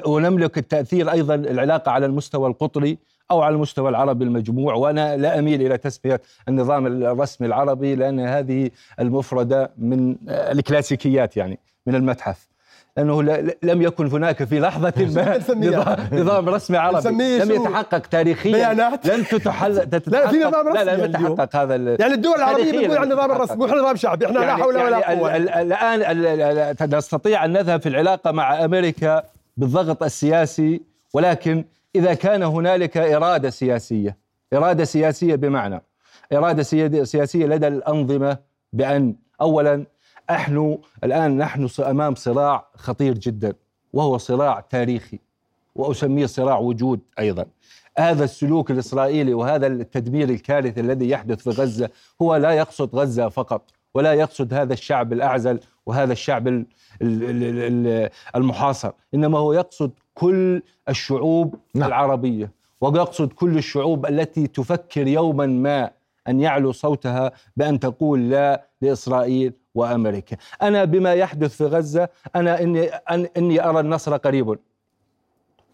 ونملك 0.06 0.58
التأثير 0.58 1.12
أيضا 1.12 1.34
العلاقة 1.34 1.92
على 1.92 2.06
المستوى 2.06 2.48
القطري 2.48 2.98
أو 3.30 3.40
على 3.40 3.54
المستوى 3.54 3.88
العربي 3.90 4.24
المجموع. 4.24 4.74
وأنا 4.74 5.16
لا 5.16 5.38
أميل 5.38 5.62
إلى 5.66 5.78
تسمية 5.78 6.20
النظام 6.48 6.86
الرسمي 6.86 7.46
العربي 7.46 7.94
لأن 7.94 8.20
هذه 8.20 8.70
المفردة 9.00 9.70
من 9.78 10.16
الكلاسيكيات 10.28 11.36
يعني 11.36 11.58
من 11.86 11.94
المتحف. 11.94 12.48
لأنه 12.96 13.22
لم 13.62 13.82
يكن 13.82 14.06
هناك 14.06 14.44
في 14.44 14.60
لحظة 14.60 14.92
ما 14.98 15.96
نظام 16.12 16.48
رسمي 16.48 16.76
عربي. 16.76 17.38
لم 17.38 17.50
يتحقق 17.50 17.98
تاريخيا. 17.98 18.52
بيانات؟ 18.52 19.06
لن 19.06 19.24
تتحل 19.26 19.74
لا 20.06 20.28
في 20.28 20.38
نظام 20.38 20.68
رسمي 20.68 20.84
لا 20.84 20.96
لم 20.96 21.04
يتحقق 21.04 21.56
هذا 21.56 21.74
يعني 21.74 22.14
الدول 22.14 22.34
العربية 22.34 22.78
بتقول 22.78 22.96
عن 22.98 23.04
النظام 23.04 23.30
الرسمي 23.32 23.66
إحنا 23.66 23.76
نظام 23.76 23.96
شعبي. 23.96 24.26
إحنا 24.26 24.40
يعني 24.44 24.58
لا 24.58 24.64
حول 24.64 24.76
ولا 24.76 24.98
يعني 24.98 25.20
قوة. 25.20 25.36
الآن 25.36 26.96
نستطيع 26.96 27.44
أن 27.44 27.52
نذهب 27.52 27.80
في 27.80 27.88
العلاقة 27.88 28.30
مع 28.30 28.64
أمريكا 28.64 29.22
بالضغط 29.56 30.02
السياسي 30.02 30.80
ولكن 31.14 31.64
إذا 31.96 32.14
كان 32.14 32.42
هنالك 32.42 32.96
إرادة 32.96 33.50
سياسية 33.50 34.16
إرادة 34.54 34.84
سياسية 34.84 35.34
بمعنى 35.34 35.82
إرادة 36.32 36.62
سياسية 37.04 37.46
لدى 37.46 37.68
الأنظمة 37.68 38.38
بأن 38.72 39.14
اولا 39.40 39.84
نحن 40.30 40.78
الان 41.04 41.38
نحن 41.38 41.68
امام 41.78 42.14
صراع 42.14 42.66
خطير 42.76 43.14
جدا 43.14 43.54
وهو 43.92 44.18
صراع 44.18 44.60
تاريخي 44.60 45.18
واسميه 45.74 46.26
صراع 46.26 46.58
وجود 46.58 47.00
أيضا 47.18 47.46
هذا 47.98 48.24
السلوك 48.24 48.70
الاسرائيلي 48.70 49.34
وهذا 49.34 49.66
التدمير 49.66 50.28
الكارثي 50.28 50.80
الذي 50.80 51.10
يحدث 51.10 51.48
في 51.48 51.50
غزة 51.50 51.90
هو 52.22 52.36
لا 52.36 52.50
يقصد 52.50 52.96
غزة 52.96 53.28
فقط 53.28 53.70
ولا 53.94 54.12
يقصد 54.12 54.54
هذا 54.54 54.72
الشعب 54.72 55.12
الأعزل 55.12 55.60
وهذا 55.86 56.12
الشعب 56.12 56.64
المحاصر 58.36 58.92
إنما 59.14 59.38
هو 59.38 59.52
يقصد 59.52 59.90
كل 60.14 60.62
الشعوب 60.88 61.54
نعم. 61.74 61.88
العربية 61.88 62.50
ويقصد 62.80 63.32
كل 63.32 63.58
الشعوب 63.58 64.06
التي 64.06 64.46
تفكر 64.46 65.06
يوما 65.06 65.46
ما 65.46 65.90
أن 66.28 66.40
يعلو 66.40 66.72
صوتها 66.72 67.32
بأن 67.56 67.80
تقول 67.80 68.30
لا 68.30 68.66
لإسرائيل 68.82 69.52
وأمريكا. 69.74 70.36
أنا 70.62 70.84
بما 70.84 71.14
يحدث 71.14 71.56
في 71.56 71.64
غزة 71.64 72.08
أنا 72.36 72.62
إني 72.62 72.86
أن 72.88 73.28
إني 73.36 73.64
أرى 73.64 73.80
النصر 73.80 74.16
قريب. 74.16 74.58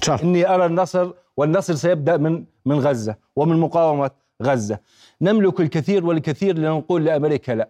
شرط. 0.03 0.23
إني 0.23 0.55
أرى 0.55 0.67
النصر 0.67 1.11
والنصر 1.37 1.75
سيبدأ 1.75 2.17
من 2.17 2.45
من 2.67 2.79
غزة 2.79 3.17
ومن 3.37 3.57
مقاومة 3.61 4.11
غزة. 4.43 4.79
نملك 5.21 5.61
الكثير 5.61 6.07
والكثير 6.07 6.59
لنقول 6.59 7.05
لأمريكا 7.05 7.53
لا. 7.53 7.69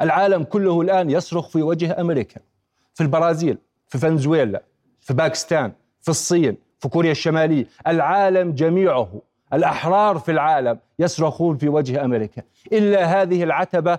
العالم 0.00 0.44
كله 0.44 0.80
الآن 0.80 1.10
يصرخ 1.10 1.48
في 1.48 1.62
وجه 1.62 2.00
أمريكا 2.00 2.40
في 2.94 3.02
البرازيل 3.02 3.58
في 3.88 3.98
فنزويلا 3.98 4.62
في 5.00 5.14
باكستان 5.14 5.72
في 6.00 6.08
الصين 6.08 6.56
في 6.80 6.88
كوريا 6.88 7.10
الشمالية. 7.10 7.66
العالم 7.86 8.52
جميعه 8.52 9.08
الأحرار 9.52 10.18
في 10.18 10.30
العالم 10.32 10.78
يصرخون 10.98 11.56
في 11.56 11.68
وجه 11.68 12.04
أمريكا. 12.04 12.42
إلا 12.72 13.04
هذه 13.04 13.42
العتبة 13.42 13.98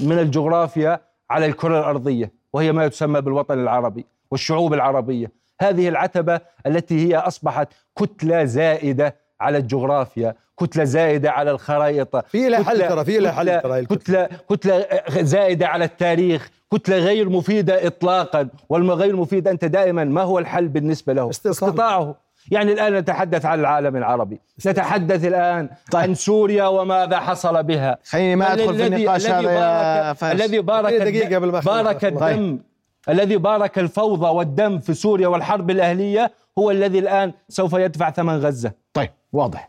من 0.00 0.18
الجغرافيا 0.18 1.00
على 1.30 1.46
الكرة 1.46 1.78
الأرضية 1.78 2.32
وهي 2.52 2.72
ما 2.72 2.88
تسمى 2.88 3.20
بالوطن 3.20 3.58
العربي 3.58 4.06
والشعوب 4.30 4.74
العربية. 4.74 5.32
هذه 5.60 5.88
العتبة 5.88 6.40
التي 6.66 7.08
هي 7.08 7.16
أصبحت 7.16 7.68
كتلة 7.98 8.44
زائدة 8.44 9.16
على 9.40 9.58
الجغرافيا 9.58 10.34
كتلة 10.60 10.84
زائدة 10.84 11.30
على 11.30 11.50
الخرائط 11.50 12.16
في 12.16 12.48
لها 12.48 12.62
حل 12.62 12.88
ترى 12.88 13.04
في 13.04 13.18
لها 13.18 13.32
حل 13.32 13.60
ترى 13.60 13.84
كتلة 13.84 14.28
كتلة 14.50 14.86
زائدة 15.22 15.66
على 15.66 15.84
التاريخ 15.84 16.50
كتلة 16.72 16.96
غير 16.96 17.28
مفيدة 17.28 17.86
اطلاقا 17.86 18.48
والغير 18.68 19.16
مفيد 19.16 19.48
أنت 19.48 19.64
دائما 19.64 20.04
ما 20.04 20.22
هو 20.22 20.38
الحل 20.38 20.68
بالنسبة 20.68 21.12
له؟ 21.12 21.30
استطاعه. 21.30 22.25
يعني 22.50 22.72
الآن 22.72 22.94
نتحدث 22.94 23.46
عن 23.46 23.60
العالم 23.60 23.96
العربي. 23.96 24.40
نتحدث 24.66 25.24
الآن 25.24 25.68
طيب. 25.92 26.02
عن 26.02 26.14
سوريا 26.14 26.66
وماذا 26.66 27.20
حصل 27.20 27.62
بها. 27.62 27.98
خليني 28.04 28.36
ما 28.36 28.52
أدخل 28.52 28.76
في 28.76 28.86
النقاش 28.86 29.26
هذا 29.26 29.50
يا 29.50 30.12
فارس. 30.12 30.40
الذي 30.40 30.60
بارك 30.60 30.94
دقيقة 30.94 31.38
بارك 31.60 32.04
الدم 32.04 32.18
طيب. 32.20 32.60
الذي 33.08 33.36
بارك 33.36 33.78
الفوضى 33.78 34.26
والدم 34.26 34.78
في 34.78 34.94
سوريا 34.94 35.28
والحرب 35.28 35.70
الأهلية 35.70 36.32
هو 36.58 36.70
الذي 36.70 36.98
الآن 36.98 37.32
سوف 37.48 37.72
يدفع 37.72 38.10
ثمن 38.10 38.36
غزة. 38.38 38.72
طيب 38.94 39.10
واضح. 39.32 39.68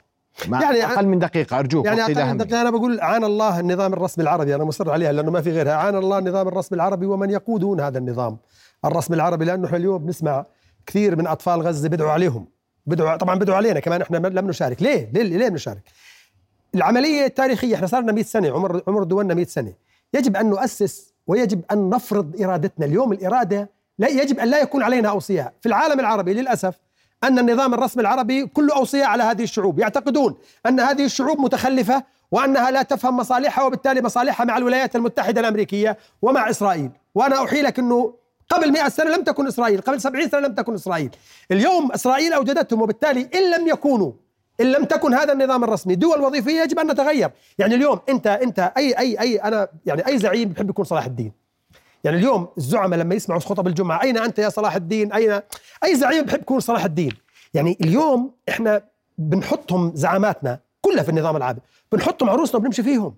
يعني 0.51 0.85
أقل 0.85 1.07
من 1.07 1.19
دقيقة 1.19 1.59
أرجوك 1.59 1.85
يعني 1.85 2.01
أقل 2.01 2.25
من 2.25 2.37
دقيقه 2.37 2.61
أنا 2.61 2.69
بقول 2.69 2.99
عان 2.99 3.23
الله 3.23 3.59
النظام 3.59 3.93
الرسمي 3.93 4.23
العربي 4.23 4.55
أنا 4.55 4.63
مصر 4.63 4.91
عليها 4.91 5.11
لأنه 5.11 5.31
ما 5.31 5.41
في 5.41 5.51
غيرها. 5.51 5.73
عان 5.73 5.95
الله 5.95 6.17
النظام 6.17 6.47
الرسمي 6.47 6.75
العربي 6.75 7.05
ومن 7.05 7.29
يقودون 7.29 7.79
هذا 7.79 7.97
النظام 7.97 8.37
الرسمي 8.85 9.15
العربي 9.15 9.45
لأنه 9.45 9.65
إحنا 9.65 9.77
اليوم 9.77 9.97
بنسمع 9.97 10.45
كثير 10.85 11.15
من 11.15 11.27
أطفال 11.27 11.61
غزة 11.61 11.89
بدعوا 11.89 12.11
عليهم. 12.11 12.47
بدعوا 12.87 13.17
طبعا 13.17 13.35
بدعوا 13.35 13.57
علينا 13.57 13.79
كمان 13.79 14.01
إحنا 14.01 14.17
لم 14.17 14.47
نشارك. 14.47 14.81
ليه؟ 14.81 15.09
ليه 15.13 15.23
ليه 15.23 15.49
بنشارك 15.49 15.81
العملية 16.75 17.25
التاريخية 17.25 17.75
إحنا 17.75 17.87
صار 17.87 18.01
لنا 18.01 18.11
100 18.11 18.23
سنة 18.23 18.51
عمر 18.51 18.81
عمر 18.87 19.03
دولنا 19.03 19.33
100 19.33 19.45
سنة. 19.45 19.73
يجب 20.13 20.37
أن 20.37 20.49
نؤسس 20.49 21.13
ويجب 21.27 21.61
أن 21.71 21.89
نفرض 21.89 22.41
إرادتنا. 22.41 22.85
اليوم 22.85 23.11
الإرادة 23.13 23.69
لا 23.99 24.07
يجب 24.07 24.39
أن 24.39 24.47
لا 24.47 24.61
يكون 24.61 24.83
علينا 24.83 25.09
أوصياء. 25.09 25.53
في 25.61 25.69
العالم 25.69 25.99
العربي 25.99 26.33
للأسف 26.33 26.75
أن 27.23 27.39
النظام 27.39 27.73
الرسمي 27.73 28.01
العربي 28.01 28.45
كله 28.45 28.75
أوصياء 28.75 29.07
على 29.07 29.23
هذه 29.23 29.43
الشعوب. 29.43 29.79
يعتقدون 29.79 30.37
أن 30.65 30.79
هذه 30.79 31.05
الشعوب 31.05 31.39
متخلفة 31.39 32.03
وأنها 32.31 32.71
لا 32.71 32.81
تفهم 32.81 33.17
مصالحها 33.17 33.63
وبالتالي 33.63 34.01
مصالحها 34.01 34.45
مع 34.45 34.57
الولايات 34.57 34.95
المتحدة 34.95 35.41
الأمريكية 35.41 35.97
ومع 36.21 36.49
إسرائيل. 36.49 36.91
وأنا 37.15 37.43
أحيلك 37.43 37.79
إنه 37.79 38.13
قبل 38.49 38.71
100 38.71 38.89
سنة 38.89 39.15
لم 39.15 39.23
تكن 39.23 39.47
إسرائيل 39.47 39.81
قبل 39.81 40.01
70 40.01 40.29
سنة 40.29 40.47
لم 40.47 40.53
تكن 40.53 40.73
إسرائيل. 40.73 41.09
اليوم 41.51 41.91
إسرائيل 41.91 42.33
أوجدتهم 42.33 42.81
وبالتالي 42.81 43.29
إن 43.35 43.51
لم 43.51 43.67
يكونوا 43.67 44.11
إن 44.61 44.71
لم 44.71 44.83
تكن 44.83 45.13
هذا 45.13 45.33
النظام 45.33 45.63
الرسمي 45.63 45.95
دول 45.95 46.21
وظيفية 46.21 46.61
يجب 46.61 46.79
أن 46.79 46.91
نتغير. 46.91 47.31
يعني 47.57 47.75
اليوم 47.75 47.99
أنت 48.09 48.27
أنت 48.27 48.71
أي 48.77 48.99
أي 48.99 49.19
أي 49.19 49.37
أنا 49.37 49.67
يعني 49.85 50.07
أي 50.07 50.17
زعيم 50.17 50.49
بحب 50.49 50.69
يكون 50.69 50.85
صلاح 50.85 51.05
الدين. 51.05 51.31
يعني 52.03 52.17
اليوم 52.17 52.47
الزعماء 52.57 52.99
لما 52.99 53.15
يسمعوا 53.15 53.41
خطب 53.41 53.67
الجمعة 53.67 54.01
أين 54.03 54.17
أنت 54.17 54.39
يا 54.39 54.49
صلاح 54.49 54.75
الدين؟ 54.75 55.13
أين؟ 55.13 55.41
أي 55.83 55.95
زعيم 55.95 56.25
بحب 56.25 56.41
يكون 56.41 56.59
صلاح 56.59 56.85
الدين؟ 56.85 57.11
يعني 57.53 57.77
اليوم 57.81 58.31
إحنا 58.49 58.81
بنحطهم 59.17 59.91
زعاماتنا 59.95 60.59
كلها 60.81 61.03
في 61.03 61.09
النظام 61.09 61.35
العام. 61.35 61.57
بنحطهم 61.91 62.29
عروسنا 62.29 62.57
وبنمشي 62.57 62.83
فيهم. 62.83 63.15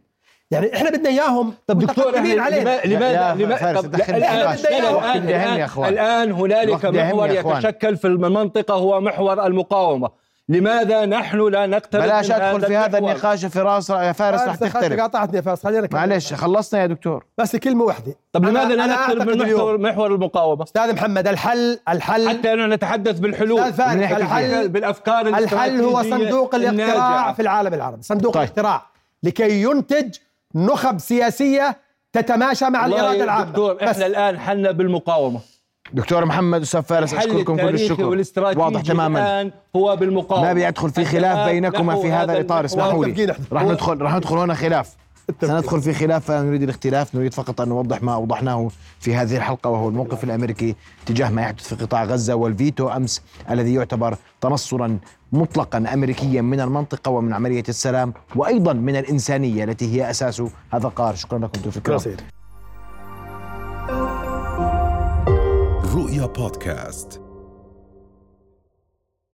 يعني 0.52 0.76
إحنا 0.76 0.89
بدنا 0.89 1.10
إياهم. 1.10 1.54
طب 1.68 1.80
دكتور 1.80 2.16
لماذا 2.16 2.60
لماذا 2.86 3.36
لماذا 3.36 3.78
الآن 4.10 5.68
الان 5.78 6.32
هنالك 6.32 6.86
محور 6.86 7.30
يتشكل 7.30 7.97
في 7.97 8.08
المنطقة 8.08 8.74
هو 8.74 9.02
محور 9.02 9.45
المقاومة. 9.45 10.10
لماذا 10.50 11.06
نحن 11.06 11.47
لا 11.47 11.68
نقترب 11.68 12.04
بلاش 12.04 12.32
أدخل 12.32 12.62
في 12.62 12.78
هذا 12.78 12.97
النقاش 12.97 13.45
فراس. 13.45 13.89
يا 13.89 14.12
فارس 14.12 14.41
رح 14.41 14.56
تختلف 14.56 15.00
قاطعتني 15.00 15.36
يا 15.36 15.41
فارس 15.41 15.64
خلينا 15.64 15.88
معلش 15.91 16.34
خلصنا 16.34 16.82
يا 16.82 16.86
دكتور. 16.86 17.26
بس 17.38 17.56
كلمة 17.56 17.84
واحدة. 17.84 18.16
طب 18.34 18.45
لماذا 18.45 18.76
لا 18.76 18.86
نقترب 18.86 19.30
من 19.30 19.38
محور 19.38 19.78
محور 19.78 20.16
المقاومة؟ 20.16 20.64
أستاذ 20.64 20.93
محمد 20.93 21.28
الحل 21.28 21.80
الحل 21.89 22.30
حتى 22.30 22.54
انه 22.54 22.66
نتحدث 22.66 23.20
بالحلول. 23.20 23.62
الحل 23.62 24.70
بالأفكار 24.70 25.28
الحل 25.28 25.82
هو 25.82 26.04
صندوق 26.04 26.56
الاقتراع 26.56 27.34
في 27.34 27.41
العالم 27.41 27.74
العربي. 27.74 28.02
صندوق 28.02 28.34
طيب. 28.34 28.43
الاقتراع. 28.43 28.86
لكي 29.24 29.62
ينتج 29.62 30.16
نخب 30.56 31.00
سياسية 31.00 31.78
تتماشى 32.14 32.66
مع 32.70 32.86
الإرادة 32.86 33.24
العامة. 33.24 33.50
دكتور 33.50 33.78
إحنا 33.84 34.06
الآن 34.06 34.39
حلنا 34.39 34.72
بالمقاومة. 34.72 35.39
دكتور 35.93 36.26
محمد 36.26 36.62
أستاذ 36.62 36.82
فارس 36.82 37.14
أشكركم 37.14 37.58
كل 37.58 37.74
الشكر. 37.74 38.24
واضح 38.38 38.82
تماما. 38.82 39.20
الآن 39.20 39.52
هو 39.76 39.95
بالمقاومة. 39.95 40.47
ما 40.47 40.54
بيدخل 40.54 40.89
في 40.89 41.06
خلاف 41.06 41.50
بينكما 41.50 41.95
في 41.95 42.12
هذا 42.12 42.34
الإطار 42.34 42.66
اسمحوا 42.66 43.06
لي. 43.06 43.36
راح 43.52 43.64
ندخل 43.64 44.02
راح 44.02 44.16
ندخل 44.16 44.38
هنا 44.38 44.54
خلاف. 44.54 44.95
سندخل 45.41 45.82
في 45.82 45.93
خلاف 45.93 46.25
فلا 46.25 46.41
نريد 46.41 46.63
الاختلاف 46.63 47.15
نريد 47.15 47.34
فقط 47.34 47.61
أن 47.61 47.69
نوضح 47.69 48.03
ما 48.03 48.13
أوضحناه 48.13 48.69
في 48.99 49.15
هذه 49.15 49.38
الحلقة 49.38 49.69
وهو 49.69 49.89
الموقف 49.89 50.23
الأمريكي 50.23 50.75
تجاه 51.05 51.30
ما 51.30 51.41
يحدث 51.41 51.73
في 51.73 51.86
قطاع 51.86 52.03
غزة 52.03 52.36
والفيتو 52.36 52.89
أمس 52.89 53.21
الذي 53.49 53.73
يعتبر 53.73 54.17
تنصرا 54.41 54.99
مطلقا 55.32 55.93
أمريكيا 55.93 56.41
من 56.41 56.59
المنطقة 56.59 57.11
ومن 57.11 57.34
عملية 57.34 57.63
السلام 57.69 58.13
وأيضا 58.36 58.73
من 58.73 58.95
الإنسانية 58.95 59.63
التي 59.63 59.95
هي 59.95 60.09
أساس 60.09 60.41
هذا 60.73 60.88
القرار. 60.88 61.15
شكرا 61.15 61.39
لكم 61.39 61.61
ضيوف 61.61 61.77
الكرام 61.77 62.01
رؤيا 65.95 66.25
بودكاست. 66.25 67.28